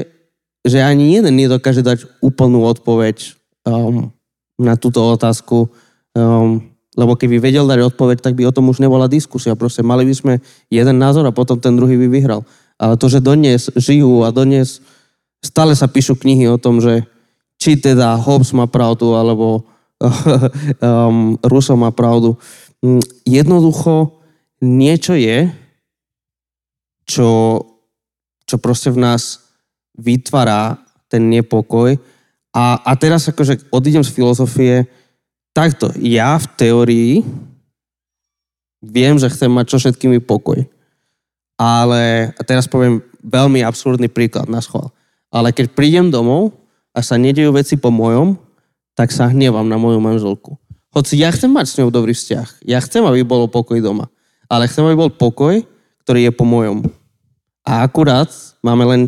že 0.76 0.78
ani 0.84 1.16
jeden 1.16 1.40
nedokáže 1.40 1.80
dať 1.80 2.20
úplnú 2.20 2.68
odpoveď. 2.68 3.36
Um, 3.68 4.12
na 4.58 4.74
túto 4.74 4.98
otázku, 4.98 5.70
um, 6.18 6.58
lebo 6.98 7.14
keby 7.14 7.38
vedel 7.38 7.62
dať 7.62 7.94
odpoveď, 7.94 8.18
tak 8.18 8.34
by 8.34 8.50
o 8.50 8.54
tom 8.54 8.66
už 8.66 8.82
nebola 8.82 9.06
diskusia. 9.06 9.54
Proste 9.54 9.86
mali 9.86 10.02
by 10.02 10.14
sme 10.18 10.32
jeden 10.66 10.98
názor 10.98 11.22
a 11.30 11.32
potom 11.32 11.62
ten 11.62 11.78
druhý 11.78 11.94
by 11.94 12.10
vyhral. 12.10 12.42
Ale 12.74 12.98
to, 12.98 13.06
že 13.06 13.22
dodnes 13.22 13.70
žijú 13.78 14.26
a 14.26 14.34
dodnes 14.34 14.82
stále 15.38 15.78
sa 15.78 15.86
píšu 15.86 16.18
knihy 16.18 16.50
o 16.50 16.58
tom, 16.58 16.82
že 16.82 17.06
či 17.62 17.78
teda 17.78 18.18
Hobbes 18.18 18.50
má 18.50 18.66
pravdu, 18.66 19.14
alebo 19.14 19.62
um, 20.82 21.34
Russo 21.42 21.74
má 21.74 21.90
pravdu. 21.90 22.38
Mm, 22.82 23.02
jednoducho 23.26 24.18
niečo 24.62 25.18
je, 25.18 25.50
čo, 27.08 27.62
čo 28.44 28.56
proste 28.60 28.92
v 28.92 29.00
nás 29.00 29.48
vytvára 29.98 30.78
ten 31.08 31.24
nepokoj 31.32 31.96
A, 32.52 32.78
a 32.84 32.92
teraz 32.94 33.26
akože 33.26 33.72
odídem 33.72 34.04
z 34.04 34.12
filozofie, 34.12 34.74
takto, 35.56 35.90
ja 35.98 36.36
v 36.38 36.46
teórii 36.54 37.12
viem, 38.84 39.18
že 39.18 39.32
chcem 39.32 39.50
mať 39.50 39.66
čo 39.74 39.76
všetkými 39.82 40.22
pokoj. 40.22 40.62
Ale, 41.58 42.30
a 42.38 42.42
teraz 42.46 42.70
poviem 42.70 43.02
veľmi 43.22 43.66
absurdný 43.66 44.06
príklad 44.06 44.46
na 44.46 44.62
schvál. 44.62 44.94
Ale 45.28 45.50
keď 45.50 45.74
prídem 45.74 46.08
domov 46.08 46.54
a 46.94 47.02
sa 47.02 47.18
nedejú 47.18 47.50
veci 47.50 47.74
po 47.74 47.90
mojom, 47.90 48.38
tak 48.98 49.14
sa 49.14 49.30
hnievam 49.30 49.70
na 49.70 49.78
moju 49.78 50.02
manželku. 50.02 50.58
Hoci 50.90 51.22
ja 51.22 51.30
chcem 51.30 51.46
mať 51.46 51.66
s 51.70 51.76
ňou 51.78 51.94
dobrý 51.94 52.18
vzťah. 52.18 52.66
Ja 52.66 52.82
chcem, 52.82 53.06
aby 53.06 53.22
bolo 53.22 53.46
pokoj 53.46 53.78
doma. 53.78 54.10
Ale 54.50 54.66
chcem, 54.66 54.82
aby 54.82 54.98
bol 54.98 55.14
pokoj, 55.14 55.62
ktorý 56.02 56.26
je 56.26 56.32
po 56.34 56.42
mojom. 56.42 56.82
A 57.62 57.86
akurát 57.86 58.26
máme 58.58 58.82
len... 58.90 59.00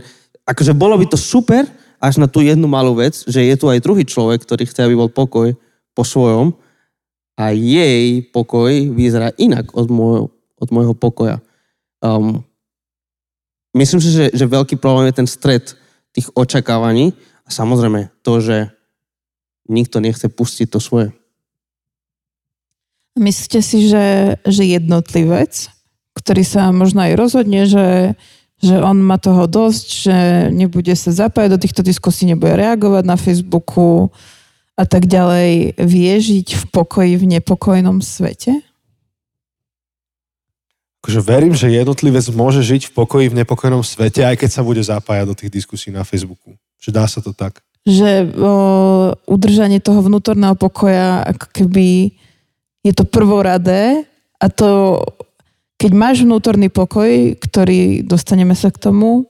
Akože 0.47 0.78
bolo 0.78 0.95
by 0.95 1.11
to 1.11 1.18
super, 1.18 1.66
až 1.99 2.22
na 2.22 2.30
tú 2.30 2.38
jednu 2.38 2.70
malú 2.70 2.95
vec, 2.95 3.26
že 3.26 3.43
je 3.43 3.55
tu 3.59 3.66
aj 3.66 3.82
druhý 3.82 4.07
človek, 4.07 4.47
ktorý 4.47 4.62
chce, 4.70 4.86
aby 4.86 4.95
bol 4.95 5.11
pokoj 5.11 5.59
po 5.91 6.03
svojom 6.07 6.55
a 7.34 7.51
jej 7.51 8.22
pokoj 8.30 8.70
vyzerá 8.95 9.34
inak 9.43 9.74
od 9.74 9.91
môjho, 9.91 10.30
od 10.59 10.68
môjho 10.70 10.95
pokoja. 10.95 11.43
Um, 11.99 12.47
myslím 13.74 13.99
si, 13.99 14.11
že, 14.14 14.26
že 14.30 14.47
veľký 14.47 14.78
problém 14.78 15.11
je 15.11 15.18
ten 15.18 15.28
stred 15.28 15.74
tých 16.14 16.30
očakávaní 16.34 17.12
a 17.43 17.49
samozrejme 17.53 18.11
to, 18.22 18.38
že 18.38 18.57
nikto 19.71 20.03
nechce 20.03 20.27
pustiť 20.27 20.66
to 20.66 20.83
svoje. 20.83 21.14
Myslíte 23.14 23.62
si, 23.62 23.87
že, 23.87 24.39
že 24.43 24.62
jednotlivec, 24.66 25.71
ktorý 26.18 26.43
sa 26.43 26.75
možno 26.75 27.07
aj 27.07 27.12
rozhodne, 27.14 27.66
že, 27.66 28.18
že 28.59 28.77
on 28.83 28.99
má 28.99 29.18
toho 29.18 29.47
dosť, 29.47 29.87
že 29.87 30.16
nebude 30.51 30.95
sa 30.99 31.14
zapájať 31.14 31.51
do 31.55 31.62
týchto 31.62 31.83
diskusí, 31.87 32.27
nebude 32.27 32.55
reagovať 32.59 33.05
na 33.07 33.14
Facebooku 33.14 34.11
a 34.75 34.85
tak 34.89 35.07
ďalej, 35.07 35.77
vie 35.77 36.14
žiť 36.16 36.49
v 36.57 36.64
pokoji 36.73 37.12
v 37.21 37.39
nepokojnom 37.39 38.01
svete? 38.01 38.64
Akože 41.01 41.21
verím, 41.25 41.57
že 41.57 41.73
jednotlivec 41.73 42.29
môže 42.37 42.61
žiť 42.61 42.89
v 42.89 42.93
pokoji 42.93 43.27
v 43.33 43.39
nepokojnom 43.41 43.81
svete, 43.81 44.21
aj 44.21 44.37
keď 44.37 44.51
sa 44.53 44.62
bude 44.64 44.85
zapájať 44.85 45.27
do 45.29 45.35
tých 45.37 45.53
diskusí 45.53 45.89
na 45.89 46.05
Facebooku. 46.05 46.57
Že 46.77 46.91
dá 46.93 47.05
sa 47.09 47.25
to 47.25 47.33
tak. 47.33 47.64
Že 47.89 48.33
o, 48.37 48.53
udržanie 49.24 49.81
toho 49.81 50.05
vnútorného 50.05 50.57
pokoja, 50.57 51.24
ako 51.24 51.47
keby 51.53 52.12
je 52.81 52.93
to 52.97 53.05
prvoradé 53.05 54.09
a 54.41 54.49
to, 54.49 55.01
keď 55.76 55.93
máš 55.93 56.24
vnútorný 56.24 56.72
pokoj, 56.72 57.37
ktorý 57.41 58.05
dostaneme 58.05 58.57
sa 58.57 58.72
k 58.72 58.81
tomu, 58.81 59.28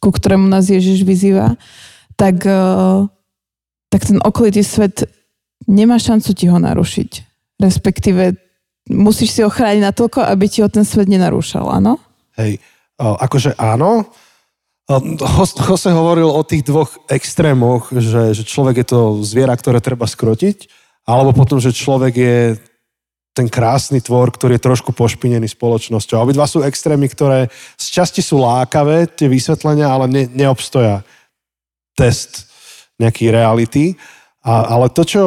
ku 0.00 0.08
ktorému 0.12 0.44
nás 0.48 0.68
Ježiš 0.68 1.04
vyzýva, 1.04 1.56
tak, 2.16 2.44
tak 3.88 4.00
ten 4.04 4.20
okolitý 4.20 4.60
svet 4.60 5.08
nemá 5.64 5.96
šancu 5.96 6.30
ti 6.36 6.48
ho 6.52 6.56
narušiť. 6.60 7.10
Respektíve 7.60 8.36
musíš 8.92 9.36
si 9.36 9.40
ho 9.40 9.48
chrániť 9.48 9.82
natoľko, 9.88 10.20
aby 10.26 10.44
ti 10.48 10.60
ho 10.60 10.68
ten 10.68 10.84
svet 10.84 11.08
nenarúšal, 11.08 11.64
áno? 11.68 11.96
Hej, 12.36 12.60
akože 13.00 13.56
áno. 13.56 14.08
Jose 15.68 15.88
hovoril 15.88 16.28
o 16.28 16.42
tých 16.42 16.66
dvoch 16.66 16.90
extrémoch, 17.06 17.88
že, 17.94 18.34
že 18.34 18.42
človek 18.42 18.82
je 18.82 18.86
to 18.90 19.00
zviera, 19.22 19.54
ktoré 19.54 19.78
treba 19.78 20.04
skrotiť, 20.04 20.66
alebo 21.06 21.32
potom, 21.32 21.62
že 21.62 21.72
človek 21.72 22.14
je 22.14 22.36
ten 23.32 23.48
krásny 23.48 24.04
tvor, 24.04 24.28
ktorý 24.28 24.60
je 24.60 24.66
trošku 24.68 24.92
pošpinený 24.92 25.48
spoločnosťou. 25.48 26.20
Obidva 26.20 26.44
sú 26.44 26.60
extrémy, 26.60 27.08
ktoré 27.08 27.48
z 27.80 27.86
časti 27.88 28.20
sú 28.20 28.44
lákavé, 28.44 29.08
tie 29.08 29.24
vysvetlenia, 29.24 29.88
ale 29.88 30.04
ne, 30.04 30.24
neobstoja 30.28 31.00
test 31.96 32.52
nejaký 33.00 33.32
reality. 33.32 33.96
A, 34.44 34.76
ale 34.76 34.92
to, 34.92 35.02
čo 35.08 35.22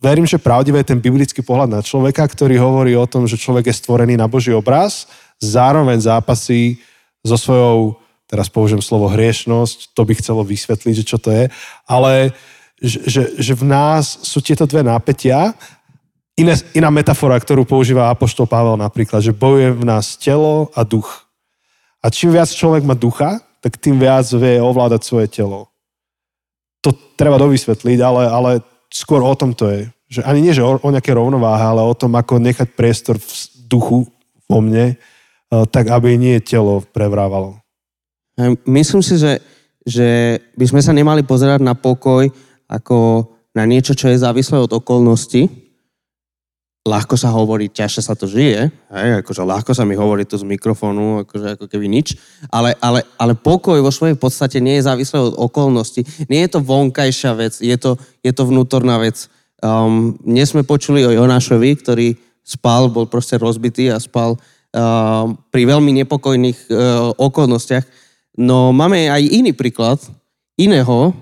verím, 0.00 0.24
že 0.24 0.40
pravdivé 0.40 0.80
je 0.80 0.96
ten 0.96 1.00
biblický 1.00 1.44
pohľad 1.44 1.68
na 1.68 1.80
človeka, 1.84 2.24
ktorý 2.24 2.56
hovorí 2.56 2.96
o 2.96 3.06
tom, 3.06 3.28
že 3.28 3.36
človek 3.36 3.68
je 3.68 3.78
stvorený 3.78 4.16
na 4.16 4.26
Boží 4.26 4.50
obraz, 4.50 5.04
zároveň 5.36 6.00
zápasí 6.00 6.80
so 7.20 7.36
svojou, 7.36 8.00
teraz 8.32 8.48
použijem 8.48 8.80
slovo 8.80 9.12
hriešnosť, 9.12 9.92
to 9.92 10.08
by 10.08 10.16
chcelo 10.16 10.40
vysvetliť, 10.40 10.94
že 10.96 11.04
čo 11.04 11.20
to 11.20 11.28
je, 11.28 11.44
ale 11.84 12.32
že, 12.80 13.36
že, 13.36 13.52
v 13.52 13.64
nás 13.68 14.24
sú 14.24 14.40
tieto 14.40 14.64
dve 14.64 14.80
nápetia. 14.80 15.52
Iné, 16.34 16.56
iná 16.72 16.88
metafora, 16.88 17.36
ktorú 17.36 17.68
používa 17.68 18.08
Apoštol 18.08 18.48
Pavel 18.48 18.80
napríklad, 18.80 19.20
že 19.20 19.36
bojuje 19.36 19.76
v 19.76 19.84
nás 19.84 20.16
telo 20.16 20.72
a 20.72 20.80
duch. 20.82 21.28
A 22.02 22.10
čím 22.10 22.32
viac 22.34 22.50
človek 22.50 22.82
má 22.82 22.96
ducha, 22.96 23.44
tak 23.62 23.78
tým 23.78 24.00
viac 24.00 24.26
vie 24.26 24.58
ovládať 24.58 25.06
svoje 25.06 25.30
telo. 25.30 25.70
To 26.82 26.90
treba 27.14 27.38
dovysvetliť, 27.38 27.98
ale, 28.02 28.22
ale 28.26 28.50
skôr 28.90 29.22
o 29.22 29.34
tom 29.38 29.54
to 29.54 29.70
je. 29.70 29.80
Že 30.18 30.20
ani 30.26 30.40
nie, 30.42 30.56
že 30.56 30.66
o, 30.66 30.82
o 30.82 30.88
nejaké 30.90 31.14
rovnováhe, 31.14 31.62
ale 31.62 31.86
o 31.86 31.94
tom, 31.94 32.18
ako 32.18 32.42
nechať 32.42 32.74
priestor 32.74 33.22
v 33.22 33.30
duchu 33.70 34.10
vo 34.50 34.58
mne, 34.58 34.92
e, 34.92 35.56
tak 35.70 35.86
aby 35.86 36.18
nie 36.18 36.42
telo 36.42 36.82
prevrávalo. 36.82 37.61
Myslím 38.66 39.02
si, 39.04 39.18
že, 39.18 39.38
že 39.86 40.38
by 40.58 40.66
sme 40.70 40.80
sa 40.82 40.92
nemali 40.94 41.22
pozerať 41.22 41.60
na 41.62 41.74
pokoj 41.76 42.26
ako 42.66 43.28
na 43.52 43.68
niečo, 43.68 43.92
čo 43.92 44.08
je 44.08 44.22
závislé 44.22 44.56
od 44.58 44.72
okolností. 44.72 45.48
Ľahko 46.82 47.14
sa 47.14 47.30
hovorí, 47.30 47.70
ťažšie 47.70 48.02
sa 48.02 48.18
to 48.18 48.26
žije, 48.26 48.66
hej, 48.66 49.10
akože 49.22 49.46
ľahko 49.46 49.70
sa 49.70 49.86
mi 49.86 49.94
hovorí 49.94 50.26
tu 50.26 50.34
z 50.34 50.42
mikrofónu, 50.42 51.22
akože 51.22 51.54
ako 51.54 51.70
keby 51.70 51.86
nič, 51.86 52.18
ale, 52.50 52.74
ale, 52.82 53.06
ale 53.14 53.38
pokoj 53.38 53.78
vo 53.78 53.94
svojej 53.94 54.18
podstate 54.18 54.58
nie 54.58 54.82
je 54.82 54.90
závislé 54.90 55.22
od 55.22 55.38
okolností. 55.38 56.02
Nie 56.26 56.50
je 56.50 56.58
to 56.58 56.66
vonkajšia 56.66 57.38
vec, 57.38 57.54
je 57.62 57.76
to, 57.78 57.94
je 58.26 58.34
to 58.34 58.42
vnútorná 58.50 58.98
vec. 58.98 59.30
Um, 59.62 60.18
dnes 60.26 60.50
sme 60.50 60.66
počuli 60.66 61.06
o 61.06 61.14
Jonášovi, 61.14 61.70
ktorý 61.78 62.18
spal, 62.42 62.90
bol 62.90 63.06
proste 63.06 63.38
rozbitý 63.38 63.86
a 63.94 64.02
spal 64.02 64.34
uh, 64.34 65.30
pri 65.54 65.62
veľmi 65.62 66.02
nepokojných 66.02 66.58
uh, 66.66 67.14
okolnostiach. 67.14 68.01
No 68.36 68.72
máme 68.72 69.12
aj 69.12 69.22
iný 69.28 69.52
príklad, 69.52 70.00
iného, 70.56 71.12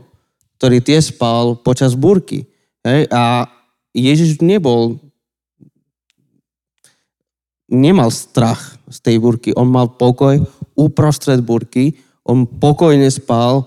ktorý 0.59 0.79
tiež 0.79 1.17
spal 1.17 1.59
počas 1.59 1.99
búrky. 1.99 2.47
Hej? 2.87 3.11
A 3.11 3.49
Ježiš 3.91 4.39
nebol, 4.45 5.01
nemal 7.67 8.15
strach 8.15 8.79
z 8.87 8.99
tej 9.03 9.17
búrky. 9.19 9.51
On 9.59 9.67
mal 9.67 9.91
pokoj 9.91 10.39
uprostred 10.79 11.43
búrky. 11.43 11.99
On 12.23 12.47
pokojne 12.47 13.11
spal, 13.11 13.67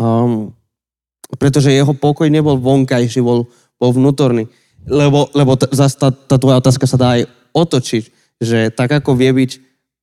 um, 0.00 0.54
pretože 1.36 1.74
jeho 1.74 1.92
pokoj 1.92 2.28
nebol 2.32 2.56
vonkajší, 2.56 3.20
bol, 3.20 3.50
bol 3.76 3.90
vnútorný. 3.92 4.48
Lebo, 4.88 5.28
lebo 5.36 5.60
t- 5.60 5.68
zase 5.70 6.00
tá, 6.00 6.08
tá 6.10 6.40
tvoja 6.40 6.58
otázka 6.58 6.88
sa 6.88 6.96
dá 6.96 7.08
aj 7.20 7.28
otočiť, 7.52 8.04
že 8.40 8.58
tak 8.72 8.90
ako 9.02 9.14
vie 9.14 9.30
byť 9.30 9.50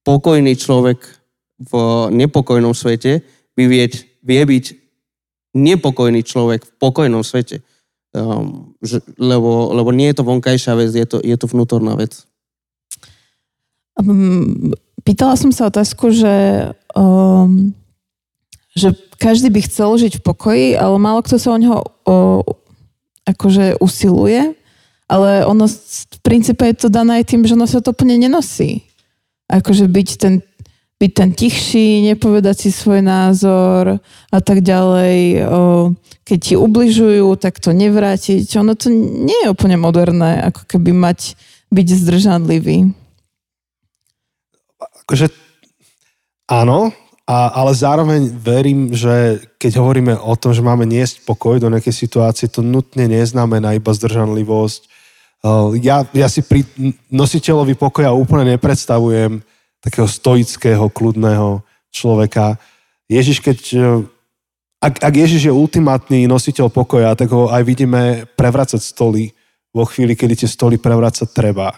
pokojný 0.06 0.54
človek 0.56 1.19
v 1.60 1.72
nepokojnom 2.16 2.72
svete, 2.72 3.22
vie, 3.53 3.68
vieť, 3.68 4.07
vie 4.24 4.41
byť 4.41 4.66
nepokojný 5.53 6.24
človek 6.24 6.64
v 6.64 6.72
pokojnom 6.80 7.22
svete. 7.22 7.60
Um, 8.10 8.74
že, 8.82 9.05
lebo, 9.22 9.70
lebo 9.70 9.93
nie 9.93 10.10
je 10.10 10.18
to 10.18 10.26
vonkajšia 10.26 10.74
vec, 10.74 10.89
je 10.89 11.05
to, 11.05 11.18
je 11.22 11.36
to 11.38 11.45
vnútorná 11.45 11.93
vec. 11.93 12.26
Um, 13.99 14.74
pýtala 15.05 15.38
som 15.38 15.53
sa 15.53 15.70
otázku, 15.70 16.10
že, 16.10 16.70
um, 16.97 17.70
že 18.74 18.97
každý 19.22 19.53
by 19.53 19.62
chcel 19.68 19.93
žiť 19.99 20.14
v 20.20 20.26
pokoji, 20.26 20.68
ale 20.74 20.95
málo 20.97 21.22
kto 21.22 21.38
sa 21.38 21.53
o 21.53 21.62
neho 21.62 21.78
o, 22.07 22.41
akože 23.28 23.78
usiluje, 23.78 24.55
ale 25.05 25.45
ono 25.45 25.68
v 25.68 26.20
princípe 26.24 26.64
je 26.66 26.88
to 26.88 26.89
dané 26.89 27.22
aj 27.22 27.36
tým, 27.36 27.43
že 27.43 27.53
ono 27.53 27.68
sa 27.68 27.84
to 27.84 27.91
úplne 27.91 28.16
nenosí. 28.16 28.88
Akože 29.51 29.86
byť 29.86 30.10
ten, 30.18 30.34
byť 31.00 31.12
ten 31.16 31.32
tichší, 31.32 32.04
nepovedať 32.12 32.68
si 32.68 32.70
svoj 32.76 33.00
názor 33.00 34.04
a 34.30 34.39
tak 34.43 34.60
ďalej. 34.60 35.47
Keď 36.28 36.39
ti 36.43 36.54
ubližujú, 36.60 37.39
tak 37.39 37.64
to 37.64 37.72
nevrátiť. 37.72 38.43
Ono 38.60 38.76
to 38.76 38.91
nie 38.91 39.47
je 39.47 39.52
úplne 39.52 39.80
moderné, 39.80 40.43
ako 40.52 40.68
keby 40.68 40.91
mať, 40.91 41.39
byť 41.72 41.88
zdržanlivý. 42.04 42.91
Akože 45.08 45.32
áno, 46.52 46.91
a, 47.30 47.38
ale 47.62 47.72
zároveň 47.78 48.36
verím, 48.36 48.91
že 48.91 49.39
keď 49.56 49.80
hovoríme 49.80 50.14
o 50.20 50.34
tom, 50.36 50.52
že 50.52 50.66
máme 50.66 50.84
niesť 50.84 51.24
pokoj 51.24 51.62
do 51.64 51.72
nejakej 51.72 51.95
situácie, 51.95 52.52
to 52.52 52.60
nutne 52.60 53.08
neznamená 53.08 53.78
iba 53.78 53.93
zdržanlivosť. 53.93 54.82
Uh, 55.39 55.72
ja, 55.80 56.04
ja 56.12 56.28
si 56.28 56.43
pri 56.43 56.68
nositeľovi 57.08 57.78
pokoja 57.80 58.12
úplne 58.12 58.58
nepredstavujem 58.58 59.39
takého 59.80 60.08
stoického, 60.08 60.92
kľudného 60.92 61.64
človeka. 61.92 62.60
Ježiš, 63.10 63.40
keď... 63.44 63.60
Uh, 63.76 64.06
ak, 64.80 65.04
ak 65.04 65.14
Ježiš 65.16 65.52
je 65.52 65.54
ultimátny 65.54 66.24
nositeľ 66.24 66.72
pokoja, 66.72 67.12
tak 67.12 67.36
ho 67.36 67.52
aj 67.52 67.68
vidíme 67.68 68.24
prevracať 68.40 68.80
stoly 68.80 69.36
vo 69.76 69.84
chvíli, 69.84 70.16
kedy 70.16 70.40
tie 70.40 70.50
stoly 70.50 70.80
prevracať 70.80 71.28
treba. 71.36 71.76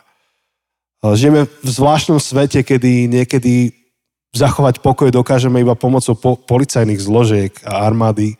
Uh, 1.01 1.17
žijeme 1.17 1.49
v 1.49 1.69
zvláštnom 1.69 2.21
svete, 2.21 2.61
kedy 2.61 3.09
niekedy 3.09 3.73
zachovať 4.31 4.79
pokoj 4.79 5.09
dokážeme 5.11 5.59
iba 5.59 5.75
pomocou 5.75 6.15
po- 6.15 6.39
policajných 6.39 7.01
zložiek 7.01 7.51
a 7.65 7.83
armády. 7.83 8.37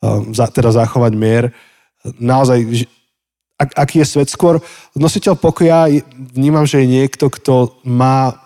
um, 0.00 0.34
za, 0.34 0.46
teda 0.46 0.72
zachovať 0.72 1.12
mier. 1.16 1.44
Naozaj, 2.20 2.86
ak, 3.56 3.70
aký 3.74 4.04
je 4.04 4.06
svet 4.06 4.28
skôr? 4.30 4.60
Nositeľ 4.94 5.34
pokoja, 5.40 5.88
vnímam, 6.14 6.68
že 6.68 6.84
je 6.84 6.92
niekto, 7.00 7.32
kto 7.32 7.80
má 7.82 8.45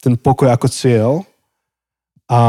ten 0.00 0.16
pokoj 0.16 0.48
ako 0.48 0.66
cieľ 0.66 1.12
a, 2.26 2.40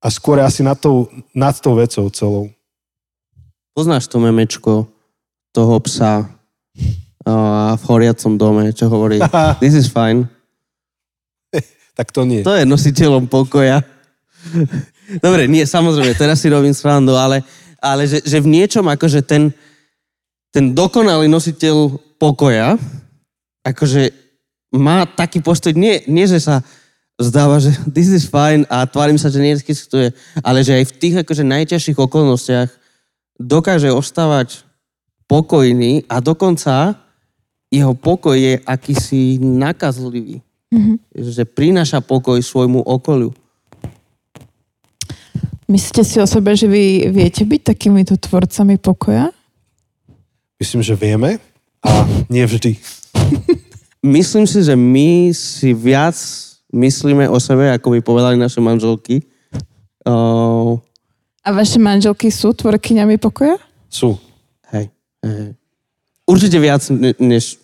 a 0.00 0.06
skôr 0.08 0.40
asi 0.40 0.64
nad 0.64 0.80
tou, 0.80 1.08
nad 1.36 1.52
tou 1.60 1.76
vecou 1.76 2.08
celou. 2.08 2.48
Poznáš 3.76 4.08
to 4.08 4.16
memečko 4.18 4.88
toho 5.52 5.74
psa 5.84 6.24
uh, 6.24 7.74
v 7.76 7.82
horiacom 7.86 8.34
dome, 8.40 8.72
čo 8.72 8.88
hovorí 8.88 9.20
This 9.62 9.76
is 9.76 9.88
fine. 9.88 10.26
Tak 11.94 12.10
to 12.10 12.26
nie. 12.26 12.42
To 12.42 12.58
je 12.58 12.66
nositeľom 12.66 13.30
pokoja. 13.30 13.78
Dobre, 15.24 15.46
nie, 15.46 15.62
samozrejme, 15.62 16.18
teraz 16.18 16.42
si 16.42 16.50
robím 16.50 16.74
srandu, 16.74 17.14
ale, 17.14 17.46
ale 17.78 18.10
že, 18.10 18.18
že 18.26 18.42
v 18.42 18.50
niečom 18.50 18.82
akože 18.82 19.22
ten, 19.22 19.54
ten 20.50 20.74
dokonalý 20.74 21.30
nositeľ 21.30 21.94
pokoja 22.18 22.74
akože 23.64 24.23
má 24.74 25.06
taký 25.06 25.38
postoj, 25.38 25.70
nie, 25.70 26.02
nie 26.10 26.26
že 26.26 26.42
sa 26.42 26.66
zdáva, 27.18 27.62
že 27.62 27.70
this 27.96 28.10
is 28.10 28.26
fine 28.26 28.66
a 28.66 28.82
tvárim 28.86 29.18
sa, 29.18 29.30
že 29.30 29.38
neexistuje, 29.38 30.10
ale 30.42 30.66
že 30.66 30.82
aj 30.82 30.84
v 30.90 30.96
tých 30.98 31.14
akože 31.22 31.46
najťažších 31.46 31.98
okolnostiach 31.98 32.70
dokáže 33.38 33.90
ostávať 33.90 34.66
pokojný 35.30 36.06
a 36.10 36.18
dokonca 36.18 36.98
jeho 37.70 37.94
pokoj 37.94 38.38
je 38.38 38.60
akýsi 38.62 39.42
nakazlivý. 39.42 40.38
Mm-hmm. 40.70 40.96
Že 41.10 41.42
prináša 41.46 41.98
pokoj 41.98 42.38
svojmu 42.38 42.82
okoliu. 42.82 43.34
Myslíte 45.64 46.04
si 46.04 46.20
o 46.20 46.26
sebe, 46.28 46.54
že 46.54 46.68
vy 46.68 47.08
viete 47.08 47.42
byť 47.42 47.74
takýmito 47.74 48.14
tvorcami 48.20 48.78
pokoja? 48.78 49.32
Myslím, 50.60 50.86
že 50.86 50.94
vieme 50.94 51.40
a 51.82 52.06
nie 52.30 52.44
vždy. 52.46 52.78
Myslím 54.04 54.44
si, 54.44 54.60
že 54.60 54.76
my 54.76 55.32
si 55.32 55.72
viac 55.72 56.12
myslíme 56.74 57.24
o 57.30 57.40
sebe, 57.40 57.72
ako 57.72 57.96
by 57.96 57.98
povedali 58.04 58.36
naše 58.36 58.60
manželky. 58.60 59.24
Uh, 60.04 60.76
A 61.40 61.48
vaše 61.56 61.80
manželky 61.80 62.28
sú 62.28 62.52
tvorkyňami 62.52 63.16
pokoja? 63.16 63.56
Sú. 63.88 64.20
hej, 64.74 64.92
hej. 65.24 65.56
Určite 66.28 66.60
viac, 66.60 66.84
ne, 66.92 67.16
než... 67.16 67.56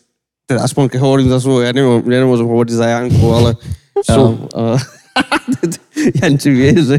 Teda 0.48 0.66
aspoň 0.66 0.90
keď 0.90 0.98
hovorím 1.04 1.28
za 1.28 1.38
svoju, 1.38 1.62
ja 1.62 1.70
nemôžem, 1.70 2.08
nemôžem 2.08 2.48
hovoriť 2.48 2.72
za 2.72 2.86
Janku, 2.88 3.26
ale... 3.30 3.50
Sú. 4.00 4.22
Uh, 4.56 4.74
uh, 4.74 4.80
Janči 6.24 6.50
vie, 6.50 6.72
že 6.80 6.96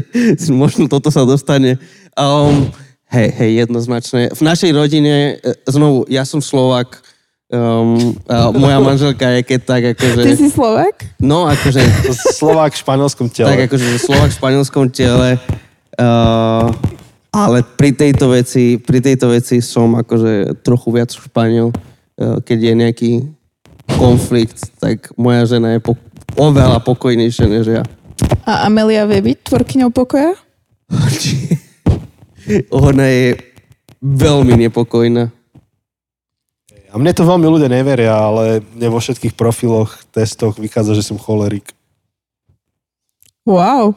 možno 0.54 0.86
toto 0.86 1.10
sa 1.10 1.26
dostane. 1.26 1.82
Um, 2.14 2.70
hej, 3.10 3.28
hej, 3.34 3.50
jednoznačne. 3.66 4.30
V 4.30 4.42
našej 4.46 4.70
rodine, 4.70 5.42
e, 5.42 5.58
znovu, 5.66 6.06
ja 6.06 6.22
som 6.22 6.38
Slovak, 6.38 7.02
um, 7.52 8.16
a 8.26 8.48
moja 8.50 8.78
manželka 8.80 9.28
je 9.38 9.40
keď 9.44 9.60
tak, 9.62 9.82
akože... 9.94 10.22
Ty 10.24 10.34
si 10.34 10.48
Slovak? 10.48 10.94
No, 11.20 11.44
akože 11.46 11.80
Slovák 12.34 12.72
v 12.72 12.80
španielskom 12.80 13.28
tele. 13.28 13.52
tak 13.52 13.60
akože 13.68 13.86
že 13.92 13.98
Slovak 14.00 14.28
v 14.32 14.36
španielskom 14.40 14.84
tele. 14.88 15.36
Uh, 16.00 16.72
ale 17.32 17.64
pri 17.64 17.92
tejto 17.92 18.32
veci, 18.32 18.80
pri 18.80 19.04
tejto 19.04 19.32
veci 19.32 19.60
som 19.60 19.92
akože 19.96 20.64
trochu 20.64 20.88
viac 20.92 21.12
Španiel. 21.12 21.68
Uh, 22.16 22.40
keď 22.40 22.58
je 22.58 22.72
nejaký 22.72 23.10
konflikt, 24.00 24.72
tak 24.80 25.12
moja 25.20 25.44
žena 25.44 25.76
je 25.76 25.80
po, 25.84 25.96
oveľa 26.36 26.80
pokojnejšia 26.80 27.46
než 27.48 27.66
ja. 27.68 27.84
A 28.48 28.66
Amelia 28.66 29.04
vie 29.06 29.20
byť 29.20 29.38
tvorkyňou 29.44 29.90
pokoja? 29.92 30.32
Ona 32.90 33.06
je 33.06 33.28
veľmi 34.02 34.58
nepokojná. 34.66 35.41
A 36.92 37.00
mne 37.00 37.12
to 37.16 37.24
veľmi 37.24 37.48
ľudia 37.48 37.72
neveria, 37.72 38.12
ale 38.12 38.60
mne 38.76 38.88
vo 38.92 39.00
všetkých 39.00 39.32
profiloch, 39.32 39.96
testoch 40.12 40.60
vychádza, 40.60 40.92
že 40.92 41.08
som 41.08 41.16
cholerik. 41.16 41.72
Wow. 43.48 43.96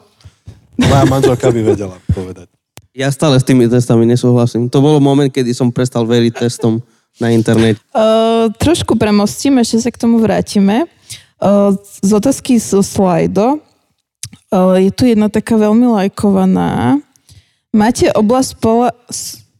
Moja 0.80 1.04
manželka 1.12 1.52
by 1.52 1.60
vedela 1.60 1.96
povedať. 2.08 2.48
Ja 2.96 3.12
stále 3.12 3.36
s 3.36 3.44
tými 3.44 3.68
testami 3.68 4.08
nesúhlasím. 4.08 4.72
To 4.72 4.80
bolo 4.80 4.96
moment, 4.96 5.28
kedy 5.28 5.52
som 5.52 5.68
prestal 5.68 6.08
veriť 6.08 6.48
testom 6.48 6.80
na 7.20 7.28
internete. 7.28 7.76
Uh, 7.92 8.48
trošku 8.56 8.96
premostím, 8.96 9.60
ešte 9.60 9.84
sa 9.84 9.90
k 9.92 10.00
tomu 10.00 10.16
vrátime. 10.16 10.88
Uh, 11.36 11.76
z 12.00 12.10
otázky 12.16 12.56
zo 12.56 12.80
slajdo. 12.80 13.60
Uh, 14.48 14.80
je 14.80 14.88
tu 14.88 15.04
jedna 15.04 15.28
taká 15.28 15.60
veľmi 15.60 15.84
lajkovaná. 16.00 16.96
Máte 17.76 18.08
oblasť 18.08 18.56
pola- 18.56 18.96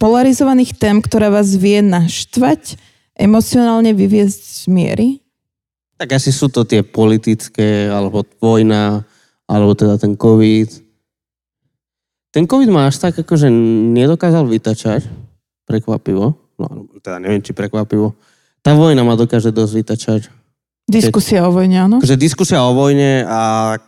polarizovaných 0.01 0.73
tém, 0.73 1.05
ktorá 1.05 1.29
vás 1.29 1.53
vie 1.53 1.85
naštvať, 1.85 2.81
emocionálne 3.17 3.97
vyviezť 3.97 4.41
z 4.41 4.63
miery? 4.69 5.09
Tak 5.97 6.21
asi 6.21 6.29
sú 6.29 6.53
to 6.53 6.69
tie 6.69 6.85
politické, 6.85 7.89
alebo 7.89 8.21
vojna, 8.37 9.01
alebo 9.49 9.73
teda 9.73 9.97
ten 9.97 10.13
COVID. 10.13 10.85
Ten 12.37 12.45
COVID 12.45 12.69
ma 12.69 12.93
až 12.93 13.01
tak 13.01 13.17
akože 13.17 13.49
nedokázal 13.97 14.45
vytačať, 14.45 15.09
prekvapivo. 15.65 16.37
No, 16.61 16.67
teda 17.01 17.17
neviem, 17.17 17.41
či 17.41 17.57
prekvapivo. 17.57 18.13
Tá 18.61 18.77
vojna 18.77 19.09
ma 19.09 19.17
dokáže 19.17 19.49
dosť 19.53 19.73
vytačať. 19.73 20.23
Diskusia 20.87 21.49
o 21.49 21.51
vojne, 21.51 21.77
áno? 21.81 21.97
Akože 21.99 22.21
diskusia 22.21 22.63
o 22.63 22.77
vojne 22.77 23.25
a 23.27 23.75
ak, 23.81 23.85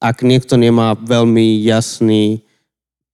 ak 0.00 0.16
niekto 0.24 0.56
nemá 0.56 0.96
veľmi 0.96 1.60
jasný, 1.62 2.42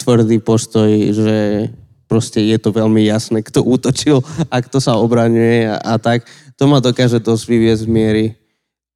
tvrdý 0.01 0.39
postoj, 0.39 0.89
že 1.11 1.69
proste 2.07 2.39
je 2.39 2.59
to 2.59 2.71
veľmi 2.71 3.03
jasné, 3.07 3.43
kto 3.43 3.67
útočil 3.67 4.23
a 4.51 4.63
kto 4.63 4.79
sa 4.79 4.95
obraňuje 4.99 5.67
a, 5.69 5.77
a 5.83 5.95
tak, 5.99 6.25
to 6.55 6.65
ma 6.71 6.79
dokáže 6.81 7.19
dosť 7.21 7.45
vyviezť 7.51 7.83
z 7.85 7.91
miery. 7.91 8.27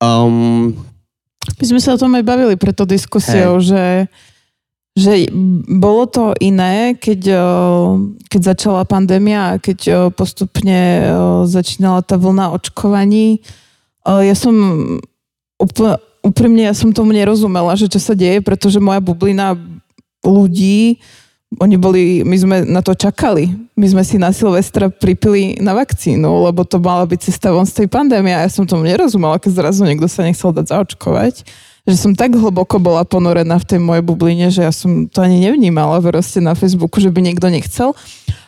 Um, 0.00 0.72
My 1.60 1.64
sme 1.66 1.80
sa 1.82 1.94
o 1.94 2.00
tom 2.00 2.14
aj 2.16 2.24
bavili 2.24 2.54
pred 2.56 2.72
tou 2.72 2.88
diskusiou, 2.88 3.60
že, 3.60 4.08
že 4.96 5.28
bolo 5.68 6.08
to 6.08 6.32
iné, 6.40 6.96
keď, 6.96 7.20
o, 7.36 7.46
keď 8.32 8.40
začala 8.56 8.88
pandémia 8.88 9.52
a 9.52 9.60
keď 9.60 9.78
o, 9.88 9.92
postupne 10.08 10.80
o, 10.80 11.44
začínala 11.44 12.00
tá 12.00 12.16
vlna 12.16 12.56
očkovaní. 12.56 13.44
Ja 14.00 14.32
som 14.32 14.56
úprimne, 16.24 16.64
ja 16.64 16.72
som 16.72 16.88
tomu 16.88 17.12
nerozumela, 17.12 17.76
že 17.76 17.92
čo 17.92 18.00
sa 18.00 18.16
deje, 18.16 18.40
pretože 18.40 18.80
moja 18.80 19.04
bublina 19.04 19.52
ľudí, 20.24 20.96
oni 21.58 21.76
boli, 21.80 22.22
my 22.22 22.36
sme 22.38 22.56
na 22.62 22.78
to 22.78 22.94
čakali. 22.94 23.50
My 23.74 23.86
sme 23.90 24.06
si 24.06 24.20
na 24.20 24.30
Silvestra 24.30 24.86
pripili 24.86 25.58
na 25.58 25.74
vakcínu, 25.74 26.46
lebo 26.46 26.62
to 26.62 26.78
mala 26.78 27.08
byť 27.08 27.20
cesta 27.26 27.50
von 27.50 27.66
z 27.66 27.82
tej 27.82 27.88
pandémie 27.90 28.30
a 28.30 28.46
ja 28.46 28.50
som 28.52 28.68
tomu 28.68 28.86
nerozumela, 28.86 29.40
keď 29.40 29.58
zrazu 29.58 29.82
niekto 29.82 30.06
sa 30.06 30.22
nechcel 30.22 30.54
dať 30.54 30.70
zaočkovať 30.70 31.42
že 31.88 31.96
som 31.96 32.12
tak 32.12 32.36
hlboko 32.36 32.76
bola 32.76 33.08
ponorená 33.08 33.56
v 33.56 33.68
tej 33.68 33.80
mojej 33.80 34.04
bubline, 34.04 34.46
že 34.52 34.62
ja 34.62 34.72
som 34.72 35.08
to 35.08 35.24
ani 35.24 35.40
nevnímala 35.40 35.98
proste 36.04 36.38
na 36.38 36.52
Facebooku, 36.52 37.00
že 37.00 37.08
by 37.08 37.24
niekto 37.24 37.48
nechcel. 37.48 37.96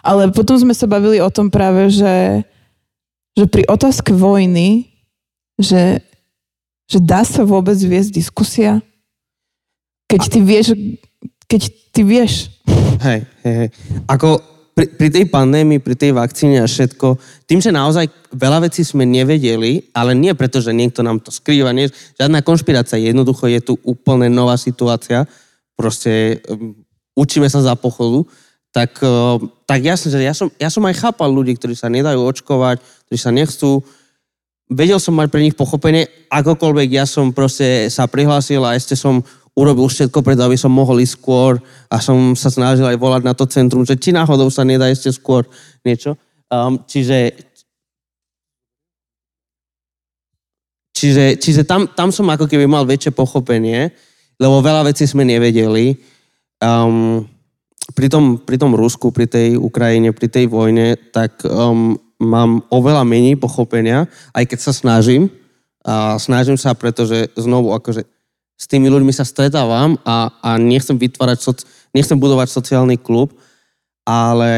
Ale 0.04 0.28
potom 0.34 0.60
sme 0.60 0.76
sa 0.76 0.84
bavili 0.84 1.22
o 1.22 1.32
tom 1.32 1.48
práve, 1.48 1.88
že, 1.88 2.44
že 3.32 3.44
pri 3.48 3.64
otázke 3.66 4.12
vojny, 4.12 4.92
že, 5.56 6.04
že 6.86 6.98
dá 7.00 7.24
sa 7.24 7.42
vôbec 7.48 7.76
viesť 7.78 8.12
diskusia, 8.12 8.84
keď 10.06 10.20
ty 10.28 10.38
vieš, 10.44 10.66
keď 11.48 11.62
ty 11.94 12.00
vieš. 12.04 12.51
Hej, 13.00 13.20
hej, 13.44 13.54
hej. 13.64 13.68
Ako 14.10 14.52
pri, 14.72 14.88
pri 14.88 15.08
tej 15.12 15.24
pandémii, 15.28 15.84
pri 15.84 15.96
tej 15.96 16.16
vakcíne 16.16 16.64
a 16.64 16.66
všetko, 16.68 17.20
tým, 17.44 17.60
že 17.60 17.72
naozaj 17.72 18.08
veľa 18.32 18.68
vecí 18.68 18.80
sme 18.84 19.04
nevedeli, 19.04 19.92
ale 19.92 20.16
nie 20.16 20.32
preto, 20.32 20.64
že 20.64 20.72
niekto 20.72 21.04
nám 21.04 21.20
to 21.20 21.28
skrýva, 21.28 21.76
nie, 21.76 21.92
žiadna 22.16 22.40
konšpirácia, 22.40 22.96
jednoducho 22.96 23.52
je 23.52 23.60
tu 23.60 23.74
úplne 23.84 24.32
nová 24.32 24.56
situácia, 24.56 25.28
proste 25.76 26.40
um, 26.48 26.72
učíme 27.12 27.48
sa 27.52 27.60
za 27.60 27.76
pochodu, 27.76 28.24
tak, 28.72 28.96
uh, 29.04 29.36
tak 29.68 29.84
jasne, 29.84 30.08
že 30.08 30.24
ja 30.24 30.32
som, 30.32 30.48
ja 30.56 30.72
som 30.72 30.80
aj 30.88 30.96
chápal 30.96 31.28
ľudí, 31.28 31.52
ktorí 31.60 31.76
sa 31.76 31.92
nedajú 31.92 32.24
očkovať, 32.24 32.80
ktorí 32.80 33.18
sa 33.20 33.28
nechcú, 33.28 33.84
vedel 34.72 34.96
som 34.96 35.12
mať 35.12 35.28
pre 35.28 35.44
nich 35.44 35.52
pochopenie, 35.52 36.08
akokoľvek 36.32 36.88
ja 36.96 37.04
som 37.04 37.28
proste 37.36 37.92
sa 37.92 38.08
prihlásil 38.08 38.64
a 38.64 38.72
ešte 38.72 38.96
som 38.96 39.20
urobil 39.52 39.84
všetko 39.88 40.24
preto, 40.24 40.48
aby 40.48 40.56
som 40.56 40.72
mohol 40.72 41.04
ísť 41.04 41.14
skôr 41.20 41.60
a 41.92 42.00
som 42.00 42.32
sa 42.32 42.48
snažil 42.48 42.88
aj 42.88 42.96
volať 42.96 43.22
na 43.24 43.36
to 43.36 43.44
centrum, 43.44 43.84
že 43.84 44.00
či 44.00 44.10
náhodou 44.12 44.48
sa 44.48 44.64
nedá 44.64 44.88
ešte 44.88 45.12
skôr 45.12 45.44
niečo. 45.84 46.16
Um, 46.48 46.80
čiže 46.88 47.36
čiže, 50.96 51.24
čiže 51.36 51.62
tam, 51.68 51.90
tam 51.92 52.08
som 52.14 52.30
ako 52.32 52.48
keby 52.48 52.64
mal 52.64 52.88
väčšie 52.88 53.12
pochopenie, 53.12 53.92
lebo 54.40 54.64
veľa 54.64 54.88
vecí 54.88 55.04
sme 55.04 55.28
nevedeli. 55.28 56.00
Um, 56.62 57.26
pri, 57.98 58.06
tom, 58.06 58.38
pri 58.40 58.56
tom 58.56 58.72
Rusku, 58.72 59.10
pri 59.10 59.26
tej 59.28 59.58
Ukrajine, 59.58 60.14
pri 60.14 60.28
tej 60.30 60.46
vojne, 60.48 60.96
tak 61.10 61.42
um, 61.44 61.98
mám 62.22 62.62
oveľa 62.70 63.02
menej 63.02 63.36
pochopenia, 63.36 64.06
aj 64.32 64.46
keď 64.46 64.58
sa 64.62 64.72
snažím. 64.72 65.28
A 65.82 66.14
snažím 66.22 66.54
sa, 66.54 66.78
pretože 66.78 67.34
znovu 67.34 67.74
akože 67.74 68.06
s 68.56 68.64
tými 68.70 68.86
ľuďmi 68.88 69.10
sa 69.10 69.26
stretávam 69.26 69.98
a, 70.06 70.30
a 70.40 70.50
nechcem 70.56 70.94
vytvárať, 70.94 71.66
nechcem 71.92 72.16
budovať 72.16 72.48
sociálny 72.48 72.96
klub, 73.00 73.34
ale 74.06 74.52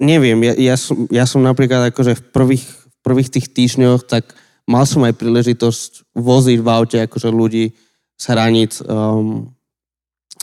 neviem, 0.00 0.38
ja, 0.46 0.54
ja, 0.56 0.76
som, 0.78 1.06
ja 1.12 1.24
som 1.28 1.44
napríklad 1.44 1.92
akože 1.92 2.16
v 2.16 2.22
prvých, 2.32 2.64
v 2.66 2.98
prvých 3.04 3.30
tých 3.30 3.46
týždňoch, 3.52 4.08
tak 4.08 4.32
mal 4.64 4.86
som 4.86 5.02
aj 5.04 5.18
príležitosť 5.18 6.14
voziť 6.16 6.58
v 6.62 6.68
aute 6.68 6.98
akože 7.02 7.28
ľudí 7.28 7.74
z 8.16 8.24
hraníc. 8.30 8.80
Um, 8.86 9.52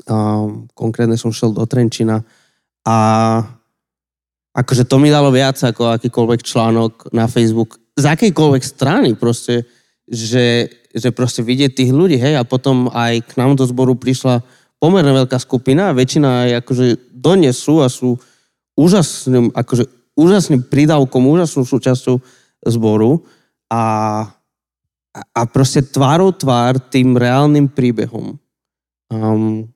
um, 0.05 0.69
konkrétne 0.75 1.15
som 1.15 1.33
šiel 1.33 1.55
do 1.55 1.63
Trenčina 1.65 2.21
a 2.85 2.97
akože 4.57 4.89
to 4.89 4.97
mi 4.97 5.13
dalo 5.13 5.29
viac 5.33 5.57
ako 5.61 5.97
akýkoľvek 5.97 6.41
článok 6.41 7.13
na 7.13 7.29
Facebook 7.29 7.77
z 7.97 8.05
akejkoľvek 8.05 8.63
strany 8.63 9.17
proste, 9.17 9.65
že, 10.07 10.71
že 10.95 11.09
proste 11.11 11.43
vidieť 11.43 11.71
tých 11.75 11.91
ľudí, 11.91 12.15
hej, 12.15 12.39
a 12.39 12.47
potom 12.47 12.87
aj 12.89 13.27
k 13.27 13.31
nám 13.35 13.59
do 13.59 13.67
zboru 13.67 13.99
prišla 13.99 14.41
pomerne 14.79 15.11
veľká 15.11 15.35
skupina 15.37 15.91
a 15.91 15.97
väčšina 15.97 16.47
aj 16.47 16.49
akože 16.63 16.85
dodnes 17.11 17.55
sú 17.59 17.83
a 17.83 17.91
sú 17.91 18.15
úžasným, 18.77 19.51
akože 19.51 19.83
úžasným 20.17 20.65
prídavkom, 20.65 21.27
úžasnou 21.27 21.65
súčasťou 21.65 22.17
zboru 22.65 23.21
a, 23.69 23.83
a 25.13 25.41
proste 25.49 25.83
tvárou 25.85 26.31
tvár 26.33 26.77
tým 26.89 27.17
reálnym 27.17 27.67
príbehom. 27.67 28.37
Um, 29.11 29.67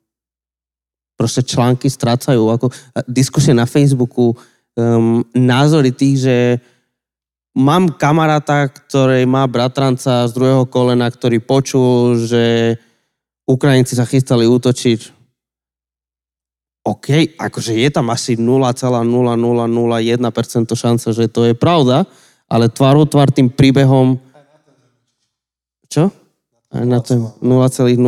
proste 1.17 1.45
články 1.45 1.89
strácajú, 1.89 2.49
ako 2.49 2.73
diskusie 3.05 3.53
na 3.53 3.69
Facebooku, 3.69 4.33
um, 4.77 5.21
názory 5.33 5.93
tých, 5.93 6.25
že 6.25 6.37
mám 7.55 7.91
kamaráta, 7.99 8.67
ktorý 8.71 9.27
má 9.27 9.43
bratranca 9.47 10.27
z 10.27 10.31
druhého 10.31 10.63
kolena, 10.67 11.11
ktorý 11.11 11.43
počul, 11.43 12.15
že 12.23 12.75
Ukrajinci 13.47 13.95
sa 13.99 14.07
chystali 14.07 14.47
útočiť. 14.47 15.19
OK, 16.81 17.37
akože 17.37 17.77
je 17.77 17.89
tam 17.93 18.09
asi 18.09 18.33
0,0001% 18.39 19.05
šanca, 20.73 21.07
že 21.13 21.29
to 21.29 21.45
je 21.45 21.53
pravda, 21.53 22.09
ale 22.49 22.73
tvárou 22.73 23.05
tvár 23.05 23.29
tým 23.29 23.53
príbehom... 23.53 24.17
Čo? 25.91 26.09
Aj 26.71 26.87
na 26.87 27.03
to 27.03 27.37
0,0,000. 27.43 28.01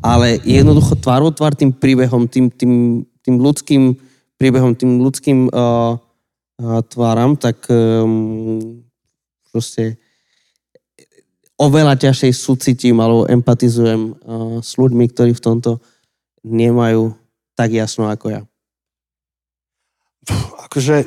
Ale 0.00 0.28
jednoducho 0.44 0.96
tvárou 0.98 1.30
tvár 1.32 1.54
tým 1.56 1.72
príbehom, 1.72 2.28
tým, 2.28 2.50
tým, 2.52 3.04
tým 3.24 3.36
ľudským 3.40 3.96
príbehom, 4.36 4.76
tým 4.76 5.00
ľudským 5.00 5.48
uh, 5.52 5.96
tváram, 6.88 7.36
tak 7.40 7.64
um, 7.72 8.84
proste 9.48 9.96
oveľa 11.60 11.96
ťažšej 12.00 12.32
súcitím 12.32 13.04
alebo 13.04 13.28
empatizujem 13.28 14.16
s 14.64 14.80
ľuďmi, 14.80 15.04
ktorí 15.12 15.36
v 15.36 15.44
tomto 15.44 15.80
nemajú 16.40 17.12
tak 17.52 17.76
jasno 17.76 18.08
ako 18.08 18.26
ja. 18.32 18.40
Akože 20.64 21.04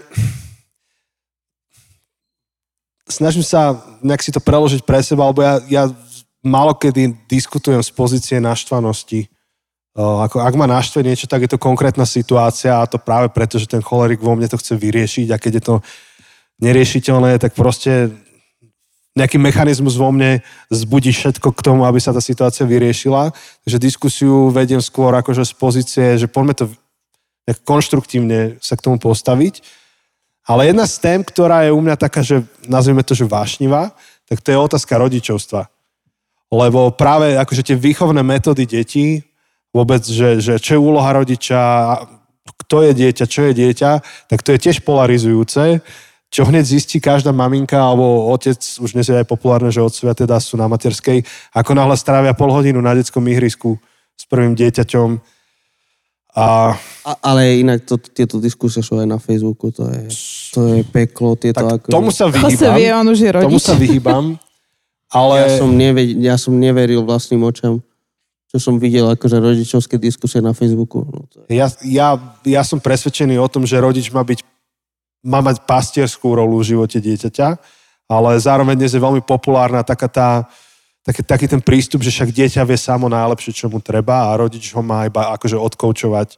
snažím 3.09 3.41
sa 3.41 3.81
nejak 4.05 4.21
si 4.21 4.29
to 4.29 4.37
preložiť 4.37 4.85
pre 4.85 5.01
seba, 5.01 5.25
lebo 5.33 5.41
ja, 5.41 5.57
ja 5.65 5.83
málo 6.45 6.77
diskutujem 7.25 7.81
z 7.81 7.89
pozície 7.89 8.37
naštvanosti 8.37 9.32
ako, 9.93 10.41
ak 10.41 10.53
ma 10.57 10.65
naštve 10.65 11.05
niečo, 11.05 11.29
tak 11.29 11.45
je 11.45 11.53
to 11.53 11.61
konkrétna 11.61 12.09
situácia 12.09 12.81
a 12.81 12.89
to 12.89 12.97
práve 12.97 13.29
preto, 13.29 13.61
že 13.61 13.69
ten 13.69 13.81
cholerik 13.85 14.17
vo 14.17 14.33
mne 14.33 14.49
to 14.49 14.57
chce 14.57 14.73
vyriešiť 14.73 15.27
a 15.29 15.37
keď 15.37 15.51
je 15.53 15.63
to 15.63 15.75
neriešiteľné, 16.65 17.37
tak 17.37 17.53
proste 17.53 18.09
nejaký 19.13 19.37
mechanizmus 19.37 19.93
vo 19.93 20.09
mne 20.09 20.41
zbudí 20.73 21.13
všetko 21.13 21.53
k 21.53 21.61
tomu, 21.61 21.85
aby 21.85 22.01
sa 22.01 22.09
tá 22.09 22.17
situácia 22.17 22.65
vyriešila. 22.65 23.29
Takže 23.61 23.77
diskusiu 23.77 24.49
vediem 24.49 24.81
skôr 24.81 25.13
akože 25.13 25.45
z 25.45 25.53
pozície, 25.53 26.05
že 26.17 26.25
poďme 26.25 26.57
to 26.57 26.65
konštruktívne 27.61 28.57
sa 28.57 28.73
k 28.73 28.89
tomu 28.89 28.97
postaviť. 28.97 29.61
Ale 30.49 30.73
jedna 30.73 30.89
z 30.89 30.95
tém, 30.99 31.19
ktorá 31.21 31.63
je 31.63 31.71
u 31.71 31.79
mňa 31.79 31.95
taká, 31.95 32.25
že 32.25 32.41
nazvime 32.65 33.05
to, 33.05 33.13
že 33.13 33.29
vášnivá, 33.29 33.93
tak 34.25 34.41
to 34.41 34.49
je 34.49 34.57
otázka 34.57 34.97
rodičovstva. 34.97 35.69
Lebo 36.49 36.89
práve 36.89 37.37
akože 37.37 37.69
tie 37.69 37.77
výchovné 37.77 38.25
metódy 38.25 38.65
detí 38.65 39.21
vôbec, 39.73 40.05
že, 40.05 40.37
že 40.39 40.61
čo 40.61 40.77
je 40.77 40.79
úloha 40.79 41.09
rodiča, 41.17 41.59
kto 42.63 42.85
je 42.85 42.91
dieťa, 42.93 43.25
čo 43.25 43.41
je 43.49 43.53
dieťa, 43.57 43.91
tak 44.29 44.39
to 44.45 44.53
je 44.53 44.59
tiež 44.61 44.85
polarizujúce, 44.85 45.81
čo 46.29 46.41
hneď 46.45 46.65
zistí 46.65 46.97
každá 47.01 47.33
maminka 47.33 47.77
alebo 47.77 48.29
otec, 48.29 48.57
už 48.57 48.93
dnes 48.93 49.09
je 49.09 49.17
aj 49.17 49.27
populárne, 49.29 49.73
že 49.73 49.81
otcovia 49.81 50.13
teda 50.13 50.37
sú 50.37 50.57
na 50.57 50.69
materskej, 50.69 51.25
ako 51.53 51.71
náhle 51.73 51.97
strávia 51.97 52.37
pol 52.37 52.53
hodinu 52.53 52.81
na 52.81 52.93
detskom 52.93 53.25
ihrisku 53.29 53.77
s 54.13 54.23
prvým 54.29 54.53
dieťaťom. 54.53 55.09
A... 56.33 56.73
a 57.05 57.11
ale 57.21 57.61
inak 57.61 57.85
to, 57.85 58.01
tieto 58.01 58.41
diskusie 58.41 58.81
sú 58.81 58.97
aj 58.97 59.05
na 59.05 59.21
Facebooku, 59.21 59.69
to 59.69 59.85
je, 59.85 60.09
to 60.49 60.61
je 60.73 60.81
peklo. 60.89 61.37
Tieto 61.37 61.61
tak 61.61 61.85
ako, 61.85 61.87
tomu 61.93 62.09
sa 62.09 62.25
vyhýbam. 62.25 62.73
vie, 62.73 62.89
on 62.89 63.07
už 63.13 63.19
je 63.21 63.29
rodič. 63.29 63.45
Tomu 63.45 63.61
sa 63.61 63.77
vyhýbam. 63.77 64.25
Ale... 65.13 65.45
Ja 65.45 65.49
som, 65.61 65.69
never, 65.69 66.01
ja 66.01 66.35
som 66.41 66.57
neveril 66.57 67.05
vlastným 67.05 67.45
očam 67.45 67.85
čo 68.53 68.69
som 68.69 68.77
videl 68.77 69.09
akože 69.09 69.41
rodičovské 69.41 69.97
diskusie 69.97 70.37
na 70.37 70.53
Facebooku. 70.53 71.01
No 71.01 71.25
to 71.25 71.49
je... 71.49 71.57
ja, 71.57 71.65
ja, 71.81 72.21
ja 72.45 72.61
som 72.61 72.77
presvedčený 72.77 73.41
o 73.41 73.49
tom, 73.49 73.65
že 73.65 73.81
rodič 73.81 74.13
má 74.13 74.21
byť 74.21 74.45
má 75.25 75.41
mať 75.41 75.65
pastierskú 75.65 76.35
rolu 76.35 76.61
v 76.61 76.75
živote 76.75 76.99
dieťaťa, 76.99 77.47
ale 78.11 78.29
zároveň 78.37 78.75
dnes 78.75 78.93
je 78.93 79.01
veľmi 79.01 79.23
populárna 79.23 79.81
taká 79.81 80.11
tá, 80.11 80.29
taký, 81.01 81.23
taký 81.23 81.45
ten 81.47 81.63
prístup, 81.63 82.03
že 82.03 82.11
však 82.11 82.29
dieťa 82.29 82.61
vie 82.67 82.75
samo 82.77 83.07
najlepšie, 83.07 83.55
čo 83.55 83.71
mu 83.71 83.79
treba 83.79 84.29
a 84.29 84.37
rodič 84.37 84.75
ho 84.75 84.83
má 84.83 85.07
iba 85.07 85.31
akože 85.33 85.55
odkoučovať, 85.55 86.35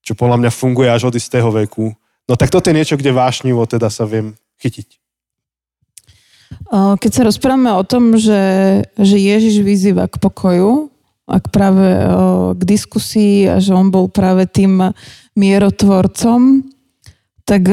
čo 0.00 0.16
podľa 0.16 0.40
mňa 0.40 0.50
funguje 0.50 0.88
až 0.88 1.12
od 1.12 1.14
istého 1.20 1.52
veku. 1.52 1.92
No 2.24 2.34
tak 2.34 2.48
toto 2.48 2.72
je 2.72 2.76
niečo, 2.80 2.96
kde 2.96 3.12
vášnivo 3.12 3.62
teda 3.68 3.92
sa 3.92 4.08
viem 4.08 4.32
chytiť. 4.58 4.88
Keď 6.72 7.10
sa 7.12 7.28
rozprávame 7.28 7.76
o 7.76 7.84
tom, 7.84 8.16
že, 8.16 8.40
že 8.96 9.16
Ježiš 9.20 9.60
vyzýva 9.60 10.08
k 10.08 10.16
pokoju, 10.16 10.93
ak 11.24 11.48
práve 11.48 11.86
k 12.54 12.62
diskusii 12.62 13.48
a 13.48 13.56
že 13.60 13.72
on 13.72 13.88
bol 13.88 14.12
práve 14.12 14.44
tým 14.44 14.92
mierotvorcom, 15.34 16.62
tak 17.48 17.64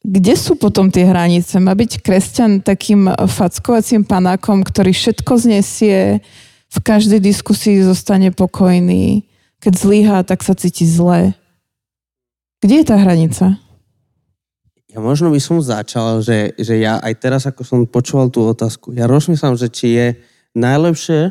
kde 0.00 0.34
sú 0.36 0.56
potom 0.56 0.88
tie 0.88 1.04
hranice? 1.04 1.60
Má 1.60 1.76
byť 1.76 2.00
kresťan 2.00 2.64
takým 2.64 3.12
fackovacím 3.12 4.08
panákom, 4.08 4.64
ktorý 4.64 4.96
všetko 4.96 5.32
znesie, 5.36 6.24
v 6.70 6.78
každej 6.78 7.18
diskusii 7.18 7.82
zostane 7.82 8.30
pokojný. 8.30 9.26
Keď 9.58 9.72
zlyhá, 9.74 10.18
tak 10.22 10.46
sa 10.46 10.54
cíti 10.54 10.86
zle. 10.86 11.34
Kde 12.62 12.74
je 12.80 12.86
tá 12.86 12.96
hranica? 12.96 13.58
Ja 14.90 14.98
možno 14.98 15.30
by 15.30 15.40
som 15.42 15.58
začal, 15.62 16.22
že, 16.22 16.54
že 16.58 16.78
ja 16.78 16.98
aj 17.02 17.14
teraz, 17.18 17.42
ako 17.46 17.62
som 17.62 17.78
počúval 17.86 18.30
tú 18.30 18.46
otázku, 18.46 18.94
ja 18.94 19.06
rozmýšľam, 19.06 19.54
že 19.58 19.68
či 19.70 19.86
je 19.94 20.06
najlepšie 20.54 21.30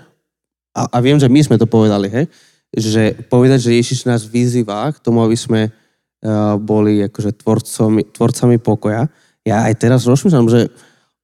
a, 0.73 0.81
a 0.89 0.97
viem, 1.01 1.17
že 1.17 1.31
my 1.31 1.41
sme 1.41 1.57
to 1.57 1.65
povedali, 1.65 2.07
hej, 2.09 2.25
že 2.69 3.17
povedať, 3.27 3.69
že 3.69 3.77
Ježiš 3.81 4.05
nás 4.05 4.21
vyzýva 4.25 4.93
k 4.93 5.01
tomu, 5.01 5.25
aby 5.25 5.33
sme 5.33 5.61
uh, 5.69 6.55
boli 6.61 7.01
akože 7.05 7.41
tvorcami, 7.41 8.13
tvorcami 8.13 8.57
pokoja. 8.61 9.09
Ja 9.41 9.65
aj 9.65 9.73
teraz 9.81 10.05
rozmýšľam, 10.05 10.47
že 10.47 10.69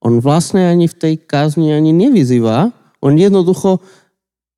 on 0.02 0.18
vlastne 0.22 0.66
ani 0.66 0.90
v 0.90 0.96
tej 0.98 1.14
kázni 1.22 1.74
ani 1.74 1.94
nevyzýva, 1.94 2.74
on 3.02 3.14
jednoducho 3.14 3.82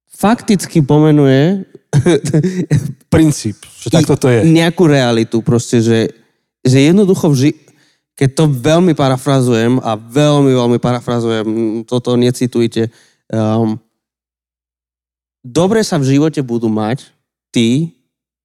fakticky 0.08 0.80
pomenuje 0.82 1.68
princíp, 3.14 3.60
že 3.80 3.92
takto 3.92 4.16
to 4.16 4.32
je. 4.32 4.48
Nejakú 4.48 4.88
realitu 4.88 5.44
proste, 5.44 5.84
že, 5.84 6.12
že 6.64 6.88
jednoducho 6.88 7.28
vži- 7.32 7.60
keď 8.18 8.30
to 8.34 8.46
veľmi 8.50 8.98
parafrazujem 8.98 9.78
a 9.78 9.94
veľmi, 9.94 10.50
veľmi 10.50 10.80
parafrazujem, 10.82 11.48
toto 11.86 12.18
necitujte, 12.18 12.90
um, 13.30 13.78
dobre 15.48 15.80
sa 15.88 15.96
v 15.96 16.18
živote 16.18 16.44
budú 16.44 16.68
mať 16.68 17.08
tí, 17.56 17.96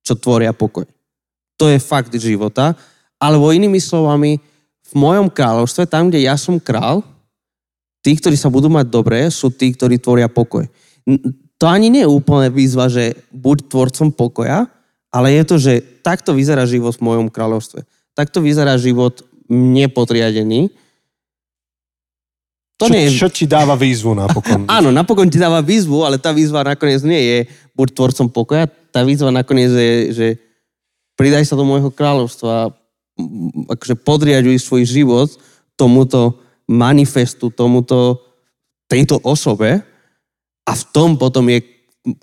čo 0.06 0.14
tvoria 0.14 0.54
pokoj. 0.54 0.86
To 1.58 1.66
je 1.66 1.78
fakt 1.82 2.14
života. 2.14 2.74
Alebo 3.18 3.54
inými 3.54 3.78
slovami, 3.78 4.38
v 4.92 4.92
mojom 4.98 5.32
kráľovstve, 5.32 5.88
tam, 5.88 6.12
kde 6.12 6.28
ja 6.28 6.36
som 6.36 6.60
král, 6.60 7.00
tí, 8.04 8.12
ktorí 8.12 8.36
sa 8.36 8.52
budú 8.52 8.68
mať 8.68 8.92
dobre, 8.92 9.24
sú 9.32 9.48
tí, 9.48 9.72
ktorí 9.72 9.96
tvoria 9.96 10.28
pokoj. 10.28 10.68
To 11.56 11.64
ani 11.64 11.88
nie 11.88 12.04
je 12.04 12.10
úplne 12.10 12.52
výzva, 12.52 12.92
že 12.92 13.16
buď 13.32 13.72
tvorcom 13.72 14.12
pokoja, 14.12 14.68
ale 15.08 15.32
je 15.32 15.42
to, 15.48 15.56
že 15.56 15.72
takto 16.04 16.36
vyzerá 16.36 16.68
život 16.68 16.92
v 16.98 17.04
mojom 17.08 17.26
kráľovstve. 17.32 17.86
Takto 18.12 18.44
vyzerá 18.44 18.76
život 18.76 19.24
nepodriadený 19.48 20.68
to 22.82 22.90
čo, 22.90 22.94
nie 22.94 23.04
je... 23.06 23.10
čo 23.14 23.28
ti 23.30 23.44
dáva 23.46 23.78
výzvu 23.78 24.18
napokon? 24.18 24.66
Áno, 24.76 24.90
napokon 24.90 25.30
ti 25.30 25.38
dáva 25.38 25.62
výzvu, 25.62 26.02
ale 26.02 26.18
tá 26.18 26.34
výzva 26.34 26.66
nakoniec 26.66 27.00
nie 27.06 27.22
je 27.22 27.38
buď 27.78 27.88
tvorcom 27.94 28.26
pokoja, 28.34 28.66
tá 28.90 29.06
výzva 29.06 29.30
nakoniec 29.30 29.70
je, 29.70 29.92
že 30.10 30.26
pridaj 31.14 31.46
sa 31.46 31.54
do 31.54 31.62
môjho 31.62 31.94
kráľovstva, 31.94 32.74
akože 33.70 33.94
podriaduj 34.02 34.58
svoj 34.58 34.82
život 34.82 35.30
tomuto 35.78 36.42
manifestu, 36.66 37.54
tomuto, 37.54 38.20
tejto 38.90 39.22
osobe 39.24 39.80
a 40.62 40.72
v 40.72 40.82
tom 40.92 41.16
potom 41.16 41.48
je 41.48 41.62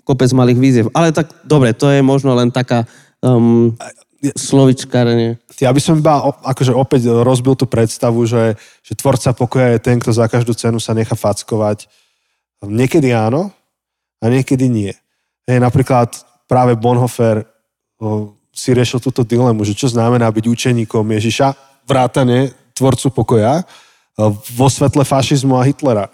kopec 0.04 0.30
malých 0.36 0.58
výziev. 0.60 0.86
Ale 0.92 1.10
tak 1.10 1.32
dobre, 1.48 1.72
to 1.72 1.88
je 1.88 2.04
možno 2.04 2.36
len 2.36 2.52
taká 2.52 2.84
um, 3.24 3.72
slovičkárenie. 4.20 5.40
Ja 5.60 5.72
by 5.72 5.80
som 5.80 6.00
iba 6.00 6.20
akože 6.44 6.76
opäť 6.76 7.08
rozbil 7.08 7.56
tú 7.56 7.64
predstavu, 7.64 8.28
že, 8.28 8.56
že 8.84 8.92
tvorca 8.92 9.32
pokoja 9.32 9.76
je 9.76 9.80
ten, 9.80 9.96
kto 9.96 10.12
za 10.12 10.28
každú 10.28 10.52
cenu 10.52 10.76
sa 10.76 10.92
nechá 10.92 11.16
fackovať. 11.16 11.88
Niekedy 12.60 13.16
áno 13.16 13.48
a 14.20 14.24
niekedy 14.28 14.68
nie. 14.68 14.92
Hej, 15.48 15.58
napríklad 15.64 16.12
práve 16.44 16.76
Bonhoeffer 16.76 17.48
o, 17.96 18.36
si 18.52 18.76
riešil 18.76 19.00
túto 19.00 19.24
dilemu, 19.24 19.64
že 19.64 19.72
čo 19.72 19.88
znamená 19.88 20.28
byť 20.28 20.44
učeníkom 20.44 21.04
Ježiša, 21.16 21.56
vrátane 21.88 22.52
tvorcu 22.76 23.08
pokoja, 23.12 23.64
vo 24.56 24.68
svetle 24.68 25.00
fašizmu 25.00 25.56
a 25.56 25.64
Hitlera. 25.64 26.12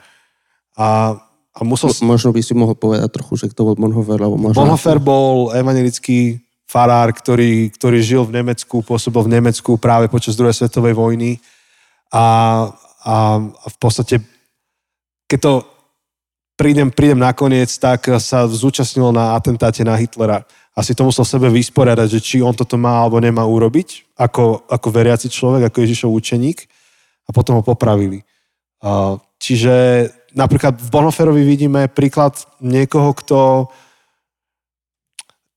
A, 0.78 1.18
a 1.50 1.60
musel, 1.66 1.90
Možno 2.06 2.30
by 2.30 2.40
si 2.44 2.54
mohol 2.54 2.78
povedať 2.78 3.10
trochu, 3.10 3.34
že 3.34 3.50
kto 3.50 3.72
bol 3.72 3.74
Bonhoeffer, 3.74 4.20
alebo 4.20 4.38
možno... 4.38 4.62
Bonhoeffer 4.62 5.02
bol 5.02 5.50
evangelický 5.56 6.45
farár, 6.66 7.14
ktorý, 7.14 7.70
ktorý 7.70 7.98
žil 8.02 8.22
v 8.26 8.42
Nemecku, 8.42 8.82
pôsobil 8.82 9.22
v 9.22 9.32
Nemecku 9.38 9.78
práve 9.78 10.10
počas 10.10 10.34
druhej 10.34 10.58
svetovej 10.58 10.98
vojny 10.98 11.38
a, 12.10 12.26
a, 13.06 13.38
a 13.38 13.66
v 13.70 13.76
podstate, 13.78 14.18
keď 15.30 15.38
to 15.38 15.52
prídem, 16.58 16.90
prídem 16.90 17.22
nakoniec, 17.22 17.70
tak 17.78 18.10
sa 18.18 18.50
zúčastnil 18.50 19.14
na 19.14 19.38
atentáte 19.38 19.86
na 19.86 19.94
Hitlera. 19.94 20.42
Asi 20.76 20.92
to 20.92 21.08
musel 21.08 21.24
sebe 21.24 21.48
vysporiadať, 21.48 22.08
že 22.18 22.20
či 22.20 22.36
on 22.44 22.52
toto 22.52 22.76
má 22.76 23.00
alebo 23.00 23.16
nemá 23.16 23.46
urobiť, 23.46 24.18
ako, 24.18 24.68
ako 24.68 24.88
veriaci 24.92 25.32
človek, 25.32 25.70
ako 25.70 25.78
Ježišov 25.86 26.10
učeník 26.12 26.58
a 27.24 27.30
potom 27.32 27.56
ho 27.56 27.62
popravili. 27.64 28.20
Čiže 29.40 29.74
napríklad 30.36 30.76
v 30.76 30.88
Bonhoefferovi 30.92 31.42
vidíme 31.48 31.88
príklad 31.88 32.36
niekoho, 32.60 33.16
kto 33.16 33.38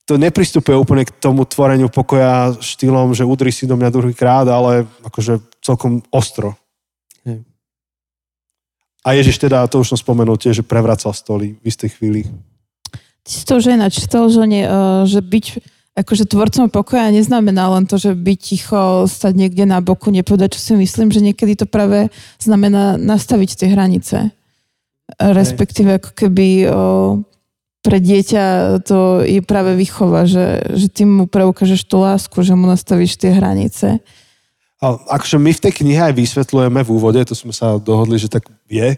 to 0.09 0.17
nepristupuje 0.17 0.73
úplne 0.73 1.05
k 1.05 1.13
tomu 1.21 1.45
tvoreniu 1.45 1.85
pokoja 1.85 2.57
štýlom, 2.57 3.13
že 3.13 3.21
udri 3.21 3.53
si 3.53 3.69
do 3.69 3.77
mňa 3.77 3.93
druhý 3.93 4.17
krát, 4.17 4.49
ale 4.49 4.89
akože 5.05 5.37
celkom 5.61 6.01
ostro. 6.09 6.57
Hej. 7.21 7.45
A 9.05 9.13
Ježiš 9.13 9.37
teda, 9.37 9.69
to 9.69 9.85
už 9.85 9.93
som 9.93 10.01
spomenul 10.01 10.41
tiež, 10.41 10.65
že 10.65 10.65
prevracal 10.65 11.13
stoly 11.13 11.61
v 11.61 11.65
istej 11.69 11.93
chvíli. 11.93 12.25
Ty 13.21 13.29
si 13.29 13.45
to 13.45 13.61
už 13.61 13.69
aj 13.69 13.77
načítal, 13.85 14.25
že, 14.33 14.41
nie, 14.49 14.65
eh, 14.65 15.05
že 15.05 15.21
byť 15.21 15.45
akože 15.93 16.25
tvorcom 16.25 16.71
pokoja 16.73 17.13
neznamená 17.13 17.69
len 17.77 17.85
to, 17.85 18.01
že 18.01 18.17
byť 18.17 18.39
ticho, 18.39 19.05
stať 19.05 19.33
niekde 19.35 19.67
na 19.69 19.77
boku, 19.83 20.09
nepovedať, 20.09 20.57
čo 20.57 20.61
si 20.61 20.73
myslím, 20.79 21.11
že 21.11 21.21
niekedy 21.21 21.59
to 21.59 21.67
práve 21.67 22.07
znamená 22.39 22.95
nastaviť 22.95 23.49
tie 23.59 23.67
hranice. 23.75 24.17
Respektíve 25.19 25.99
ako 25.99 26.11
keby 26.15 26.47
o, 26.65 26.67
pre 27.79 27.97
dieťa 28.03 28.77
to 28.83 29.23
je 29.23 29.39
práve 29.39 29.79
výchova, 29.79 30.27
že, 30.27 30.63
že 30.75 30.87
ty 30.91 31.07
mu 31.07 31.31
preukážeš 31.31 31.87
tú 31.87 32.03
lásku, 32.03 32.35
že 32.43 32.51
mu 32.51 32.67
nastavíš 32.67 33.15
tie 33.15 33.31
hranice. 33.31 34.03
A 34.79 34.95
akože 35.19 35.35
my 35.39 35.51
v 35.51 35.63
tej 35.63 35.73
knihe 35.83 35.99
aj 35.99 36.15
vysvetľujeme 36.15 36.79
v 36.83 36.89
úvode, 36.91 37.19
to 37.27 37.35
sme 37.35 37.51
sa 37.51 37.75
dohodli, 37.79 38.15
že 38.15 38.31
tak 38.31 38.47
je, 38.71 38.95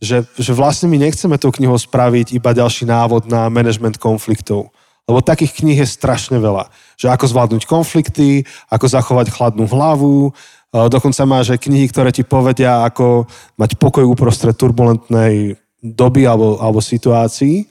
že, 0.00 0.24
že 0.36 0.52
vlastne 0.52 0.88
my 0.88 1.00
nechceme 1.00 1.40
tou 1.40 1.48
knihou 1.48 1.80
spraviť 1.80 2.36
iba 2.36 2.52
ďalší 2.52 2.84
návod 2.84 3.28
na 3.28 3.48
management 3.48 3.96
konfliktov. 3.96 4.68
Lebo 5.04 5.20
takých 5.20 5.60
kníh 5.60 5.80
je 5.80 5.88
strašne 5.88 6.40
veľa. 6.40 6.68
Že 6.96 7.12
ako 7.12 7.24
zvládnuť 7.28 7.62
konflikty, 7.68 8.48
ako 8.72 8.88
zachovať 8.88 9.32
chladnú 9.32 9.68
hlavu, 9.68 10.28
e, 10.28 10.88
dokonca 10.88 11.28
máš 11.28 11.52
aj 11.52 11.60
knihy, 11.60 11.92
ktoré 11.92 12.08
ti 12.08 12.24
povedia, 12.24 12.84
ako 12.88 13.28
mať 13.60 13.76
pokoj 13.76 14.04
uprostred 14.04 14.56
turbulentnej 14.56 15.60
doby 15.84 16.24
alebo, 16.24 16.56
alebo 16.56 16.80
situácií. 16.80 17.68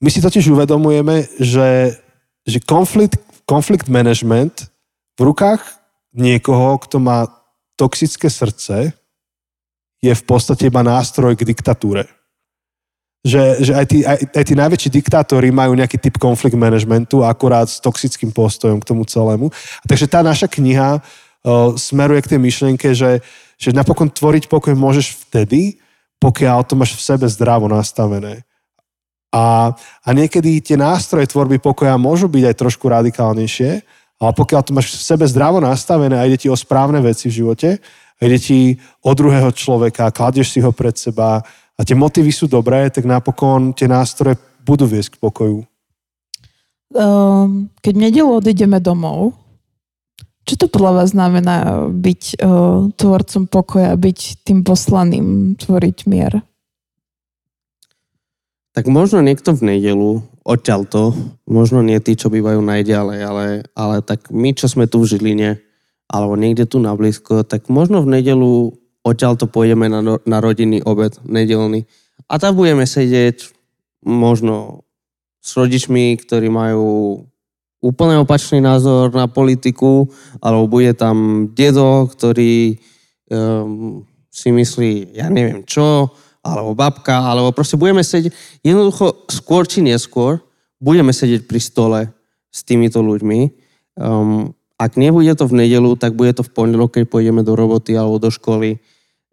My 0.00 0.12
si 0.12 0.20
totiž 0.20 0.52
uvedomujeme, 0.52 1.24
že, 1.40 1.96
že 2.44 2.58
konflikt, 2.60 3.16
konflikt 3.48 3.88
management 3.88 4.68
v 5.16 5.20
rukách 5.24 5.64
niekoho, 6.12 6.76
kto 6.84 7.00
má 7.00 7.28
toxické 7.76 8.28
srdce, 8.28 8.92
je 10.00 10.12
v 10.12 10.24
podstate 10.24 10.68
iba 10.68 10.84
nástroj 10.84 11.36
k 11.36 11.48
diktatúre. 11.48 12.04
Že, 13.26 13.42
že 13.58 13.72
aj, 13.74 13.86
tí, 13.90 13.98
aj, 14.06 14.18
aj 14.38 14.44
tí 14.46 14.54
najväčší 14.54 14.90
diktátori 14.92 15.50
majú 15.50 15.74
nejaký 15.74 15.98
typ 15.98 16.14
konflikt 16.20 16.54
managementu, 16.54 17.26
akurát 17.26 17.66
s 17.66 17.82
toxickým 17.82 18.30
postojom 18.30 18.78
k 18.78 18.88
tomu 18.88 19.02
celému. 19.02 19.50
Takže 19.88 20.06
tá 20.06 20.22
naša 20.22 20.46
kniha 20.46 21.00
uh, 21.00 21.74
smeruje 21.74 22.22
k 22.22 22.30
tej 22.36 22.40
myšlienke, 22.40 22.88
že, 22.94 23.18
že 23.58 23.74
napokon 23.74 24.12
tvoriť 24.12 24.46
pokoj 24.46 24.76
môžeš 24.78 25.26
vtedy, 25.26 25.82
pokiaľ 26.22 26.64
to 26.64 26.78
máš 26.78 26.94
v 26.94 27.02
sebe 27.02 27.26
zdravo 27.26 27.66
nastavené. 27.66 28.46
A, 29.36 29.68
a 29.76 30.08
niekedy 30.16 30.64
tie 30.64 30.80
nástroje 30.80 31.28
tvorby 31.28 31.60
pokoja 31.60 32.00
môžu 32.00 32.24
byť 32.24 32.44
aj 32.48 32.56
trošku 32.56 32.88
radikálnejšie, 32.88 33.70
ale 34.16 34.32
pokiaľ 34.32 34.60
to 34.64 34.72
máš 34.72 34.96
v 34.96 35.04
sebe 35.12 35.28
zdravo 35.28 35.60
nastavené 35.60 36.16
a 36.16 36.24
ide 36.24 36.40
ti 36.40 36.48
o 36.48 36.56
správne 36.56 37.04
veci 37.04 37.28
v 37.28 37.44
živote, 37.44 37.76
a 38.16 38.20
ide 38.24 38.38
ti 38.40 38.58
o 39.04 39.12
druhého 39.12 39.52
človeka, 39.52 40.08
kladieš 40.08 40.56
si 40.56 40.60
ho 40.64 40.72
pred 40.72 40.96
seba 40.96 41.44
a 41.76 41.80
tie 41.84 41.92
motívy 41.92 42.32
sú 42.32 42.48
dobré, 42.48 42.88
tak 42.88 43.04
napokon 43.04 43.76
tie 43.76 43.84
nástroje 43.84 44.40
budú 44.64 44.88
viesť 44.88 45.16
k 45.16 45.20
pokoju. 45.20 45.58
Um, 46.96 47.68
keď 47.84 47.94
nedelu 48.08 48.40
odídeme 48.40 48.80
domov, 48.80 49.36
čo 50.48 50.54
to 50.56 50.66
podľa 50.72 51.02
vás 51.02 51.12
znamená 51.12 51.90
byť 51.92 52.22
uh, 52.40 52.88
tvorcom 52.94 53.44
pokoja, 53.50 53.92
byť 53.98 54.48
tým 54.48 54.64
poslaným, 54.64 55.58
tvoriť 55.60 55.98
mier? 56.08 56.40
Tak 58.76 58.84
možno 58.92 59.24
niekto 59.24 59.56
v 59.56 59.72
nedelu, 59.72 60.20
odtiaľto, 60.44 61.16
možno 61.48 61.80
nie 61.80 61.96
tí, 62.04 62.12
čo 62.12 62.28
bývajú 62.28 62.60
najďalej, 62.60 63.18
ale, 63.24 63.46
ale 63.72 64.04
tak 64.04 64.28
my, 64.28 64.52
čo 64.52 64.68
sme 64.68 64.84
tu 64.84 65.00
v 65.00 65.16
Žiline, 65.16 65.56
alebo 66.12 66.36
niekde 66.36 66.68
tu 66.68 66.76
na 66.76 66.92
blízko, 66.92 67.40
tak 67.40 67.72
možno 67.72 68.04
v 68.04 68.20
nedelu 68.20 68.76
odtiaľto 69.00 69.48
pôjdeme 69.48 69.88
na, 69.88 70.20
na 70.28 70.38
rodinný 70.44 70.84
obed 70.84 71.16
nedelný. 71.24 71.88
A 72.28 72.36
tam 72.36 72.52
budeme 72.52 72.84
sedieť 72.84 73.48
možno 74.04 74.84
s 75.40 75.56
rodičmi, 75.56 76.20
ktorí 76.20 76.52
majú 76.52 77.24
úplne 77.80 78.20
opačný 78.20 78.60
názor 78.60 79.08
na 79.08 79.24
politiku, 79.24 80.10
alebo 80.44 80.68
bude 80.68 80.92
tam 80.92 81.48
dedo, 81.56 82.12
ktorý 82.12 82.76
um, 83.32 84.04
si 84.28 84.52
myslí, 84.52 85.16
ja 85.16 85.32
neviem 85.32 85.64
čo, 85.64 86.12
alebo 86.46 86.78
babka, 86.78 87.18
alebo 87.18 87.50
proste 87.50 87.74
budeme 87.74 88.06
sedieť, 88.06 88.30
jednoducho 88.62 89.26
skôr 89.26 89.66
či 89.66 89.82
neskôr 89.82 90.38
budeme 90.78 91.10
sedieť 91.10 91.50
pri 91.50 91.60
stole 91.60 92.00
s 92.52 92.62
týmito 92.62 93.02
ľuďmi. 93.02 93.40
Um, 93.98 94.54
ak 94.76 95.00
nebude 95.00 95.32
to 95.34 95.48
v 95.48 95.66
nedelu, 95.66 95.96
tak 95.96 96.14
bude 96.14 96.30
to 96.36 96.44
v 96.44 96.52
pondelok, 96.52 97.00
keď 97.00 97.08
pôjdeme 97.08 97.40
do 97.40 97.56
roboty 97.56 97.96
alebo 97.96 98.20
do 98.20 98.28
školy. 98.28 98.76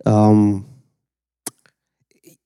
Um, 0.08 0.64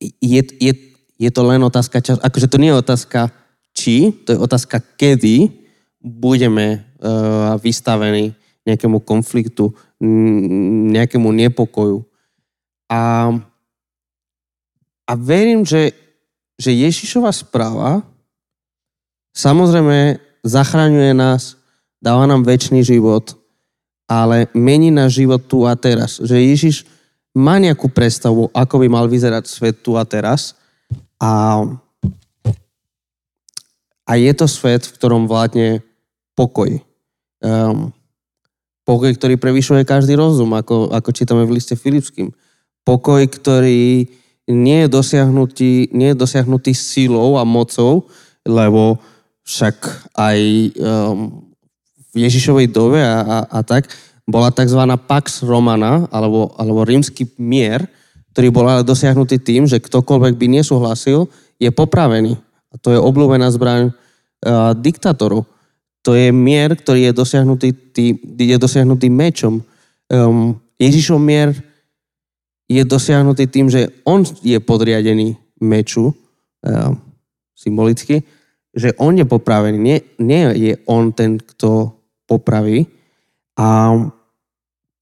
je, 0.01 0.41
je, 0.57 0.73
je 1.17 1.29
to 1.33 1.41
len 1.45 1.61
otázka 1.63 2.01
času, 2.01 2.19
akože 2.21 2.47
to 2.49 2.57
nie 2.61 2.69
je 2.73 2.81
otázka 2.81 3.33
či, 3.77 4.13
to 4.25 4.33
je 4.33 4.39
otázka 4.41 4.81
kedy 4.97 5.53
budeme 6.01 6.85
uh, 7.01 7.57
vystavení 7.61 8.33
nejakému 8.67 8.99
konfliktu, 8.99 9.71
nejakému 10.91 11.31
nepokoju. 11.31 12.03
A 12.91 13.31
a 15.07 15.15
verím, 15.15 15.63
že, 15.63 15.95
že 16.59 16.75
Ježišova 16.75 17.31
správa 17.31 18.03
samozrejme 19.31 20.19
zachraňuje 20.43 21.15
nás, 21.15 21.55
dáva 22.03 22.27
nám 22.27 22.43
väčší 22.43 22.83
život, 22.83 23.39
ale 24.07 24.51
mení 24.51 24.91
náš 24.91 25.23
život 25.23 25.43
tu 25.47 25.63
a 25.63 25.75
teraz. 25.79 26.19
Že 26.19 26.37
Ježiš 26.43 26.75
má 27.37 27.59
nejakú 27.61 27.87
predstavu, 27.91 28.51
ako 28.51 28.75
by 28.83 28.87
mal 28.87 29.05
vyzerať 29.07 29.45
svet 29.47 29.79
tu 29.85 29.99
a 29.99 30.03
teraz. 30.07 30.57
A, 31.21 31.63
a 34.07 34.11
je 34.15 34.31
to 34.33 34.47
svet, 34.47 34.87
v 34.87 34.95
ktorom 34.95 35.29
vládne 35.29 35.83
pokoj. 36.33 36.81
Um, 37.43 37.93
pokoj, 38.87 39.11
ktorý 39.13 39.35
prevyšuje 39.37 39.83
každý 39.83 40.15
rozum, 40.17 40.55
ako, 40.55 40.89
ako 40.89 41.09
čítame 41.13 41.43
v 41.45 41.59
liste 41.59 41.75
Filipským. 41.75 42.31
Pokoj, 42.87 43.21
ktorý 43.27 44.07
nie 44.47 44.87
je 44.87 44.89
dosiahnutý, 44.89 45.91
nie 45.91 46.15
je 46.15 46.17
dosiahnutý 46.17 46.71
silou 46.71 47.35
a 47.35 47.43
mocou, 47.43 48.07
lebo 48.47 48.97
však 49.43 49.75
aj 50.15 50.39
um, 50.79 51.43
v 52.15 52.15
Ježišovej 52.15 52.71
dobe 52.71 53.03
a, 53.03 53.23
a, 53.23 53.37
a 53.47 53.59
tak 53.63 53.91
bola 54.27 54.51
tzv. 54.51 54.79
Pax 55.07 55.43
Romana, 55.43 56.07
alebo, 56.11 56.55
alebo 56.55 56.87
rímsky 56.87 57.27
mier, 57.39 57.87
ktorý 58.35 58.47
bol 58.51 58.67
ale 58.67 58.83
dosiahnutý 58.87 59.39
tým, 59.39 59.67
že 59.67 59.83
ktokoľvek 59.83 60.35
by 60.35 60.47
nesúhlasil, 60.59 61.27
je 61.59 61.71
popravený. 61.71 62.35
A 62.71 62.75
to 62.79 62.91
je 62.91 62.99
obľúbená 62.99 63.47
zbraň 63.51 63.91
uh, 63.91 64.75
diktátorov. 64.75 65.47
To 66.07 66.15
je 66.15 66.31
mier, 66.31 66.75
ktorý 66.75 67.11
je 67.11 67.13
dosiahnutý, 67.15 67.69
tý, 67.91 68.05
je 68.39 68.55
dosiahnutý 68.55 69.11
mečom. 69.11 69.59
Um, 70.07 70.55
Ježišov 70.79 71.19
mier 71.19 71.51
je 72.67 72.83
dosiahnutý 72.83 73.47
tým, 73.47 73.71
že 73.71 73.87
on 74.03 74.27
je 74.43 74.59
podriadený 74.59 75.39
meču, 75.63 76.11
uh, 76.11 76.91
symbolicky, 77.55 78.27
že 78.75 78.93
on 79.01 79.17
je 79.17 79.25
popravený, 79.25 79.79
nie, 79.79 79.97
nie 80.19 80.43
je 80.53 80.73
on 80.85 81.09
ten, 81.15 81.41
kto 81.41 81.97
popraví. 82.29 82.85
A 83.57 83.97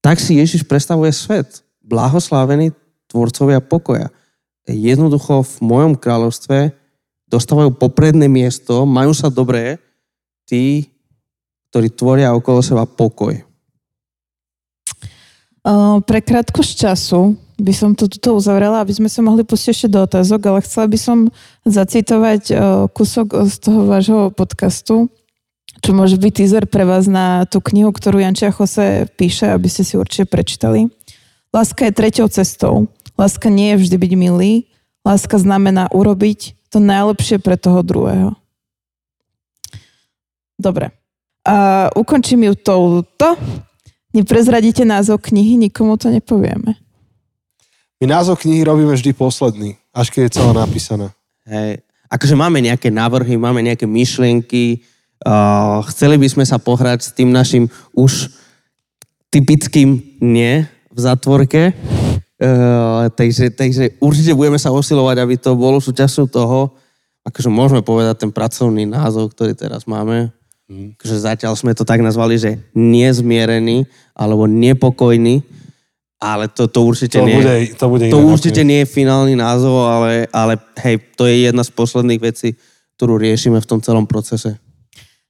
tak 0.00 0.22
si 0.22 0.38
Ježiš 0.38 0.64
predstavuje 0.64 1.12
svet. 1.12 1.66
Blahoslávený 1.84 2.72
tvorcovia 3.10 3.60
pokoja. 3.60 4.08
Jednoducho 4.66 5.42
v 5.44 5.56
mojom 5.62 5.94
kráľovstve 5.98 6.72
dostávajú 7.26 7.74
popredné 7.74 8.30
miesto, 8.30 8.86
majú 8.86 9.12
sa 9.12 9.28
dobré 9.28 9.82
tí, 10.46 10.88
ktorí 11.70 11.90
tvoria 11.92 12.32
okolo 12.32 12.62
seba 12.62 12.86
pokoj. 12.86 13.34
Uh, 15.66 15.98
pre 16.06 16.22
krátkosť 16.22 16.72
času 16.86 17.34
by 17.56 17.72
som 17.72 17.96
to 17.96 18.04
tuto 18.04 18.36
uzavrela, 18.36 18.84
aby 18.84 18.92
sme 18.92 19.08
sa 19.08 19.24
mohli 19.24 19.40
pustiť 19.40 19.68
ešte 19.72 19.88
do 19.88 20.04
otázok, 20.04 20.40
ale 20.52 20.60
chcela 20.60 20.86
by 20.92 20.98
som 21.00 21.18
zacitovať 21.64 22.42
uh, 22.52 22.56
kúsok 22.92 23.48
z 23.48 23.56
toho 23.56 23.88
vášho 23.88 24.28
podcastu, 24.28 25.08
čo 25.80 25.90
môže 25.96 26.20
byť 26.20 26.32
teaser 26.36 26.64
pre 26.68 26.84
vás 26.84 27.08
na 27.08 27.48
tú 27.48 27.64
knihu, 27.64 27.92
ktorú 27.92 28.20
Jančia 28.20 28.52
Jose 28.52 29.08
píše, 29.16 29.48
aby 29.48 29.68
ste 29.72 29.88
si 29.88 29.96
určite 29.96 30.28
prečítali. 30.28 30.92
Láska 31.52 31.88
je 31.88 31.96
treťou 31.96 32.28
cestou. 32.28 32.92
Láska 33.16 33.48
nie 33.48 33.72
je 33.72 33.88
vždy 33.88 33.96
byť 33.96 34.12
milý. 34.20 34.52
Láska 35.00 35.40
znamená 35.40 35.88
urobiť 35.88 36.68
to 36.68 36.76
najlepšie 36.76 37.40
pre 37.40 37.56
toho 37.56 37.80
druhého. 37.80 38.36
Dobre. 40.60 40.92
A 41.46 41.88
ukončím 41.96 42.52
ju 42.52 42.54
touto. 42.58 43.38
Neprezradíte 44.12 44.84
názov 44.84 45.24
knihy, 45.24 45.56
nikomu 45.56 45.96
to 45.96 46.08
nepovieme. 46.12 46.85
My 47.96 48.12
názov 48.12 48.44
knihy 48.44 48.60
robíme 48.60 48.92
vždy 48.92 49.16
posledný, 49.16 49.80
až 49.96 50.12
keď 50.12 50.28
je 50.28 50.34
celá 50.36 50.52
napísaná. 50.52 51.08
Hej. 51.48 51.80
Akože 52.12 52.36
máme 52.36 52.60
nejaké 52.60 52.92
návrhy, 52.92 53.40
máme 53.40 53.64
nejaké 53.64 53.88
myšlienky, 53.88 54.84
uh, 55.24 55.80
chceli 55.88 56.20
by 56.20 56.28
sme 56.28 56.44
sa 56.44 56.60
pohrať 56.60 57.08
s 57.08 57.10
tým 57.16 57.32
našim 57.32 57.72
už 57.96 58.28
typickým 59.32 60.20
nie 60.20 60.68
v 60.92 60.98
zatvorke, 61.00 61.72
uh, 61.72 63.08
takže, 63.16 63.56
takže 63.56 63.96
určite 63.98 64.36
budeme 64.36 64.60
sa 64.60 64.70
osilovať, 64.76 65.16
aby 65.24 65.34
to 65.40 65.56
bolo 65.56 65.80
súčasťou 65.80 66.26
toho, 66.28 66.76
akože 67.24 67.48
môžeme 67.48 67.80
povedať 67.80 68.28
ten 68.28 68.30
pracovný 68.30 68.84
názov, 68.84 69.32
ktorý 69.32 69.56
teraz 69.56 69.88
máme, 69.88 70.36
Mm. 70.66 70.98
Zatiaľ 70.98 71.54
sme 71.54 71.78
to 71.78 71.86
tak 71.86 72.02
nazvali, 72.02 72.34
že 72.42 72.58
nezmierený 72.74 73.86
alebo 74.18 74.50
nepokojný, 74.50 75.38
ale 76.26 76.50
to, 76.50 76.66
to 76.66 76.82
určite 76.82 77.16
To 77.16 77.26
nie 77.26 77.38
bude, 77.38 77.54
to 77.78 77.86
bude 77.86 78.06
to 78.10 78.18
určite 78.18 78.62
nie 78.62 78.82
je 78.82 78.88
finálny 78.88 79.34
názov, 79.34 79.86
ale, 79.86 80.26
ale 80.34 80.58
hej, 80.82 80.98
to 81.14 81.24
je 81.24 81.46
jedna 81.46 81.62
z 81.62 81.70
posledných 81.70 82.18
vecí, 82.18 82.58
ktorú 82.96 83.14
riešime 83.16 83.62
v 83.62 83.66
tom 83.66 83.78
celom 83.78 84.04
procese. 84.04 84.58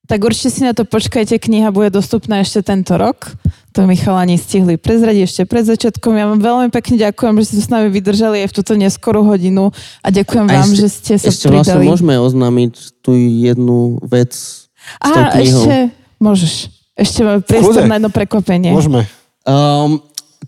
Tak 0.07 0.23
určite 0.23 0.55
si 0.55 0.63
na 0.63 0.71
to 0.71 0.87
počkajte, 0.87 1.35
kniha 1.35 1.75
bude 1.75 1.91
dostupná 1.91 2.39
ešte 2.39 2.63
tento 2.63 2.95
rok. 2.95 3.35
To 3.75 3.85
Michalani 3.85 4.39
stihli 4.39 4.79
prezradiť 4.79 5.23
ešte 5.27 5.43
pred 5.45 5.67
začiatkom. 5.67 6.15
Ja 6.15 6.31
vám 6.31 6.39
veľmi 6.39 6.69
pekne 6.71 6.95
ďakujem, 6.97 7.35
že 7.43 7.45
ste 7.51 7.59
s 7.61 7.69
nami 7.69 7.91
vydržali 7.91 8.47
aj 8.47 8.49
v 8.49 8.57
túto 8.57 8.73
neskorú 8.79 9.27
hodinu 9.27 9.75
a 10.01 10.09
ďakujem 10.09 10.47
A 10.47 10.63
vám, 10.63 10.71
ešte- 10.71 10.79
že 10.79 10.87
ste 10.89 11.15
sa 11.19 11.29
Ešte 11.29 11.51
vlastne 11.51 11.83
pridali. 11.83 11.91
môžeme 11.91 12.15
oznámiť 12.17 12.73
tú 13.03 13.19
jednu 13.19 13.99
vec 14.07 14.31
s 14.31 14.71
tou 15.03 15.11
knihou. 15.27 15.43
ešte 15.43 15.77
môžeš. 16.23 16.53
Ešte 16.97 17.21
máme 17.21 17.41
priestor 17.43 17.83
Kľudne. 17.83 17.91
na 17.91 17.97
jedno 17.99 18.11
prekvapenie. 18.15 18.71
Môžeme. 18.73 19.05
Um, 19.43 20.01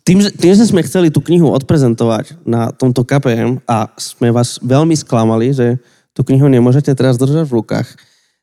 tým, 0.05 0.21
tým, 0.21 0.53
že 0.55 0.69
sme 0.69 0.85
chceli 0.85 1.09
tú 1.09 1.25
knihu 1.25 1.49
odprezentovať 1.55 2.45
na 2.45 2.71
tomto 2.75 3.03
KPM 3.05 3.63
a 3.65 3.89
sme 3.97 4.31
vás 4.31 4.61
veľmi 4.61 4.95
sklamali, 4.95 5.53
že 5.55 5.81
tú 6.13 6.27
knihu 6.27 6.51
nemôžete 6.51 6.93
teraz 6.95 7.17
držať 7.17 7.47
v 7.47 7.57
rukách, 7.63 7.89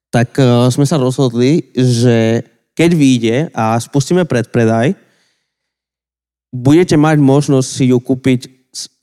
tak 0.10 0.32
uh, 0.40 0.72
sme 0.72 0.88
sa 0.88 0.96
rozhodli, 0.96 1.70
že 1.76 2.44
keď 2.76 2.90
vyjde 2.92 3.38
a 3.56 3.76
spustíme 3.80 4.24
predpredaj, 4.28 4.96
budete 6.56 6.96
mať 6.96 7.20
možnosť 7.20 7.68
si 7.68 7.92
ju 7.92 8.00
kúpiť 8.00 8.48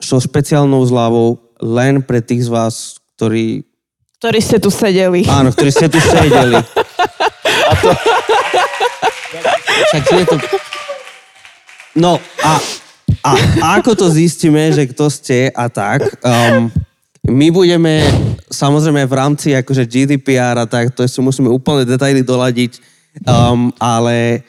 so 0.01 0.17
špeciálnou 0.21 0.81
zľavou 0.85 1.37
len 1.61 2.01
pre 2.01 2.21
tých 2.21 2.45
z 2.45 2.53
vás, 2.53 2.75
ktorí, 3.17 3.65
Ktorí 4.17 4.39
ste 4.41 4.57
tu 4.57 4.69
sedeli. 4.73 5.25
áno, 5.29 5.53
ktorí 5.53 5.69
ste 5.69 5.89
tu 5.89 5.99
sedeli. 6.01 6.57
Však 9.89 10.03
je 10.11 10.25
to... 10.25 10.35
No 11.93 12.17
a, 12.41 12.51
a 13.21 13.31
ako 13.77 13.93
to 13.93 14.07
zistíme, 14.09 14.73
že 14.73 14.89
kto 14.89 15.09
ste 15.09 15.53
a 15.53 15.69
tak, 15.69 16.05
um, 16.25 16.73
my 17.29 17.47
budeme 17.53 18.03
samozrejme 18.49 19.05
v 19.05 19.13
rámci 19.13 19.53
akože 19.53 19.87
GDPR 19.87 20.57
a 20.59 20.65
tak, 20.65 20.91
to 20.91 21.05
ešte 21.05 21.21
musíme 21.23 21.47
úplne 21.47 21.85
detaily 21.87 22.25
doladiť, 22.25 22.81
um, 23.23 23.69
ale 23.77 24.43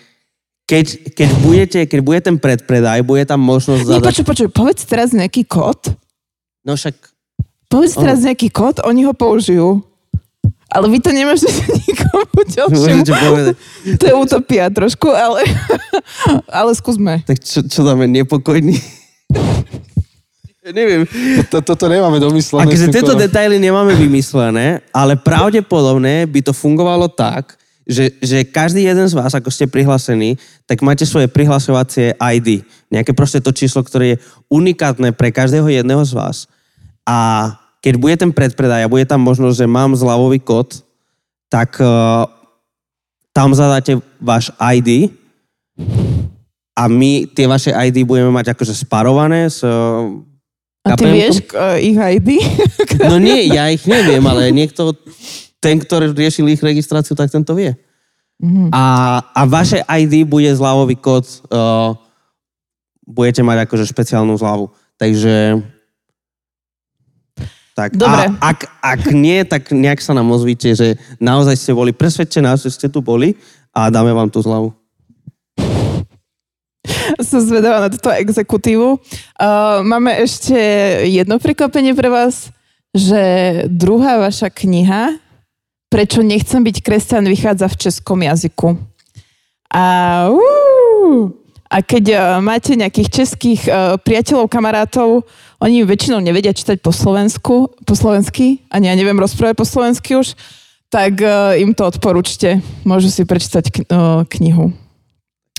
keď, 0.65 1.13
keď, 1.13 1.29
budete, 1.45 1.81
keď 1.85 2.01
bude 2.01 2.21
ten 2.25 2.37
predpredaj, 2.41 3.05
bude 3.05 3.23
tam 3.29 3.45
možnosť 3.45 3.83
Nie, 3.85 3.91
zadať... 4.01 4.09
počuj, 4.09 4.25
počuj, 4.25 4.49
povedz 4.49 4.83
teraz 4.89 5.13
nejaký 5.13 5.45
kód. 5.45 5.93
No 6.65 6.73
však 6.73 7.15
Povedz 7.75 7.99
teraz 7.99 8.23
nejaký 8.23 8.55
kód, 8.55 8.79
oni 8.87 9.03
ho 9.03 9.11
použijú. 9.11 9.83
Ale 10.75 10.91
vy 10.91 10.99
to 10.99 11.15
nemôžete 11.15 11.55
nikomu 11.87 12.39
ďalšiemu. 12.51 12.99
môžete 12.99 13.13
povedať. 13.15 13.55
To 13.95 14.05
je 14.05 14.15
utopia 14.15 14.67
trošku, 14.69 15.07
ale, 15.07 15.47
ale 16.61 16.75
skúsme. 16.75 17.23
Tak 17.23 17.39
čo, 17.39 17.63
čo 17.63 17.87
dáme, 17.87 18.11
nepokojný? 18.11 18.75
ja 20.65 20.71
neviem. 20.73 21.05
To- 21.53 21.63
Toto 21.63 21.87
nemáme 21.87 22.19
domyslené. 22.19 22.67
Akože 22.67 22.89
tieto 22.91 23.15
detaily 23.15 23.61
nemáme 23.61 23.95
vymyslené, 23.95 24.81
ale 24.91 25.15
pravdepodobne 25.15 26.25
by 26.27 26.41
to 26.41 26.51
fungovalo 26.51 27.07
tak, 27.07 27.55
že, 27.85 28.17
že 28.19 28.49
každý 28.49 28.81
jeden 28.81 29.05
z 29.05 29.13
vás, 29.13 29.37
ako 29.37 29.53
ste 29.53 29.69
prihlásení, 29.69 30.41
tak 30.65 30.81
máte 30.81 31.05
svoje 31.05 31.29
prihlasovacie 31.29 32.17
ID. 32.17 32.65
Nejaké 32.89 33.13
proste 33.13 33.45
to 33.45 33.53
číslo, 33.53 33.85
ktoré 33.85 34.17
je 34.17 34.21
unikátne 34.49 35.13
pre 35.13 35.29
každého 35.29 35.69
jedného 35.69 36.01
z 36.01 36.17
vás. 36.17 36.37
A 37.05 37.53
keď 37.85 37.95
bude 38.01 38.17
ten 38.17 38.33
predpredaj 38.33 38.89
a 38.89 38.89
bude 38.89 39.05
tam 39.05 39.21
možnosť, 39.21 39.61
že 39.61 39.67
mám 39.69 39.93
zľavový 39.93 40.41
kód, 40.41 40.81
tak 41.53 41.77
uh, 41.85 42.25
tam 43.37 43.53
zadáte 43.53 44.01
váš 44.17 44.49
ID 44.57 45.13
a 46.73 46.89
my 46.89 47.29
tie 47.29 47.45
vaše 47.45 47.77
ID 47.77 48.09
budeme 48.09 48.33
mať 48.33 48.57
akože 48.57 48.73
sparované 48.73 49.53
s 49.53 49.61
uh, 49.61 50.09
A 50.89 50.97
ty 50.97 51.13
vieš 51.13 51.45
uh, 51.53 51.77
ich 51.77 52.01
ID? 52.01 52.41
No 53.11 53.21
nie, 53.21 53.53
ja 53.53 53.69
ich 53.69 53.85
neviem, 53.85 54.25
ale 54.25 54.49
niekto, 54.49 54.97
ten, 55.61 55.77
ktorý 55.77 56.17
riešil 56.17 56.49
ich 56.49 56.65
registráciu, 56.65 57.13
tak 57.13 57.29
ten 57.29 57.45
to 57.45 57.53
vie. 57.53 57.77
Mhm. 58.41 58.73
A, 58.73 58.85
a 59.29 59.41
vaše 59.45 59.85
ID 59.85 60.25
bude 60.25 60.49
zľavový 60.57 60.97
kód, 60.97 61.29
uh, 61.53 61.93
budete 63.05 63.45
mať 63.45 63.69
akože 63.69 63.85
špeciálnu 63.93 64.33
zľavu. 64.41 64.73
Takže... 64.97 65.61
Tak, 67.75 67.99
Dobre. 67.99 68.31
A 68.39 68.55
ak, 68.55 68.71
ak 68.79 69.03
nie, 69.11 69.43
tak 69.43 69.75
nejak 69.75 69.99
sa 69.99 70.15
nám 70.15 70.31
ozvíte, 70.31 70.71
že 70.79 70.95
naozaj 71.19 71.59
ste 71.59 71.75
boli 71.75 71.91
presvedčená, 71.91 72.55
že 72.55 72.71
ste 72.71 72.87
tu 72.87 73.03
boli 73.03 73.35
a 73.75 73.91
dáme 73.91 74.15
vám 74.15 74.31
tú 74.31 74.39
zľavu. 74.39 74.71
Som 77.29 77.43
zvedavá 77.43 77.83
na 77.83 77.91
túto 77.91 78.15
exekutívu. 78.15 78.95
Uh, 78.95 79.83
máme 79.83 80.15
ešte 80.23 80.55
jedno 81.11 81.43
prekvapenie 81.43 81.99
pre 81.99 82.07
vás, 82.07 82.55
že 82.95 83.67
druhá 83.67 84.23
vaša 84.23 84.55
kniha 84.55 85.19
Prečo 85.95 86.27
nechcem 86.27 86.59
byť 86.59 86.83
kresťan 86.83 87.23
vychádza 87.31 87.71
v 87.71 87.79
českom 87.87 88.19
jazyku. 88.19 88.75
A, 89.71 89.83
uh, 90.27 91.31
a 91.75 91.83
keď 91.83 92.05
uh, 92.15 92.19
máte 92.39 92.79
nejakých 92.79 93.09
českých 93.11 93.67
uh, 93.67 93.99
priateľov, 93.99 94.47
kamarátov, 94.47 95.27
oni 95.59 95.83
väčšinou 95.83 96.23
nevedia 96.23 96.55
čítať 96.55 96.79
po 96.79 96.95
slovensku, 96.95 97.75
po 97.83 97.95
slovensky, 97.99 98.63
ani 98.71 98.87
ja 98.87 98.95
neviem 98.95 99.19
rozprávať 99.19 99.59
po 99.59 99.67
slovensky 99.67 100.15
už, 100.15 100.39
tak 100.87 101.19
uh, 101.19 101.59
im 101.59 101.75
to 101.75 101.83
odporúčte. 101.83 102.63
Môžu 102.87 103.11
si 103.11 103.27
prečítať 103.27 103.75
kn- 103.75 104.23
knihu 104.31 104.71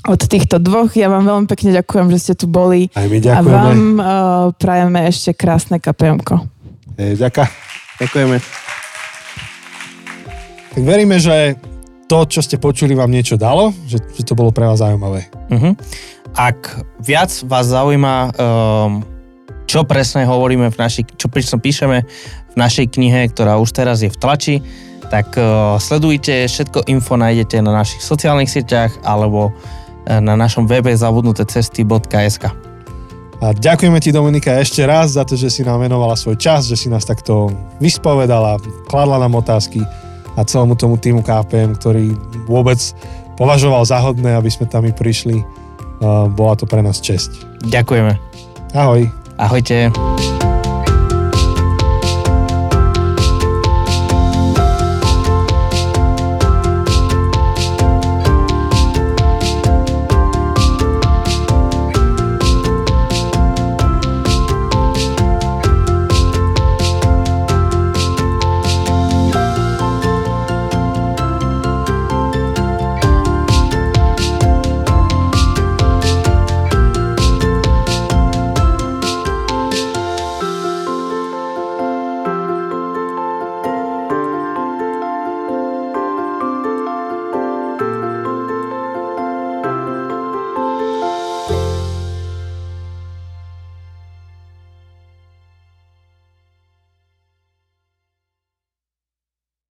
od 0.07 0.21
týchto 0.23 0.55
dvoch. 0.63 0.95
Ja 0.95 1.11
vám 1.11 1.27
veľmi 1.27 1.47
pekne 1.51 1.75
ďakujem, 1.75 2.07
že 2.15 2.19
ste 2.23 2.33
tu 2.39 2.47
boli. 2.47 2.87
Aj 2.95 3.09
my 3.11 3.19
A 3.19 3.23
ďakujeme. 3.27 3.51
vám 3.51 3.81
uh, 3.99 4.07
prajeme 4.55 4.99
ešte 5.11 5.35
krásne 5.35 5.83
KPMko. 5.83 6.47
Ďaká. 6.95 7.43
Ďakujeme. 7.99 8.37
Tak 10.75 10.81
veríme, 10.83 11.19
že 11.19 11.59
to, 12.05 12.25
čo 12.29 12.41
ste 12.41 12.61
počuli, 12.61 12.93
vám 12.93 13.09
niečo 13.09 13.35
dalo, 13.37 13.73
že, 13.89 13.97
že 14.13 14.23
to 14.25 14.37
bolo 14.37 14.53
pre 14.53 14.65
vás 14.69 14.81
zaujímavé. 14.81 15.25
Uh-huh. 15.49 15.73
Ak 16.37 16.85
viac 17.01 17.31
vás 17.49 17.65
zaujíma, 17.69 18.15
um, 18.35 19.01
čo 19.65 19.81
presne 19.83 20.27
hovoríme 20.29 20.69
v 20.69 20.77
našej, 20.77 21.17
čo 21.17 21.27
presne 21.27 21.57
píšeme 21.57 21.97
v 22.53 22.55
našej 22.55 22.93
knihe, 22.93 23.33
ktorá 23.33 23.57
už 23.57 23.73
teraz 23.73 24.05
je 24.05 24.09
v 24.13 24.17
tlači, 24.17 24.55
tak 25.09 25.33
uh, 25.37 25.77
sledujte, 25.81 26.45
všetko 26.45 26.85
info 26.89 27.17
nájdete 27.17 27.61
na 27.61 27.73
našich 27.73 28.01
sociálnych 28.01 28.49
sieťach 28.49 28.93
alebo 29.01 29.49
uh, 29.49 30.21
na 30.21 30.37
našom 30.37 30.69
webe 30.69 30.93
zabudnutecesty.sk. 30.93 32.45
A 33.43 33.51
ďakujeme 33.51 33.99
ti, 33.99 34.15
Dominika, 34.15 34.63
ešte 34.63 34.79
raz 34.87 35.19
za 35.19 35.27
to, 35.27 35.35
že 35.35 35.51
si 35.51 35.61
nám 35.67 35.83
venovala 35.83 36.15
svoj 36.15 36.39
čas, 36.39 36.71
že 36.71 36.79
si 36.79 36.87
nás 36.87 37.03
takto 37.03 37.51
vyspovedala, 37.83 38.57
kladla 38.87 39.19
nám 39.19 39.35
otázky 39.43 39.83
a 40.35 40.41
celému 40.43 40.75
tomu 40.75 40.99
týmu 40.99 41.23
KPM, 41.23 41.79
ktorý 41.79 42.13
vôbec 42.45 42.77
považoval 43.39 43.83
za 43.87 43.99
hodné, 43.99 44.35
aby 44.35 44.51
sme 44.51 44.67
tam 44.67 44.87
i 44.87 44.91
prišli. 44.91 45.43
Uh, 46.03 46.27
bola 46.27 46.59
to 46.59 46.67
pre 46.67 46.83
nás 46.83 46.99
česť. 46.99 47.63
Ďakujeme. 47.71 48.19
Ahoj. 48.75 49.07
Ahojte. 49.39 49.95